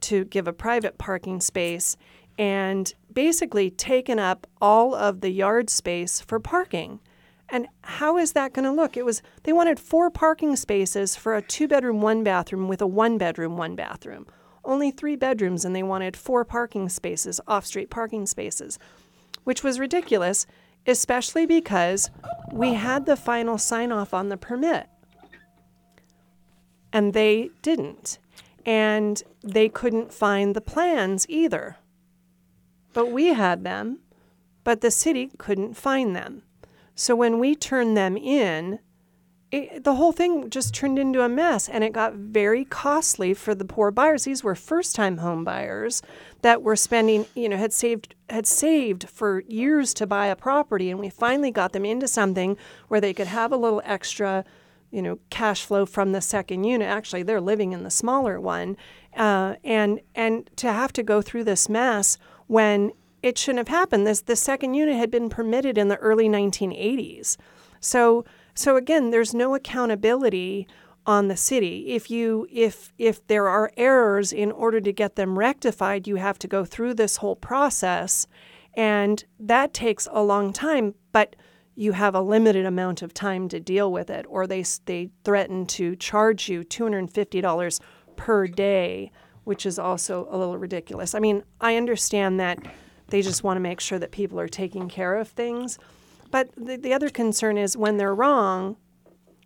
to 0.00 0.24
give 0.24 0.46
a 0.46 0.52
private 0.52 0.98
parking 0.98 1.40
space 1.40 1.96
and 2.38 2.94
basically 3.12 3.70
taken 3.70 4.18
up 4.18 4.46
all 4.60 4.94
of 4.94 5.20
the 5.20 5.30
yard 5.30 5.68
space 5.68 6.20
for 6.20 6.38
parking. 6.38 7.00
And 7.48 7.66
how 7.82 8.16
is 8.16 8.32
that 8.32 8.52
going 8.52 8.64
to 8.64 8.70
look? 8.70 8.96
It 8.96 9.04
was 9.04 9.22
they 9.42 9.52
wanted 9.52 9.80
four 9.80 10.10
parking 10.10 10.54
spaces 10.54 11.16
for 11.16 11.34
a 11.34 11.42
two 11.42 11.66
bedroom, 11.66 12.00
one 12.00 12.22
bathroom 12.22 12.68
with 12.68 12.80
a 12.80 12.86
one 12.86 13.18
bedroom, 13.18 13.56
one 13.56 13.74
bathroom. 13.74 14.26
Only 14.64 14.90
three 14.90 15.16
bedrooms, 15.16 15.64
and 15.64 15.74
they 15.74 15.82
wanted 15.82 16.16
four 16.16 16.44
parking 16.44 16.88
spaces, 16.88 17.40
off 17.46 17.66
street 17.66 17.90
parking 17.90 18.26
spaces, 18.26 18.78
which 19.44 19.62
was 19.62 19.78
ridiculous. 19.80 20.46
especially 20.86 21.44
because 21.46 22.10
we 22.52 22.72
had 22.74 23.04
the 23.04 23.16
final 23.16 23.58
sign 23.58 23.92
off 23.92 24.14
on 24.14 24.30
the 24.30 24.36
permit 24.36 24.88
and 26.92 27.12
they 27.12 27.50
didn't. 27.62 28.18
And 28.66 29.22
they 29.42 29.68
couldn't 29.68 30.12
find 30.12 30.54
the 30.54 30.60
plans 30.60 31.26
either. 31.28 31.76
But 32.92 33.10
we 33.10 33.28
had 33.28 33.64
them, 33.64 34.00
but 34.64 34.80
the 34.80 34.90
city 34.90 35.30
couldn't 35.38 35.74
find 35.74 36.14
them. 36.14 36.42
So 36.94 37.16
when 37.16 37.38
we 37.38 37.54
turned 37.54 37.96
them 37.96 38.16
in, 38.16 38.80
it, 39.52 39.82
the 39.82 39.96
whole 39.96 40.12
thing 40.12 40.48
just 40.48 40.74
turned 40.74 40.98
into 40.98 41.22
a 41.22 41.28
mess 41.28 41.68
and 41.68 41.82
it 41.82 41.92
got 41.92 42.14
very 42.14 42.64
costly 42.64 43.34
for 43.34 43.54
the 43.54 43.64
poor 43.64 43.90
buyers. 43.90 44.24
These 44.24 44.44
were 44.44 44.54
first 44.54 44.94
time 44.94 45.18
home 45.18 45.42
buyers 45.42 46.02
that 46.42 46.62
were 46.62 46.76
spending, 46.76 47.26
you 47.34 47.48
know, 47.48 47.56
had 47.56 47.72
saved 47.72 48.14
had 48.28 48.46
saved 48.46 49.08
for 49.08 49.40
years 49.48 49.92
to 49.94 50.06
buy 50.06 50.26
a 50.26 50.36
property 50.36 50.90
and 50.90 51.00
we 51.00 51.10
finally 51.10 51.50
got 51.50 51.72
them 51.72 51.84
into 51.84 52.06
something 52.06 52.56
where 52.86 53.00
they 53.00 53.12
could 53.12 53.26
have 53.26 53.50
a 53.50 53.56
little 53.56 53.82
extra 53.84 54.44
you 54.92 55.02
know 55.02 55.18
cash 55.30 55.64
flow 55.64 55.84
from 55.84 56.12
the 56.12 56.20
second 56.20 56.62
unit. 56.62 56.88
Actually 56.88 57.24
they're 57.24 57.40
living 57.40 57.72
in 57.72 57.82
the 57.82 57.90
smaller 57.90 58.40
one 58.40 58.76
uh, 59.16 59.56
and 59.64 60.00
and 60.14 60.48
to 60.56 60.72
have 60.72 60.92
to 60.92 61.02
go 61.02 61.20
through 61.20 61.44
this 61.44 61.68
mess 61.68 62.18
when 62.46 62.92
it 63.20 63.36
shouldn't 63.36 63.68
have 63.68 63.76
happened. 63.76 64.06
This 64.06 64.20
the 64.20 64.36
second 64.36 64.74
unit 64.74 64.96
had 64.96 65.10
been 65.10 65.28
permitted 65.28 65.76
in 65.76 65.88
the 65.88 65.96
early 65.96 66.28
1980s 66.28 67.36
so 67.80 68.24
so 68.60 68.76
again 68.76 69.10
there's 69.10 69.34
no 69.34 69.54
accountability 69.54 70.66
on 71.06 71.28
the 71.28 71.36
city 71.36 71.88
if 71.88 72.10
you 72.10 72.46
if 72.50 72.92
if 72.98 73.26
there 73.26 73.48
are 73.48 73.72
errors 73.76 74.32
in 74.32 74.52
order 74.52 74.80
to 74.80 74.92
get 74.92 75.16
them 75.16 75.38
rectified 75.38 76.06
you 76.06 76.16
have 76.16 76.38
to 76.38 76.46
go 76.46 76.64
through 76.64 76.94
this 76.94 77.16
whole 77.16 77.36
process 77.36 78.26
and 78.74 79.24
that 79.38 79.72
takes 79.72 80.06
a 80.12 80.22
long 80.22 80.52
time 80.52 80.94
but 81.12 81.34
you 81.80 81.92
have 81.92 82.14
a 82.14 82.20
limited 82.20 82.66
amount 82.66 83.00
of 83.00 83.14
time 83.14 83.48
to 83.48 83.58
deal 83.58 83.90
with 83.90 84.10
it, 84.10 84.26
or 84.28 84.46
they, 84.46 84.62
they 84.84 85.08
threaten 85.24 85.64
to 85.64 85.96
charge 85.96 86.46
you 86.46 86.62
$250 86.62 87.80
per 88.16 88.46
day, 88.46 89.10
which 89.44 89.64
is 89.64 89.78
also 89.78 90.28
a 90.30 90.36
little 90.36 90.58
ridiculous. 90.58 91.14
I 91.14 91.20
mean, 91.20 91.42
I 91.58 91.76
understand 91.76 92.38
that 92.38 92.58
they 93.08 93.22
just 93.22 93.44
want 93.44 93.56
to 93.56 93.62
make 93.62 93.80
sure 93.80 93.98
that 93.98 94.10
people 94.10 94.38
are 94.38 94.46
taking 94.46 94.90
care 94.90 95.16
of 95.16 95.28
things, 95.28 95.78
but 96.30 96.50
the, 96.56 96.76
the 96.76 96.92
other 96.92 97.10
concern 97.10 97.58
is 97.58 97.76
when 97.76 97.96
they're 97.96 98.14
wrong, 98.14 98.76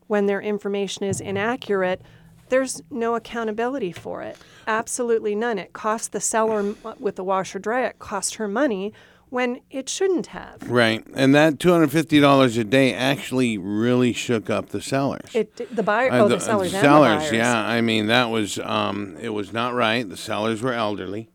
when 0.07 0.27
their 0.27 0.41
information 0.41 1.05
is 1.05 1.21
inaccurate, 1.21 2.03
there's 2.49 2.83
no 2.91 3.15
accountability 3.15 3.93
for 3.93 4.23
it. 4.23 4.37
Absolutely 4.67 5.35
none. 5.35 5.59
It 5.59 5.73
costs 5.73 6.09
the 6.09 6.21
seller 6.21 6.75
with 6.99 7.17
the 7.17 7.25
washer 7.25 7.59
dryer, 7.59 7.87
it 7.87 7.99
costs 7.99 8.35
her 8.35 8.49
money 8.49 8.93
when 9.31 9.61
it 9.71 9.89
shouldn't 9.89 10.29
have. 10.29 10.71
Right, 10.71 11.05
and 11.15 11.35
that 11.35 11.59
two 11.59 11.73
hundred 11.73 11.91
fifty 11.91 12.21
dollars 12.21 12.57
a 12.57 12.63
day 12.63 12.95
actually 12.95 13.59
really 13.59 14.13
shook 14.13 14.49
up 14.49 14.69
the 14.69 14.81
sellers. 14.81 15.35
It 15.35 15.75
the 15.75 15.83
buyer, 15.83 16.13
Uh, 16.13 16.19
oh, 16.21 16.29
the, 16.29 16.39
sellers, 16.39 16.73
and 16.73 16.77
the 16.77 16.87
sellers, 16.87 17.23
buyers. 17.23 17.33
yeah. 17.33 17.59
I 17.59 17.81
mean, 17.81 18.07
that 18.07 18.27
was 18.27 18.61
um, 18.61 19.17
it 19.21 19.31
was 19.31 19.53
not 19.53 19.75
right. 19.75 20.09
The 20.09 20.17
sellers 20.17 20.63
were 20.63 20.73
elderly; 20.73 21.31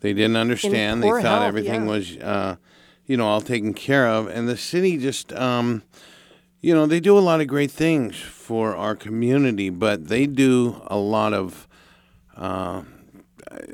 they 0.00 0.12
didn't 0.12 0.36
understand. 0.36 1.02
They 1.02 1.08
thought 1.08 1.22
health, 1.22 1.42
everything 1.42 1.86
yeah. 1.86 1.90
was, 1.90 2.16
uh, 2.18 2.56
you 3.10 3.16
know, 3.16 3.26
all 3.26 3.40
taken 3.40 3.74
care 3.74 4.06
of, 4.06 4.28
and 4.28 4.48
the 4.48 4.56
city 4.56 4.96
just. 4.96 5.32
Um, 5.32 5.82
you 6.62 6.74
know, 6.74 6.86
they 6.86 7.00
do 7.00 7.18
a 7.18 7.20
lot 7.20 7.40
of 7.40 7.46
great 7.46 7.70
things 7.70 8.16
for 8.20 8.76
our 8.76 8.94
community, 8.94 9.70
but 9.70 10.08
they 10.08 10.26
do 10.26 10.82
a 10.88 10.98
lot 10.98 11.32
of 11.32 11.66
uh, 12.36 12.82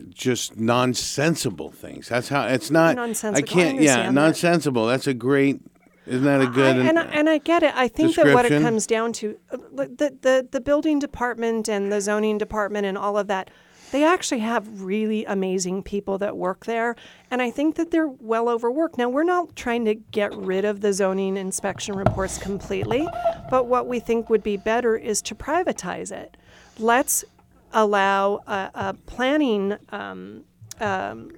just 0.09 0.57
nonsensible 0.57 1.71
things. 1.71 2.09
That's 2.09 2.29
how 2.29 2.47
it's 2.47 2.71
not. 2.71 2.97
Nonsensical, 2.97 3.37
I 3.37 3.43
can't. 3.43 3.81
yeah, 3.81 3.91
understand 3.91 4.17
that. 4.17 4.21
nonsensible. 4.21 4.87
That's 4.87 5.07
a 5.07 5.15
great. 5.15 5.61
Isn't 6.07 6.25
that 6.25 6.41
a 6.41 6.47
good? 6.47 6.77
I, 6.77 6.89
and, 6.89 6.99
I, 6.99 7.05
and 7.07 7.29
I 7.29 7.39
get 7.39 7.63
it. 7.63 7.75
I 7.75 7.89
think 7.89 8.15
that 8.15 8.33
what 8.33 8.47
it 8.47 8.63
comes 8.63 8.87
down 8.87 9.13
to, 9.15 9.37
uh, 9.51 9.57
the, 9.75 10.17
the 10.23 10.49
the 10.51 10.61
building 10.61 10.99
department 11.01 11.69
and 11.69 11.93
the 11.93 12.01
zoning 12.01 12.39
department 12.39 12.87
and 12.87 12.97
all 12.97 13.19
of 13.19 13.27
that, 13.27 13.51
they 13.93 14.05
actually 14.05 14.41
have 14.41 14.83
really 14.83 15.25
amazing 15.25 15.83
people 15.83 16.19
that 16.19 16.37
work 16.37 16.67
there, 16.67 16.97
and 17.31 17.41
I 17.41 17.51
think 17.51 17.77
that 17.77 17.91
they're 17.91 18.09
well 18.09 18.49
overworked. 18.49 18.99
Now 18.99 19.09
we're 19.09 19.25
not 19.25 19.55
trying 19.57 19.85
to 19.85 19.95
get 19.95 20.35
rid 20.35 20.65
of 20.65 20.81
the 20.81 20.93
zoning 20.93 21.37
inspection 21.37 21.95
reports 21.95 22.39
completely, 22.39 23.07
but 23.51 23.67
what 23.67 23.87
we 23.87 24.01
think 24.01 24.29
would 24.29 24.43
be 24.43 24.57
better 24.57 24.97
is 24.97 25.23
to 25.23 25.35
privatize 25.35 26.11
it. 26.11 26.37
Let's 26.79 27.25
allow 27.73 28.43
a, 28.47 28.71
a 28.75 28.95
planning. 29.07 29.77
Um, 29.91 30.45
um, 30.81 31.33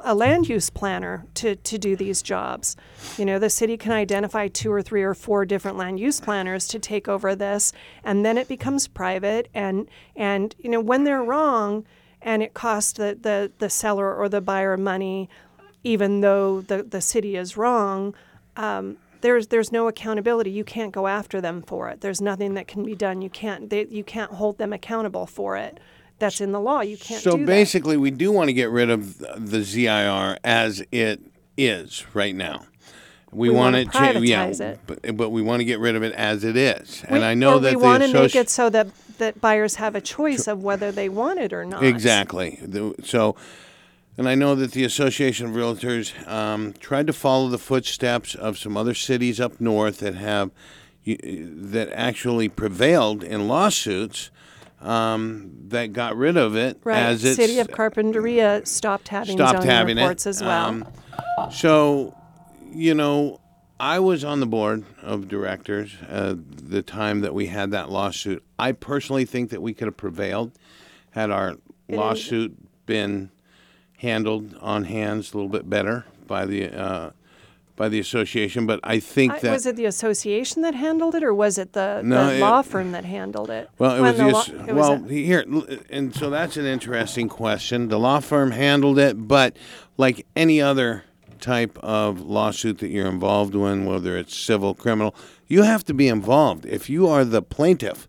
a 0.00 0.14
land 0.14 0.48
use 0.48 0.70
planner 0.70 1.26
to, 1.34 1.56
to 1.56 1.78
do 1.78 1.96
these 1.96 2.20
jobs. 2.22 2.76
You 3.16 3.24
know, 3.24 3.38
the 3.38 3.50
city 3.50 3.76
can 3.76 3.92
identify 3.92 4.48
two 4.48 4.70
or 4.70 4.82
three 4.82 5.02
or 5.02 5.14
four 5.14 5.44
different 5.46 5.78
land 5.78 5.98
use 5.98 6.20
planners 6.20 6.68
to 6.68 6.78
take 6.78 7.08
over 7.08 7.34
this, 7.34 7.72
and 8.04 8.24
then 8.24 8.36
it 8.36 8.48
becomes 8.48 8.86
private. 8.86 9.48
And 9.54 9.88
and 10.14 10.54
you 10.58 10.70
know, 10.70 10.80
when 10.80 11.04
they're 11.04 11.22
wrong, 11.22 11.84
and 12.20 12.42
it 12.42 12.54
costs 12.54 12.92
the, 12.92 13.16
the, 13.20 13.52
the 13.58 13.70
seller 13.70 14.14
or 14.14 14.28
the 14.28 14.40
buyer 14.40 14.76
money, 14.76 15.28
even 15.84 16.20
though 16.20 16.60
the, 16.60 16.82
the 16.82 17.00
city 17.00 17.36
is 17.36 17.56
wrong, 17.56 18.14
um, 18.56 18.96
there's 19.20 19.48
there's 19.48 19.72
no 19.72 19.88
accountability. 19.88 20.50
You 20.50 20.64
can't 20.64 20.92
go 20.92 21.06
after 21.06 21.40
them 21.40 21.62
for 21.62 21.88
it. 21.88 22.00
There's 22.00 22.20
nothing 22.20 22.54
that 22.54 22.68
can 22.68 22.84
be 22.84 22.94
done. 22.94 23.20
You 23.20 23.30
can't 23.30 23.68
they, 23.68 23.86
you 23.86 24.04
can't 24.04 24.32
hold 24.32 24.58
them 24.58 24.72
accountable 24.72 25.26
for 25.26 25.56
it. 25.56 25.80
That's 26.18 26.40
in 26.40 26.52
the 26.52 26.60
law. 26.60 26.80
You 26.80 26.96
can't 26.96 27.22
So 27.22 27.32
do 27.32 27.38
that. 27.38 27.46
basically, 27.46 27.96
we 27.96 28.10
do 28.10 28.32
want 28.32 28.48
to 28.48 28.52
get 28.52 28.70
rid 28.70 28.90
of 28.90 29.18
the 29.18 29.60
ZIR 29.62 30.36
as 30.42 30.82
it 30.90 31.20
is 31.56 32.04
right 32.14 32.34
now. 32.34 32.66
We, 33.30 33.50
We 33.50 33.54
want 33.54 33.74
wanna 33.74 33.78
it 33.78 33.92
to, 33.92 34.26
yeah, 34.26 34.46
it. 34.46 34.80
But, 34.86 35.16
but 35.16 35.30
we 35.30 35.42
want 35.42 35.60
to 35.60 35.64
get 35.64 35.78
rid 35.80 35.94
of 35.96 36.02
it 36.02 36.14
as 36.14 36.44
it 36.44 36.56
is. 36.56 37.04
We- 37.10 37.16
and 37.16 37.24
I 37.24 37.34
know 37.34 37.58
that 37.58 37.76
we 37.76 37.82
want 37.82 38.02
to 38.02 38.12
make 38.12 38.34
it 38.34 38.48
so 38.48 38.70
that 38.70 38.88
that 39.18 39.40
buyers 39.40 39.74
have 39.74 39.94
a 39.96 40.00
choice 40.00 40.46
of 40.46 40.62
whether 40.62 40.92
they 40.92 41.08
want 41.08 41.40
it 41.40 41.52
or 41.52 41.64
not. 41.66 41.82
Exactly. 41.84 42.58
So, 43.04 43.34
and 44.16 44.28
I 44.28 44.34
know 44.36 44.54
that 44.54 44.70
the 44.72 44.84
Association 44.84 45.46
of 45.46 45.52
Realtors 45.52 46.12
um, 46.28 46.72
tried 46.80 47.06
to 47.08 47.12
follow 47.12 47.48
the 47.48 47.58
footsteps 47.58 48.34
of 48.36 48.56
some 48.56 48.76
other 48.76 48.94
cities 48.94 49.40
up 49.40 49.60
north 49.60 49.98
that 49.98 50.14
have 50.14 50.50
that 51.04 51.90
actually 51.92 52.48
prevailed 52.48 53.22
in 53.24 53.48
lawsuits 53.48 54.30
um, 54.80 55.50
that 55.68 55.92
got 55.92 56.16
rid 56.16 56.36
of 56.36 56.56
it 56.56 56.78
Right. 56.84 56.98
as 56.98 57.24
it's 57.24 57.36
City 57.36 57.58
of 57.58 57.68
Carpinteria 57.68 58.66
stopped 58.66 59.08
having 59.08 59.36
stopped 59.36 59.58
zoning 59.58 59.68
having 59.70 59.96
reports 59.96 60.26
it. 60.26 60.30
as 60.30 60.42
well. 60.42 60.66
Um, 60.66 60.88
so, 61.50 62.14
you 62.72 62.94
know, 62.94 63.40
I 63.80 63.98
was 64.00 64.24
on 64.24 64.40
the 64.40 64.46
board 64.46 64.84
of 65.02 65.28
directors 65.28 65.94
uh, 66.08 66.34
the 66.36 66.82
time 66.82 67.20
that 67.20 67.32
we 67.34 67.46
had 67.46 67.70
that 67.70 67.90
lawsuit. 67.90 68.42
I 68.58 68.72
personally 68.72 69.24
think 69.24 69.50
that 69.50 69.62
we 69.62 69.72
could 69.74 69.86
have 69.86 69.96
prevailed 69.96 70.52
had 71.12 71.30
our 71.30 71.56
lawsuit 71.88 72.56
been 72.86 73.30
handled 73.98 74.54
on 74.60 74.84
hands 74.84 75.32
a 75.32 75.36
little 75.36 75.48
bit 75.50 75.68
better 75.68 76.04
by 76.26 76.44
the 76.44 76.68
uh, 76.76 77.10
by 77.78 77.88
the 77.88 77.98
association. 78.00 78.66
But 78.66 78.80
I 78.84 78.98
think 78.98 79.32
I- 79.34 79.38
that 79.38 79.52
was 79.52 79.64
it 79.64 79.76
the 79.76 79.86
association 79.86 80.60
that 80.62 80.74
handled 80.74 81.14
it, 81.14 81.22
or 81.22 81.32
was 81.32 81.56
it 81.56 81.72
the, 81.72 82.02
No, 82.04 82.26
the 82.26 82.36
it- 82.36 82.40
law 82.40 82.60
firm 82.60 82.92
that 82.92 83.04
handled 83.06 83.48
it? 83.48 83.70
Well, 83.78 83.96
it 83.96 84.00
When 84.02 84.10
was 84.10 84.46
the 84.46 84.52
law- 84.58 84.66
it 84.68 84.74
was 84.74 84.88
well 84.88 85.04
a- 85.06 85.08
here, 85.12 85.44
and 85.88 86.14
so 86.14 86.28
that's 86.28 86.56
an 86.58 86.66
interesting 86.66 87.28
question. 87.28 87.88
The 87.88 87.98
law 87.98 88.20
firm 88.20 88.50
handled 88.50 88.98
it, 88.98 89.26
but 89.28 89.56
like 89.96 90.26
any 90.36 90.60
other 90.60 91.04
type 91.40 91.78
of 91.78 92.20
lawsuit 92.20 92.78
that 92.78 92.88
you're 92.88 93.06
involved 93.06 93.54
in, 93.54 93.84
whether 93.86 94.16
it's 94.18 94.36
civil, 94.36 94.74
criminal, 94.74 95.14
you 95.46 95.62
have 95.62 95.84
to 95.84 95.94
be 95.94 96.08
involved. 96.08 96.66
If 96.66 96.90
you 96.90 97.06
are 97.06 97.24
the 97.24 97.40
plaintiff, 97.42 98.08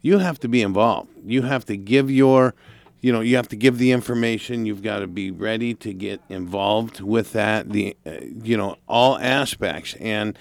you 0.00 0.18
have 0.18 0.40
to 0.40 0.48
be 0.48 0.62
involved. 0.62 1.10
You 1.24 1.42
have 1.42 1.66
to 1.66 1.76
give 1.76 2.10
your, 2.10 2.54
you 3.00 3.12
know, 3.12 3.20
you 3.20 3.36
have 3.36 3.48
to 3.48 3.56
give 3.56 3.78
the 3.78 3.92
information. 3.92 4.66
You've 4.66 4.82
got 4.82 5.00
to 5.00 5.06
be 5.06 5.30
ready 5.30 5.74
to 5.74 5.92
get 5.92 6.20
involved 6.28 7.00
with 7.00 7.32
that. 7.32 7.70
The, 7.70 7.96
uh, 8.06 8.12
you 8.42 8.56
know, 8.56 8.76
all 8.88 9.18
aspects 9.18 9.94
and. 10.00 10.38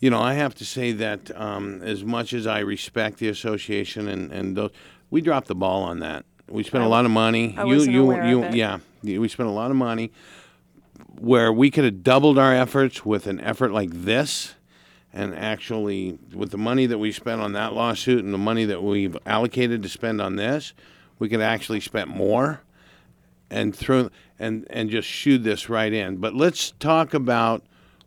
You 0.00 0.10
know, 0.10 0.20
I 0.20 0.34
have 0.34 0.54
to 0.54 0.64
say 0.64 0.92
that 0.92 1.36
um, 1.36 1.82
as 1.82 2.04
much 2.04 2.32
as 2.32 2.46
I 2.46 2.60
respect 2.60 3.18
the 3.18 3.26
association 3.26 4.06
and, 4.06 4.30
and 4.30 4.56
those, 4.56 4.70
we 5.10 5.20
dropped 5.20 5.48
the 5.48 5.56
ball 5.56 5.82
on 5.82 5.98
that. 5.98 6.24
We 6.48 6.62
spent 6.62 6.84
a 6.84 6.88
lot 6.88 7.04
of 7.04 7.10
money. 7.10 7.56
I 7.58 7.64
you, 7.64 7.74
wasn't 7.74 7.94
you, 7.94 8.02
aware 8.04 8.22
of 8.22 8.28
you, 8.28 8.42
it. 8.44 8.54
yeah, 8.54 8.78
we 9.02 9.26
spent 9.26 9.48
a 9.48 9.52
lot 9.52 9.72
of 9.72 9.76
money 9.76 10.12
where 11.18 11.52
we 11.52 11.70
could 11.70 11.84
have 11.84 12.02
doubled 12.02 12.38
our 12.38 12.54
efforts 12.54 13.04
with 13.04 13.26
an 13.26 13.40
effort 13.40 13.72
like 13.72 13.90
this 13.92 14.54
and 15.12 15.34
actually 15.34 16.18
with 16.32 16.50
the 16.50 16.58
money 16.58 16.86
that 16.86 16.98
we 16.98 17.12
spent 17.12 17.40
on 17.40 17.52
that 17.52 17.72
lawsuit 17.72 18.24
and 18.24 18.32
the 18.32 18.38
money 18.38 18.64
that 18.64 18.82
we've 18.82 19.16
allocated 19.26 19.82
to 19.82 19.88
spend 19.88 20.20
on 20.20 20.36
this 20.36 20.72
we 21.18 21.28
could 21.28 21.40
actually 21.40 21.80
spend 21.80 22.10
more 22.10 22.60
and 23.50 23.74
throw 23.74 24.10
and 24.38 24.66
and 24.70 24.90
just 24.90 25.08
shoot 25.08 25.42
this 25.42 25.68
right 25.68 25.92
in 25.92 26.16
but 26.16 26.34
let's 26.34 26.72
talk 26.72 27.14
about 27.14 27.62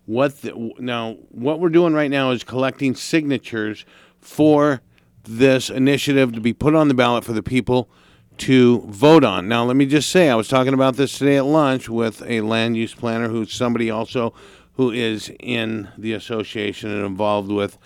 what 0.05 0.41
the, 0.41 0.73
now 0.79 1.13
what 1.29 1.59
we're 1.59 1.69
doing 1.69 1.93
right 1.93 2.11
now 2.11 2.31
is 2.31 2.43
collecting 2.43 2.95
signatures 2.95 3.85
for 4.19 4.81
this 5.23 5.69
initiative 5.69 6.33
to 6.33 6.41
be 6.41 6.53
put 6.53 6.75
on 6.75 6.87
the 6.87 6.93
ballot 6.93 7.23
for 7.23 7.33
the 7.33 7.43
people 7.43 7.89
to 8.37 8.79
vote 8.87 9.23
on. 9.23 9.47
Now, 9.47 9.65
let 9.65 9.75
me 9.75 9.85
just 9.85 10.09
say, 10.09 10.27
I 10.27 10.33
was 10.33 10.47
talking 10.47 10.73
about 10.73 10.95
this 10.95 11.15
today 11.19 11.37
at 11.37 11.45
lunch 11.45 11.87
with 11.87 12.23
a 12.25 12.41
land 12.41 12.75
use 12.75 12.95
planner 12.95 13.27
who's 13.27 13.53
somebody 13.53 13.91
also 13.91 14.31
who 14.31 14.61
who 14.81 14.89
is 14.89 15.31
in 15.39 15.89
the 15.95 16.13
association 16.13 16.89
and 16.89 17.05
involved 17.05 17.51
with 17.51 17.77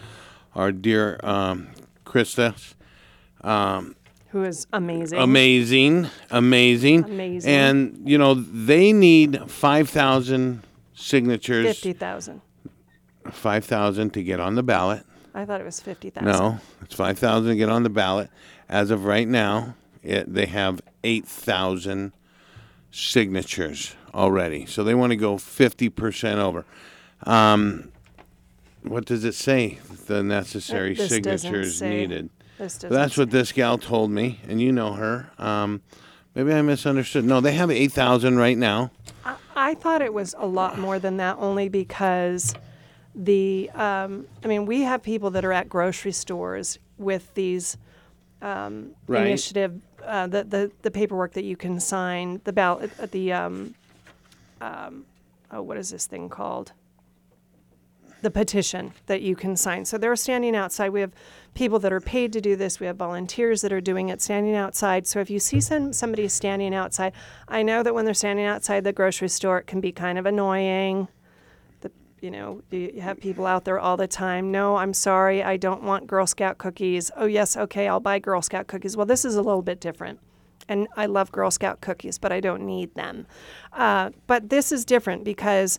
our 0.54 0.72
dear 0.72 1.20
um, 1.24 1.68
Krista. 2.06 2.56
Um, 3.42 3.98
Who 4.36 4.44
is 4.44 4.68
amazing. 4.74 5.18
amazing, 5.18 6.10
amazing, 6.30 7.06
Amazing. 7.06 7.50
And 7.50 8.02
you 8.04 8.18
know 8.18 8.34
they 8.34 8.92
need 8.92 9.50
five 9.50 9.90
thousand 9.90 10.62
signatures, 10.94 11.66
Fifty 11.66 11.94
thousand. 11.94 12.42
five 13.32 13.64
thousand 13.64 14.10
to 14.12 14.22
get 14.22 14.42
on 14.42 14.56
the 14.56 14.62
ballot. 14.62 15.06
I 15.34 15.46
thought 15.46 15.62
it 15.62 15.64
was 15.64 15.80
fifty 15.80 16.10
thousand. 16.10 16.34
No, 16.34 16.60
it's 16.82 16.94
five 16.96 17.18
thousand 17.18 17.52
to 17.52 17.56
get 17.56 17.70
on 17.70 17.84
the 17.84 17.90
ballot. 17.90 18.30
As 18.68 18.92
of 18.92 19.06
right 19.06 19.26
now, 19.26 19.76
it, 20.04 20.34
they 20.34 20.48
have 20.48 20.82
eight 21.06 21.26
thousand 21.26 22.12
signatures 22.92 23.96
already. 24.14 24.66
So 24.66 24.84
they 24.84 24.96
want 24.96 25.12
to 25.12 25.16
go 25.16 25.38
fifty 25.38 25.88
percent 25.88 26.42
over. 26.42 26.66
Um, 27.24 27.90
what 28.84 29.06
does 29.06 29.24
it 29.24 29.34
say? 29.34 29.80
The 30.08 30.24
necessary 30.24 30.94
this 30.94 31.08
doesn't 31.08 31.24
signatures 31.40 31.78
say. 31.78 31.90
needed. 31.90 32.30
That's 32.58 33.18
what 33.18 33.32
this 33.32 33.52
gal 33.52 33.78
told 33.78 34.12
me, 34.12 34.40
and 34.48 34.62
you 34.62 34.72
know 34.72 34.94
her. 34.94 35.30
Um, 35.38 35.82
maybe 36.34 36.54
I 36.54 36.62
misunderstood. 36.62 37.26
No, 37.26 37.42
they 37.42 37.54
have 37.54 37.70
eight 37.72 37.92
thousand 37.92 38.38
right 38.38 38.58
now. 38.58 38.92
I, 39.24 39.36
I 39.56 39.74
thought 39.76 40.02
it 40.02 40.14
was 40.14 40.36
a 40.38 40.46
lot 40.48 40.78
more 40.80 41.00
than 41.00 41.18
that, 41.18 41.38
only 41.40 41.70
because 41.70 42.56
the. 43.14 43.70
Um, 43.72 44.28
I 44.44 44.48
mean, 44.48 44.66
we 44.66 44.82
have 44.82 45.02
people 45.04 45.32
that 45.32 45.44
are 45.46 45.54
at 45.54 45.68
grocery 45.70 46.12
stores 46.12 46.80
with 46.98 47.34
these 47.34 47.78
um, 48.42 48.92
Right. 49.08 49.26
initiative, 49.28 49.82
uh, 50.04 50.28
the, 50.28 50.44
the 50.44 50.72
the 50.82 50.92
paperwork 50.92 51.34
that 51.34 51.44
you 51.44 51.58
can 51.58 51.80
sign, 51.80 52.40
the 52.44 52.54
ballot, 52.54 52.92
uh, 53.00 53.08
the 53.12 53.34
um, 53.34 53.76
um, 54.62 55.06
oh, 55.52 55.62
what 55.62 55.78
is 55.78 55.90
this 55.90 56.06
thing 56.06 56.30
called? 56.30 56.72
The 58.26 58.32
petition 58.32 58.92
that 59.06 59.22
you 59.22 59.36
can 59.36 59.56
sign. 59.56 59.86
So 59.86 60.00
they're 60.00 60.16
standing 60.16 60.56
outside. 60.56 60.90
We 60.90 61.02
have 61.02 61.14
people 61.54 61.78
that 61.78 61.94
are 61.94 62.02
paid 62.02 62.34
to 62.34 62.42
do 62.42 62.56
this. 62.56 62.80
We 62.80 62.88
have 62.88 62.96
volunteers 62.96 63.62
that 63.62 63.72
are 63.72 63.80
doing 63.80 64.10
it, 64.10 64.20
standing 64.20 64.56
outside. 64.56 65.06
So 65.06 65.20
if 65.20 65.30
you 65.30 65.38
see 65.38 65.62
some 65.62 65.94
somebody 65.94 66.28
standing 66.28 66.74
outside, 66.74 67.14
I 67.48 67.62
know 67.62 67.84
that 67.84 67.94
when 67.94 68.04
they're 68.04 68.16
standing 68.16 68.48
outside 68.48 68.84
the 68.84 68.94
grocery 68.94 69.30
store, 69.30 69.60
it 69.60 69.68
can 69.68 69.80
be 69.80 69.92
kind 69.92 70.18
of 70.18 70.26
annoying. 70.26 71.08
The 71.82 71.92
you 72.20 72.32
know 72.32 72.64
you 72.72 73.00
have 73.00 73.20
people 73.20 73.46
out 73.46 73.64
there 73.64 73.80
all 73.80 73.96
the 73.96 74.08
time. 74.08 74.52
No, 74.52 74.78
I'm 74.78 74.96
sorry, 74.96 75.44
I 75.44 75.56
don't 75.56 75.84
want 75.84 76.08
Girl 76.08 76.26
Scout 76.26 76.58
cookies. 76.58 77.12
Oh 77.16 77.28
yes, 77.28 77.56
okay, 77.56 77.88
I'll 77.88 78.00
buy 78.00 78.18
Girl 78.18 78.42
Scout 78.42 78.66
cookies. 78.66 78.98
Well, 78.98 79.06
this 79.06 79.24
is 79.24 79.36
a 79.36 79.44
little 79.44 79.62
bit 79.62 79.80
different 79.80 80.20
and 80.68 80.88
I 80.98 81.06
love 81.06 81.32
Girl 81.32 81.52
Scout 81.52 81.80
cookies, 81.80 82.18
but 82.18 82.32
I 82.32 82.40
don't 82.40 82.66
need 82.66 82.96
them. 82.96 83.28
Uh, 83.72 84.10
but 84.26 84.50
this 84.50 84.72
is 84.72 84.84
different 84.84 85.24
because 85.24 85.78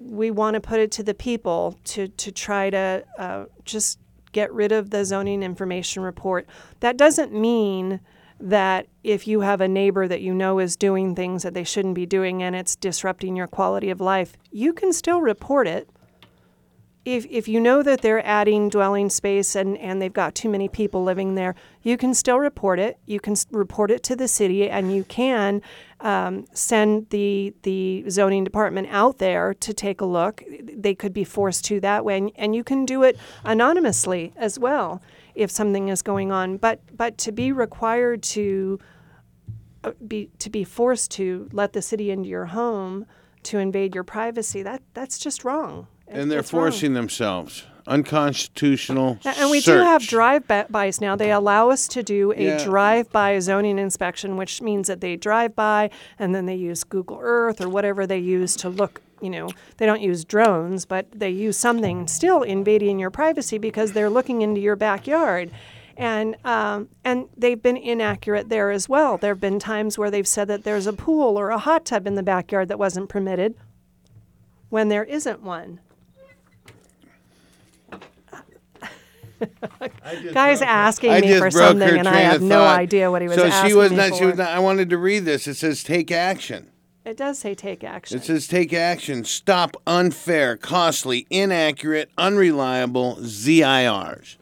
we 0.00 0.30
want 0.30 0.54
to 0.54 0.60
put 0.60 0.80
it 0.80 0.90
to 0.92 1.02
the 1.02 1.14
people 1.14 1.78
to 1.84 2.08
to 2.08 2.32
try 2.32 2.70
to 2.70 3.04
uh, 3.18 3.44
just 3.64 3.98
get 4.32 4.52
rid 4.52 4.72
of 4.72 4.90
the 4.90 5.04
zoning 5.04 5.42
information 5.42 6.02
report. 6.02 6.46
That 6.80 6.96
doesn't 6.96 7.32
mean 7.32 8.00
that 8.40 8.86
if 9.02 9.26
you 9.26 9.40
have 9.40 9.60
a 9.60 9.68
neighbor 9.68 10.06
that 10.06 10.20
you 10.20 10.32
know 10.32 10.58
is 10.58 10.76
doing 10.76 11.14
things 11.14 11.42
that 11.42 11.54
they 11.54 11.64
shouldn't 11.64 11.94
be 11.94 12.06
doing 12.06 12.42
and 12.42 12.54
it's 12.54 12.76
disrupting 12.76 13.34
your 13.34 13.48
quality 13.48 13.90
of 13.90 14.00
life, 14.00 14.36
you 14.50 14.72
can 14.72 14.92
still 14.92 15.20
report 15.20 15.66
it 15.66 15.88
if, 17.16 17.24
if 17.30 17.48
you 17.48 17.58
know 17.58 17.82
that 17.82 18.02
they're 18.02 18.24
adding 18.26 18.68
dwelling 18.68 19.08
space 19.08 19.56
and, 19.56 19.78
and 19.78 20.00
they've 20.02 20.12
got 20.12 20.34
too 20.34 20.50
many 20.50 20.68
people 20.68 21.02
living 21.02 21.36
there, 21.36 21.54
you 21.82 21.96
can 21.96 22.12
still 22.12 22.38
report 22.38 22.78
it. 22.78 22.98
You 23.06 23.18
can 23.18 23.34
report 23.50 23.90
it 23.90 24.02
to 24.04 24.16
the 24.16 24.28
city, 24.28 24.68
and 24.68 24.94
you 24.94 25.04
can 25.04 25.62
um, 26.00 26.44
send 26.52 27.08
the 27.08 27.54
the 27.62 28.04
zoning 28.10 28.44
department 28.44 28.88
out 28.90 29.18
there 29.18 29.54
to 29.54 29.72
take 29.72 30.02
a 30.02 30.04
look. 30.04 30.42
They 30.62 30.94
could 30.94 31.14
be 31.14 31.24
forced 31.24 31.64
to 31.66 31.80
that 31.80 32.04
way, 32.04 32.18
and, 32.18 32.30
and 32.36 32.54
you 32.54 32.62
can 32.62 32.84
do 32.84 33.02
it 33.02 33.18
anonymously 33.42 34.34
as 34.36 34.58
well 34.58 35.00
if 35.34 35.50
something 35.50 35.88
is 35.88 36.02
going 36.02 36.30
on. 36.30 36.58
But 36.58 36.80
but 36.94 37.16
to 37.18 37.32
be 37.32 37.52
required 37.52 38.22
to 38.34 38.78
uh, 39.82 39.92
be 40.06 40.30
to 40.40 40.50
be 40.50 40.62
forced 40.62 41.10
to 41.12 41.48
let 41.52 41.72
the 41.72 41.80
city 41.80 42.10
into 42.10 42.28
your 42.28 42.46
home 42.46 43.06
to 43.44 43.58
invade 43.58 43.94
your 43.94 44.04
privacy 44.04 44.62
that 44.62 44.82
that's 44.92 45.18
just 45.18 45.42
wrong. 45.42 45.86
And 46.10 46.30
they're 46.30 46.40
It's 46.40 46.52
wrong. 46.52 46.64
forcing 46.64 46.94
themselves. 46.94 47.64
Unconstitutional. 47.86 49.18
And 49.24 49.50
we 49.50 49.60
search. 49.60 49.78
do 49.78 49.84
have 49.84 50.02
drive-bys 50.06 51.00
now. 51.00 51.16
They 51.16 51.30
allow 51.32 51.70
us 51.70 51.88
to 51.88 52.02
do 52.02 52.32
a 52.36 52.42
Yeah. 52.58 52.64
drive-by 52.64 53.38
zoning 53.40 53.78
inspection, 53.78 54.36
which 54.36 54.60
means 54.60 54.88
that 54.88 55.00
they 55.00 55.16
drive 55.16 55.54
by 55.56 55.90
and 56.18 56.34
then 56.34 56.46
they 56.46 56.54
use 56.54 56.84
Google 56.84 57.18
Earth 57.20 57.60
or 57.60 57.68
whatever 57.68 58.06
they 58.06 58.18
use 58.18 58.56
to 58.56 58.68
look. 58.68 59.00
You 59.20 59.30
know, 59.30 59.48
they 59.78 59.86
don't 59.86 60.00
use 60.02 60.24
drones, 60.24 60.84
but 60.84 61.06
they 61.12 61.30
use 61.30 61.56
something 61.56 62.06
still 62.06 62.42
invading 62.42 62.98
your 62.98 63.10
privacy 63.10 63.58
because 63.58 63.92
they're 63.92 64.10
looking 64.10 64.42
into 64.42 64.60
your 64.60 64.76
backyard. 64.76 65.50
And 65.96 66.36
um, 66.44 66.88
and 67.04 67.24
they've 67.36 67.60
been 67.60 67.76
inaccurate 67.76 68.48
there 68.48 68.70
as 68.70 68.88
well. 68.88 69.18
There 69.18 69.32
have 69.32 69.40
been 69.40 69.58
times 69.58 69.98
where 69.98 70.10
they've 70.12 70.28
said 70.28 70.46
that 70.46 70.62
there's 70.62 70.86
a 70.86 70.92
pool 70.92 71.36
or 71.36 71.50
a 71.50 71.58
hot 71.58 71.84
tub 71.84 72.06
in 72.06 72.14
the 72.14 72.22
backyard 72.22 72.68
that 72.68 72.78
wasn't 72.78 73.08
permitted 73.08 73.54
when 74.68 74.88
there 74.88 75.02
isn't 75.04 75.42
one. 75.42 75.80
Guy's 80.32 80.62
asking 80.62 81.12
I 81.12 81.20
me 81.20 81.38
for 81.38 81.50
something, 81.50 81.98
and 81.98 82.08
I 82.08 82.20
have 82.20 82.42
no 82.42 82.64
idea 82.64 83.10
what 83.10 83.22
he 83.22 83.28
was 83.28 83.36
so 83.36 83.46
asking 83.46 83.70
she 83.70 83.76
was 83.76 83.90
me 83.90 83.96
not. 83.96 84.14
She 84.14 84.24
was 84.24 84.36
not. 84.36 84.50
I 84.50 84.58
wanted 84.58 84.90
to 84.90 84.98
read 84.98 85.24
this. 85.24 85.46
It 85.46 85.54
says 85.54 85.82
take 85.82 86.10
action. 86.10 86.70
It 87.04 87.16
does 87.16 87.38
say 87.38 87.54
take 87.54 87.82
action. 87.84 88.18
It 88.18 88.24
says 88.24 88.46
take 88.46 88.72
action. 88.72 89.24
Stop 89.24 89.76
unfair, 89.86 90.56
costly, 90.56 91.26
inaccurate, 91.30 92.10
unreliable 92.18 93.16
ZIRs. 93.20 94.36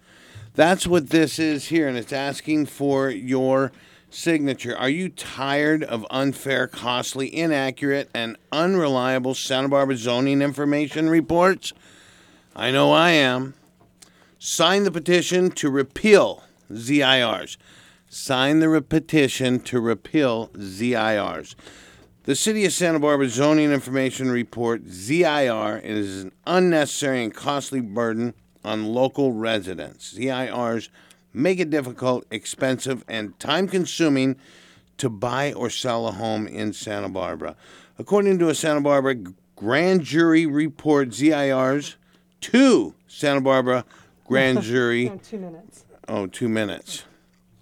That's 0.54 0.86
what 0.86 1.10
this 1.10 1.38
is 1.38 1.66
here, 1.66 1.86
and 1.86 1.96
it's 1.96 2.12
asking 2.12 2.66
for 2.66 3.10
your 3.10 3.72
signature. 4.10 4.76
Are 4.76 4.88
you 4.88 5.10
tired 5.10 5.84
of 5.84 6.06
unfair, 6.10 6.66
costly, 6.66 7.34
inaccurate, 7.34 8.08
and 8.14 8.36
unreliable 8.50 9.34
Santa 9.34 9.68
Barbara 9.68 9.96
zoning 9.96 10.42
information 10.42 11.10
reports? 11.10 11.72
I 12.56 12.70
know 12.70 12.90
I 12.92 13.10
am. 13.10 13.54
Sign 14.38 14.84
the 14.84 14.90
petition 14.90 15.50
to 15.52 15.70
repeal 15.70 16.44
ZIRs. 16.70 17.56
Sign 18.08 18.60
the 18.60 18.82
petition 18.82 19.60
to 19.60 19.80
repeal 19.80 20.48
ZIRs. 20.48 21.54
The 22.24 22.36
City 22.36 22.66
of 22.66 22.72
Santa 22.72 22.98
Barbara 22.98 23.30
Zoning 23.30 23.72
Information 23.72 24.30
Report, 24.30 24.82
ZIR, 24.88 25.80
is 25.82 26.24
an 26.24 26.32
unnecessary 26.46 27.24
and 27.24 27.32
costly 27.34 27.80
burden 27.80 28.34
on 28.62 28.84
local 28.84 29.32
residents. 29.32 30.12
ZIRs 30.14 30.90
make 31.32 31.58
it 31.58 31.70
difficult, 31.70 32.26
expensive, 32.30 33.04
and 33.08 33.38
time 33.38 33.66
consuming 33.68 34.36
to 34.98 35.08
buy 35.08 35.54
or 35.54 35.70
sell 35.70 36.06
a 36.08 36.12
home 36.12 36.46
in 36.46 36.74
Santa 36.74 37.08
Barbara. 37.08 37.56
According 37.98 38.38
to 38.40 38.50
a 38.50 38.54
Santa 38.54 38.82
Barbara 38.82 39.16
grand 39.54 40.02
jury 40.02 40.44
report, 40.44 41.10
ZIRs, 41.10 41.94
two 42.42 42.94
Santa 43.08 43.40
Barbara 43.40 43.86
grand 44.26 44.62
jury 44.62 45.08
Oh, 45.10 45.16
two 45.18 45.38
minutes. 45.38 45.84
Oh, 46.08 46.26
two 46.26 46.48
minutes. 46.48 47.04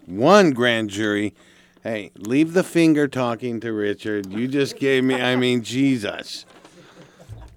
One 0.07 0.51
grand 0.51 0.91
jury. 0.91 1.35
Hey, 1.83 2.11
leave 2.17 2.53
the 2.55 2.63
finger 2.65 3.09
talking 3.09 3.61
to 3.61 3.73
Richard. 3.73 4.31
You 4.33 4.49
just 4.49 4.79
gave 4.79 5.05
me, 5.05 5.15
I 5.21 5.37
mean, 5.37 5.63
Jesus. 5.63 6.47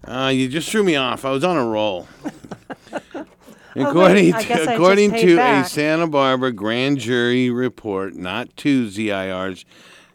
Uh, 0.05 0.31
you 0.33 0.47
just 0.47 0.69
threw 0.69 0.83
me 0.83 0.95
off. 0.95 1.25
I 1.25 1.31
was 1.31 1.43
on 1.43 1.57
a 1.57 1.65
roll. 1.65 2.07
According 3.75 4.33
Oh, 4.33 4.37
to, 4.37 4.37
I 4.37 4.43
just 4.43 4.69
according 4.71 5.11
to 5.11 5.37
a. 5.37 5.63
Santa 5.65 6.07
Barbara 6.07 6.51
grand 6.51 6.97
jury 6.97 7.49
report, 7.51 8.15
not 8.15 8.55
two 8.57 8.87
ZIRs 8.87 9.65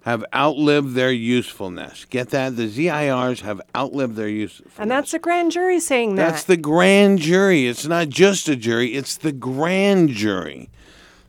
have 0.03 0.25
outlived 0.35 0.95
their 0.95 1.13
usefulness. 1.13 2.05
Get 2.07 2.31
that? 2.31 2.57
The 2.57 2.69
ZIRs 2.69 3.41
have 3.43 3.61
outlived 3.75 4.17
their 4.17 4.29
usefulness. 4.29 4.75
And 4.79 4.91
that's 4.91 5.13
the 5.13 5.19
grand 5.19 5.53
jury 5.53 5.79
saying 5.79 6.17
that. 6.17 6.31
That's 6.31 6.45
the 6.45 6.57
grand 6.57 7.21
jury. 7.21 7.67
It's 7.69 7.87
not 7.87 8.09
just 8.09 8.49
a 8.49 8.57
jury, 8.57 8.95
it's 8.95 9.17
the 9.17 9.33
grand 9.33 10.11
jury. 10.11 10.71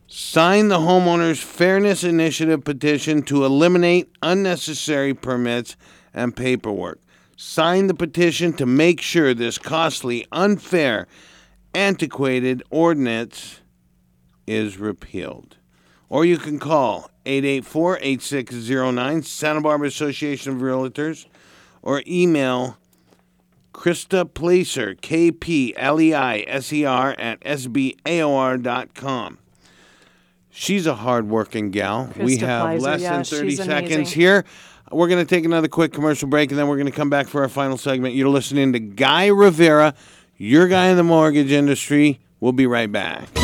Sign 0.08 0.68
the 0.68 0.78
Homeowners 0.78 1.42
Fairness 1.42 2.04
Initiative 2.04 2.64
petition 2.64 3.22
to 3.22 3.44
eliminate 3.44 4.12
unnecessary 4.22 5.14
permits 5.14 5.76
and 6.12 6.36
paperwork. 6.36 7.00
Sign 7.36 7.86
the 7.86 7.94
petition 7.94 8.52
to 8.54 8.66
make 8.66 9.00
sure 9.00 9.34
this 9.34 9.58
costly, 9.58 10.26
unfair, 10.30 11.06
antiquated 11.74 12.62
ordinance 12.70 13.60
is 14.46 14.78
repealed. 14.78 15.56
Or 16.08 16.24
you 16.24 16.38
can 16.38 16.58
call 16.58 17.10
884 17.26 17.98
8609, 18.00 19.22
Santa 19.22 19.60
Barbara 19.60 19.88
Association 19.88 20.54
of 20.56 20.58
Realtors, 20.60 21.26
or 21.82 22.02
email 22.06 22.78
Krista 23.72 24.24
Pleiser, 24.24 24.98
K 25.00 25.30
P 25.30 25.74
L 25.76 26.00
E 26.00 26.14
I 26.14 26.44
S 26.46 26.72
E 26.72 26.84
R, 26.84 27.14
at 27.18 27.40
SBAOR.com. 27.40 29.38
She's 30.50 30.86
a 30.86 30.94
hardworking 30.94 31.72
gal. 31.72 32.12
we 32.16 32.36
have 32.36 32.80
less 32.80 33.02
yeah, 33.02 33.14
than 33.14 33.24
30 33.24 33.56
seconds 33.56 34.12
here. 34.12 34.44
We're 34.92 35.08
going 35.08 35.26
to 35.26 35.28
take 35.28 35.44
another 35.44 35.66
quick 35.66 35.92
commercial 35.92 36.28
break, 36.28 36.50
and 36.50 36.58
then 36.58 36.68
we're 36.68 36.76
going 36.76 36.86
to 36.86 36.92
come 36.92 37.10
back 37.10 37.26
for 37.26 37.42
our 37.42 37.48
final 37.48 37.76
segment. 37.76 38.14
You're 38.14 38.28
listening 38.28 38.72
to 38.74 38.78
Guy 38.78 39.26
Rivera, 39.26 39.94
your 40.36 40.68
guy 40.68 40.86
in 40.86 40.96
the 40.96 41.02
mortgage 41.02 41.50
industry. 41.50 42.20
We'll 42.38 42.52
be 42.52 42.66
right 42.68 42.90
back. 42.90 43.43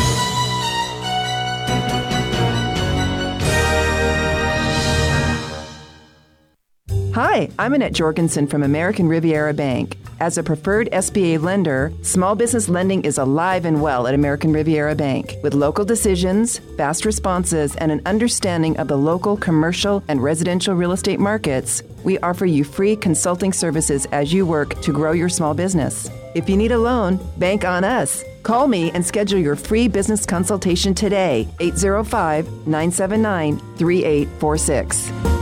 Hi, 7.13 7.49
I'm 7.59 7.73
Annette 7.73 7.91
Jorgensen 7.91 8.47
from 8.47 8.63
American 8.63 9.05
Riviera 9.05 9.53
Bank. 9.53 9.97
As 10.21 10.37
a 10.37 10.43
preferred 10.43 10.89
SBA 10.93 11.41
lender, 11.41 11.91
small 12.03 12.35
business 12.35 12.69
lending 12.69 13.03
is 13.03 13.17
alive 13.17 13.65
and 13.65 13.81
well 13.81 14.07
at 14.07 14.13
American 14.13 14.53
Riviera 14.53 14.95
Bank. 14.95 15.35
With 15.43 15.53
local 15.53 15.83
decisions, 15.83 16.59
fast 16.77 17.03
responses, 17.03 17.75
and 17.75 17.91
an 17.91 18.01
understanding 18.05 18.77
of 18.77 18.87
the 18.87 18.97
local 18.97 19.35
commercial 19.35 20.01
and 20.07 20.23
residential 20.23 20.73
real 20.73 20.93
estate 20.93 21.19
markets, 21.19 21.83
we 22.05 22.17
offer 22.19 22.45
you 22.45 22.63
free 22.63 22.95
consulting 22.95 23.51
services 23.51 24.05
as 24.13 24.31
you 24.31 24.45
work 24.45 24.81
to 24.81 24.93
grow 24.93 25.11
your 25.11 25.27
small 25.27 25.53
business. 25.53 26.09
If 26.33 26.49
you 26.49 26.55
need 26.55 26.71
a 26.71 26.77
loan, 26.77 27.19
bank 27.37 27.65
on 27.65 27.83
us. 27.83 28.23
Call 28.43 28.69
me 28.69 28.89
and 28.91 29.05
schedule 29.05 29.37
your 29.37 29.57
free 29.57 29.89
business 29.89 30.25
consultation 30.25 30.93
today, 30.93 31.45
805 31.59 32.45
979 32.67 33.57
3846. 33.75 35.40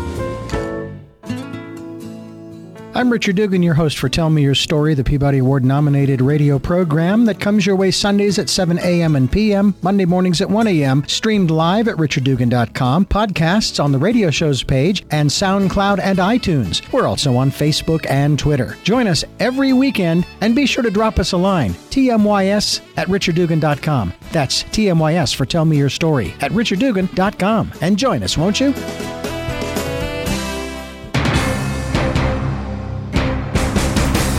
I'm 2.96 3.12
Richard 3.12 3.36
Dugan, 3.36 3.62
your 3.64 3.76
host 3.76 4.00
for 4.00 4.10
Tell 4.10 4.32
Me 4.32 4.42
Your 4.42 4.56
Story, 4.56 4.96
the 4.96 5.04
Peabody 5.04 5.38
Award 5.38 5.64
nominated 5.64 6.22
radio 6.22 6.58
program 6.58 7.26
that 7.26 7.40
comes 7.40 7.66
your 7.66 7.76
way 7.76 7.92
Sundays 7.92 8.40
at 8.40 8.50
7 8.50 8.80
a.m. 8.80 9.16
and 9.16 9.32
p.m., 9.32 9.76
Monday 9.84 10.06
mornings 10.06 10.42
at 10.42 10.50
1 10.50 10.68
a.m., 10.68 11.04
streamed 11.08 11.52
live 11.52 11.88
at 11.88 11.96
richarddugan.com, 11.98 13.06
podcasts 13.06 13.82
on 13.82 13.92
the 13.92 13.98
radio 13.98 14.32
show's 14.32 14.64
page, 14.64 15.06
and 15.12 15.30
SoundCloud 15.30 16.00
and 16.00 16.18
iTunes. 16.18 16.92
We're 16.92 17.08
also 17.08 17.38
on 17.38 17.52
Facebook 17.52 18.06
and 18.10 18.40
Twitter. 18.40 18.76
Join 18.84 19.06
us 19.08 19.24
every 19.40 19.72
weekend 19.72 20.26
and 20.42 20.56
be 20.56 20.66
sure 20.66 20.84
to 20.84 20.92
drop 20.92 21.20
us 21.20 21.32
a 21.32 21.38
line, 21.38 21.74
tmys 21.92 22.82
at 22.98 23.08
richarddugan.com. 23.08 24.14
That's 24.32 24.64
TMYS 24.64 25.36
for 25.36 25.46
Tell 25.46 25.64
Me 25.64 25.78
Your 25.78 25.90
Story 25.90 26.34
at 26.42 26.52
richarddugan.com. 26.52 27.72
And 27.82 27.98
join 27.98 28.24
us, 28.24 28.36
won't 28.36 28.60
you? 28.60 28.74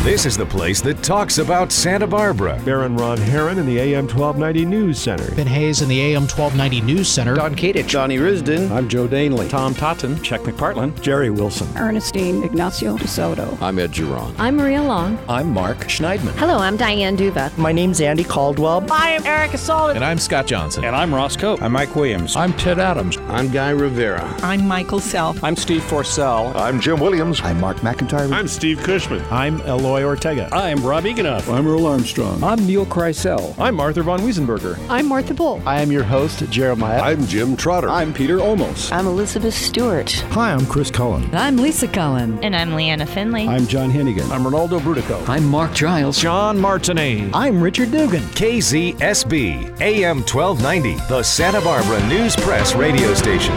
This 0.02 0.24
is 0.24 0.34
the 0.34 0.46
place 0.46 0.80
that 0.80 1.02
talks 1.02 1.36
about 1.36 1.70
Santa 1.70 2.06
Barbara. 2.06 2.58
Baron 2.64 2.96
Ron 2.96 3.18
Heron 3.18 3.58
in 3.58 3.66
the 3.66 3.78
AM 3.78 4.08
1290 4.08 4.64
News 4.64 4.98
Center. 4.98 5.34
Ben 5.34 5.46
Hayes 5.46 5.82
in 5.82 5.90
the 5.90 6.00
AM 6.00 6.22
1290 6.22 6.80
News 6.80 7.06
Center. 7.06 7.34
Don 7.34 7.54
Kadich. 7.54 7.86
Johnny 7.86 8.16
Risden. 8.16 8.70
I'm 8.70 8.88
Joe 8.88 9.06
Danley. 9.06 9.46
Tom 9.50 9.74
Totten. 9.74 10.20
Chuck 10.22 10.40
McPartland. 10.40 10.98
Jerry 11.02 11.28
Wilson. 11.28 11.68
Ernestine 11.76 12.40
Ygnacio 12.40 12.96
DeSoto. 12.98 13.60
I'm 13.60 13.78
Ed 13.78 13.92
Giron. 13.92 14.34
I'm 14.38 14.56
Maria 14.56 14.82
Long. 14.82 15.18
I'm 15.28 15.52
Mark 15.52 15.80
Schneidman. 15.80 16.32
Hello, 16.36 16.56
I'm 16.56 16.78
Diane 16.78 17.14
Duva. 17.18 17.56
My 17.58 17.70
name's 17.70 18.00
Andy 18.00 18.24
Caldwell. 18.24 18.90
I 18.90 19.10
am 19.10 19.26
Erica 19.26 19.58
Sullivan. 19.58 19.96
And 19.96 20.04
I'm 20.04 20.18
Scott 20.18 20.46
Johnson. 20.46 20.82
And 20.82 20.96
I'm 20.96 21.14
Ross 21.14 21.36
Cope. 21.36 21.60
I'm 21.60 21.72
Mike 21.72 21.94
Williams. 21.94 22.36
I'm 22.36 22.54
Ted 22.54 22.78
Adams. 22.78 23.18
I'm 23.28 23.50
Guy 23.50 23.68
Rivera. 23.68 24.24
I'm 24.40 24.66
Michael 24.66 25.00
Self. 25.00 25.44
I'm 25.44 25.56
Steve 25.56 25.82
Forsell. 25.82 26.54
I'm 26.56 26.80
Jim 26.80 26.98
Williams. 27.00 27.42
I'm 27.42 27.60
Mark 27.60 27.76
McIntyre. 27.78 28.32
I'm 28.32 28.48
Steve 28.48 28.78
Cushman. 28.78 29.22
I'm 29.30 29.60
Eloy 29.68 29.89
Ortega. 29.90 30.48
I'm 30.52 30.84
Rob 30.84 31.04
Eganoff. 31.04 31.52
I'm 31.52 31.66
Earl 31.66 31.86
Armstrong. 31.86 32.42
I'm 32.44 32.64
Neil 32.66 32.86
Kreisel. 32.86 33.58
I'm 33.58 33.80
Arthur 33.80 34.02
von 34.02 34.20
Wiesenberger. 34.20 34.78
I'm 34.88 35.06
Martha 35.06 35.34
Bull. 35.34 35.60
I 35.66 35.80
am 35.80 35.90
your 35.90 36.04
host, 36.04 36.48
Jeremiah. 36.48 37.00
I'm 37.00 37.26
Jim 37.26 37.56
Trotter. 37.56 37.88
I'm 37.88 38.14
Peter 38.14 38.38
Olmos. 38.38 38.92
I'm 38.92 39.06
Elizabeth 39.06 39.54
Stewart. 39.54 40.10
Hi, 40.30 40.52
I'm 40.52 40.64
Chris 40.66 40.90
Cullen. 40.90 41.24
And 41.24 41.36
I'm 41.38 41.56
Lisa 41.56 41.88
Cullen. 41.88 42.38
And 42.44 42.54
I'm 42.54 42.74
Leanna 42.74 43.04
Finley. 43.06 43.48
I'm 43.48 43.66
John 43.66 43.90
Hennigan. 43.90 44.30
I'm 44.30 44.44
Ronaldo 44.44 44.78
Brudico. 44.80 45.28
I'm 45.28 45.44
Mark 45.44 45.74
Giles. 45.74 46.18
John 46.18 46.58
Martinet. 46.58 47.34
I'm 47.34 47.60
Richard 47.60 47.90
Dugan. 47.90 48.22
KZSB, 48.22 49.80
AM 49.80 50.18
1290, 50.18 50.94
the 51.08 51.22
Santa 51.22 51.60
Barbara 51.60 52.06
News 52.06 52.36
Press 52.36 52.74
radio 52.74 53.12
station. 53.14 53.56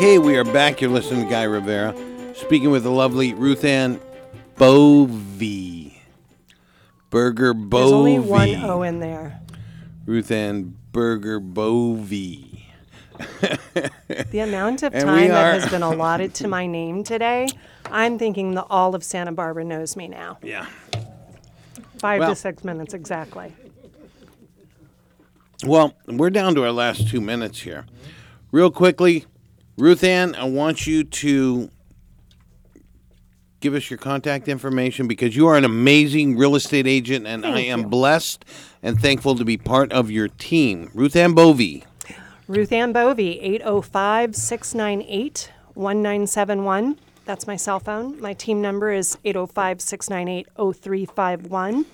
Okay, 0.00 0.16
we 0.18 0.38
are 0.38 0.44
back. 0.44 0.80
You're 0.80 0.88
listening 0.88 1.24
to 1.24 1.30
Guy 1.30 1.42
Rivera, 1.42 1.94
speaking 2.34 2.70
with 2.70 2.84
the 2.84 2.90
lovely 2.90 3.34
Ruth 3.34 3.64
Ann 3.64 4.00
Bovey. 4.56 6.00
Burger 7.10 7.52
Bovey. 7.52 7.82
There's 7.82 7.92
only 7.92 8.18
one 8.18 8.54
O 8.64 8.80
in 8.80 9.00
there. 9.00 9.42
Ruth 10.06 10.30
Ann 10.30 10.74
Burger 10.92 11.38
Bovey. 11.38 12.66
the 14.30 14.38
amount 14.38 14.82
of 14.84 14.92
time 14.98 15.28
that 15.28 15.60
has 15.60 15.70
been 15.70 15.82
allotted 15.82 16.32
to 16.36 16.48
my 16.48 16.66
name 16.66 17.04
today, 17.04 17.46
I'm 17.84 18.18
thinking 18.18 18.54
that 18.54 18.68
all 18.70 18.94
of 18.94 19.04
Santa 19.04 19.32
Barbara 19.32 19.64
knows 19.64 19.96
me 19.96 20.08
now. 20.08 20.38
Yeah. 20.42 20.64
Five 21.98 22.20
Well- 22.20 22.30
to 22.30 22.36
six 22.36 22.64
minutes 22.64 22.94
exactly. 22.94 23.52
Well, 25.62 25.92
we're 26.06 26.30
down 26.30 26.54
to 26.54 26.64
our 26.64 26.72
last 26.72 27.06
two 27.06 27.20
minutes 27.20 27.60
here. 27.60 27.84
Real 28.50 28.70
quickly, 28.70 29.26
Ruth 29.80 30.04
Ann, 30.04 30.34
I 30.34 30.44
want 30.44 30.86
you 30.86 31.04
to 31.04 31.70
give 33.60 33.74
us 33.74 33.90
your 33.90 33.96
contact 33.96 34.46
information 34.46 35.08
because 35.08 35.34
you 35.34 35.46
are 35.46 35.56
an 35.56 35.64
amazing 35.64 36.36
real 36.36 36.54
estate 36.54 36.86
agent, 36.86 37.26
and 37.26 37.46
I 37.46 37.60
am 37.60 37.80
you. 37.80 37.86
blessed 37.86 38.44
and 38.82 39.00
thankful 39.00 39.36
to 39.36 39.44
be 39.44 39.56
part 39.56 39.90
of 39.90 40.10
your 40.10 40.28
team. 40.28 40.90
Ruth 40.92 41.16
Ann 41.16 41.32
Bovey. 41.32 41.84
Ruth 42.46 42.72
Ann 42.72 42.92
Bovey, 42.92 43.40
805 43.40 44.36
698 44.36 45.50
1971. 45.72 46.98
That's 47.24 47.46
my 47.46 47.56
cell 47.56 47.80
phone. 47.80 48.20
My 48.20 48.34
team 48.34 48.60
number 48.60 48.92
is 48.92 49.16
805 49.24 49.80
698 49.80 50.46
0351. 50.56 51.86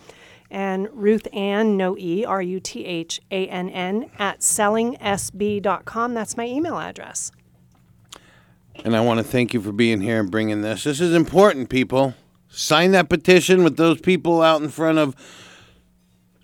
And 0.51 0.89
Ruth 0.93 1.28
Ann, 1.32 1.76
no 1.76 1.97
E, 1.97 2.24
R 2.24 2.43
U 2.43 2.59
T 2.59 2.84
H 2.84 3.20
A 3.30 3.47
N 3.47 3.68
N, 3.68 4.11
at 4.18 4.41
sellingsb.com. 4.41 6.14
That's 6.14 6.37
my 6.37 6.47
email 6.47 6.78
address. 6.78 7.30
And 8.84 8.96
I 8.96 9.00
want 9.00 9.18
to 9.18 9.24
thank 9.24 9.52
you 9.52 9.60
for 9.60 9.72
being 9.72 10.00
here 10.00 10.20
and 10.20 10.30
bringing 10.30 10.62
this. 10.62 10.84
This 10.84 11.00
is 11.00 11.14
important, 11.14 11.68
people. 11.68 12.14
Sign 12.48 12.92
that 12.92 13.08
petition 13.08 13.64
with 13.64 13.76
those 13.76 14.00
people 14.00 14.42
out 14.42 14.62
in 14.62 14.68
front 14.68 14.98
of 14.98 15.14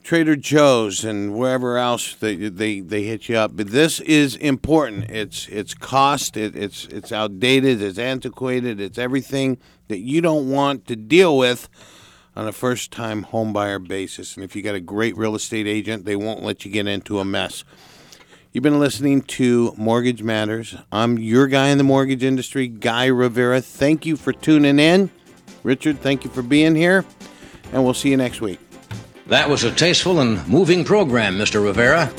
Trader 0.03 0.35
Joe's 0.35 1.05
and 1.05 1.35
wherever 1.35 1.79
else 1.79 2.15
they 2.15 2.35
they, 2.35 2.81
they 2.81 3.05
hit 3.05 3.29
you 3.29 3.37
up. 3.37 3.57
But 3.57 3.69
this 3.69 4.01
is 4.01 4.35
important. 4.37 5.11
It's 5.11 5.47
it's 5.49 5.75
cost. 5.75 6.37
It, 6.37 6.57
it's 6.57 6.87
it's 6.87 7.13
outdated. 7.13 7.81
It's 7.81 7.99
antiquated. 7.99 8.81
It's 8.81 8.99
everything 8.99 9.59
that 9.89 10.01
you 10.01 10.21
don't 10.21 10.51
want 10.51 10.87
to 10.89 10.97
deal 10.97 11.39
with 11.39 11.69
on 12.35 12.49
a 12.49 12.53
first 12.53 12.91
time 12.91 13.23
home 13.23 13.53
buyer 13.53 13.79
basis. 13.79 14.37
And 14.37 14.45
if 14.45 14.57
you 14.57 14.63
got 14.63 14.75
a 14.75 14.81
great 14.81 15.17
real 15.17 15.35
estate 15.35 15.67
agent, 15.67 16.05
they 16.05 16.17
won't 16.17 16.43
let 16.43 16.65
you 16.65 16.71
get 16.71 16.87
into 16.87 17.21
a 17.21 17.25
mess. 17.25 17.65
You've 18.53 18.63
been 18.63 18.81
listening 18.81 19.23
to 19.23 19.73
Mortgage 19.79 20.23
Matters. 20.23 20.77
I'm 20.93 21.19
your 21.19 21.47
guy 21.47 21.69
in 21.69 21.79
the 21.79 21.85
mortgage 21.85 22.23
industry, 22.23 22.69
Guy 22.69 23.07
Rivera. 23.07 23.63
Thank 23.63 24.05
you 24.05 24.15
for 24.15 24.31
tuning 24.31 24.79
in. 24.79 25.09
Richard, 25.63 26.01
thank 26.01 26.23
you 26.23 26.29
for 26.29 26.43
being 26.43 26.75
here. 26.75 27.07
And 27.73 27.83
we'll 27.83 27.95
see 27.95 28.11
you 28.11 28.19
next 28.19 28.43
week. 28.43 28.61
That 29.29 29.49
was 29.49 29.65
a 29.65 29.73
tasteful 29.73 30.21
and 30.21 30.47
moving 30.47 30.85
program, 30.85 31.39
Mr. 31.39 31.65
Rivera. 31.65 32.13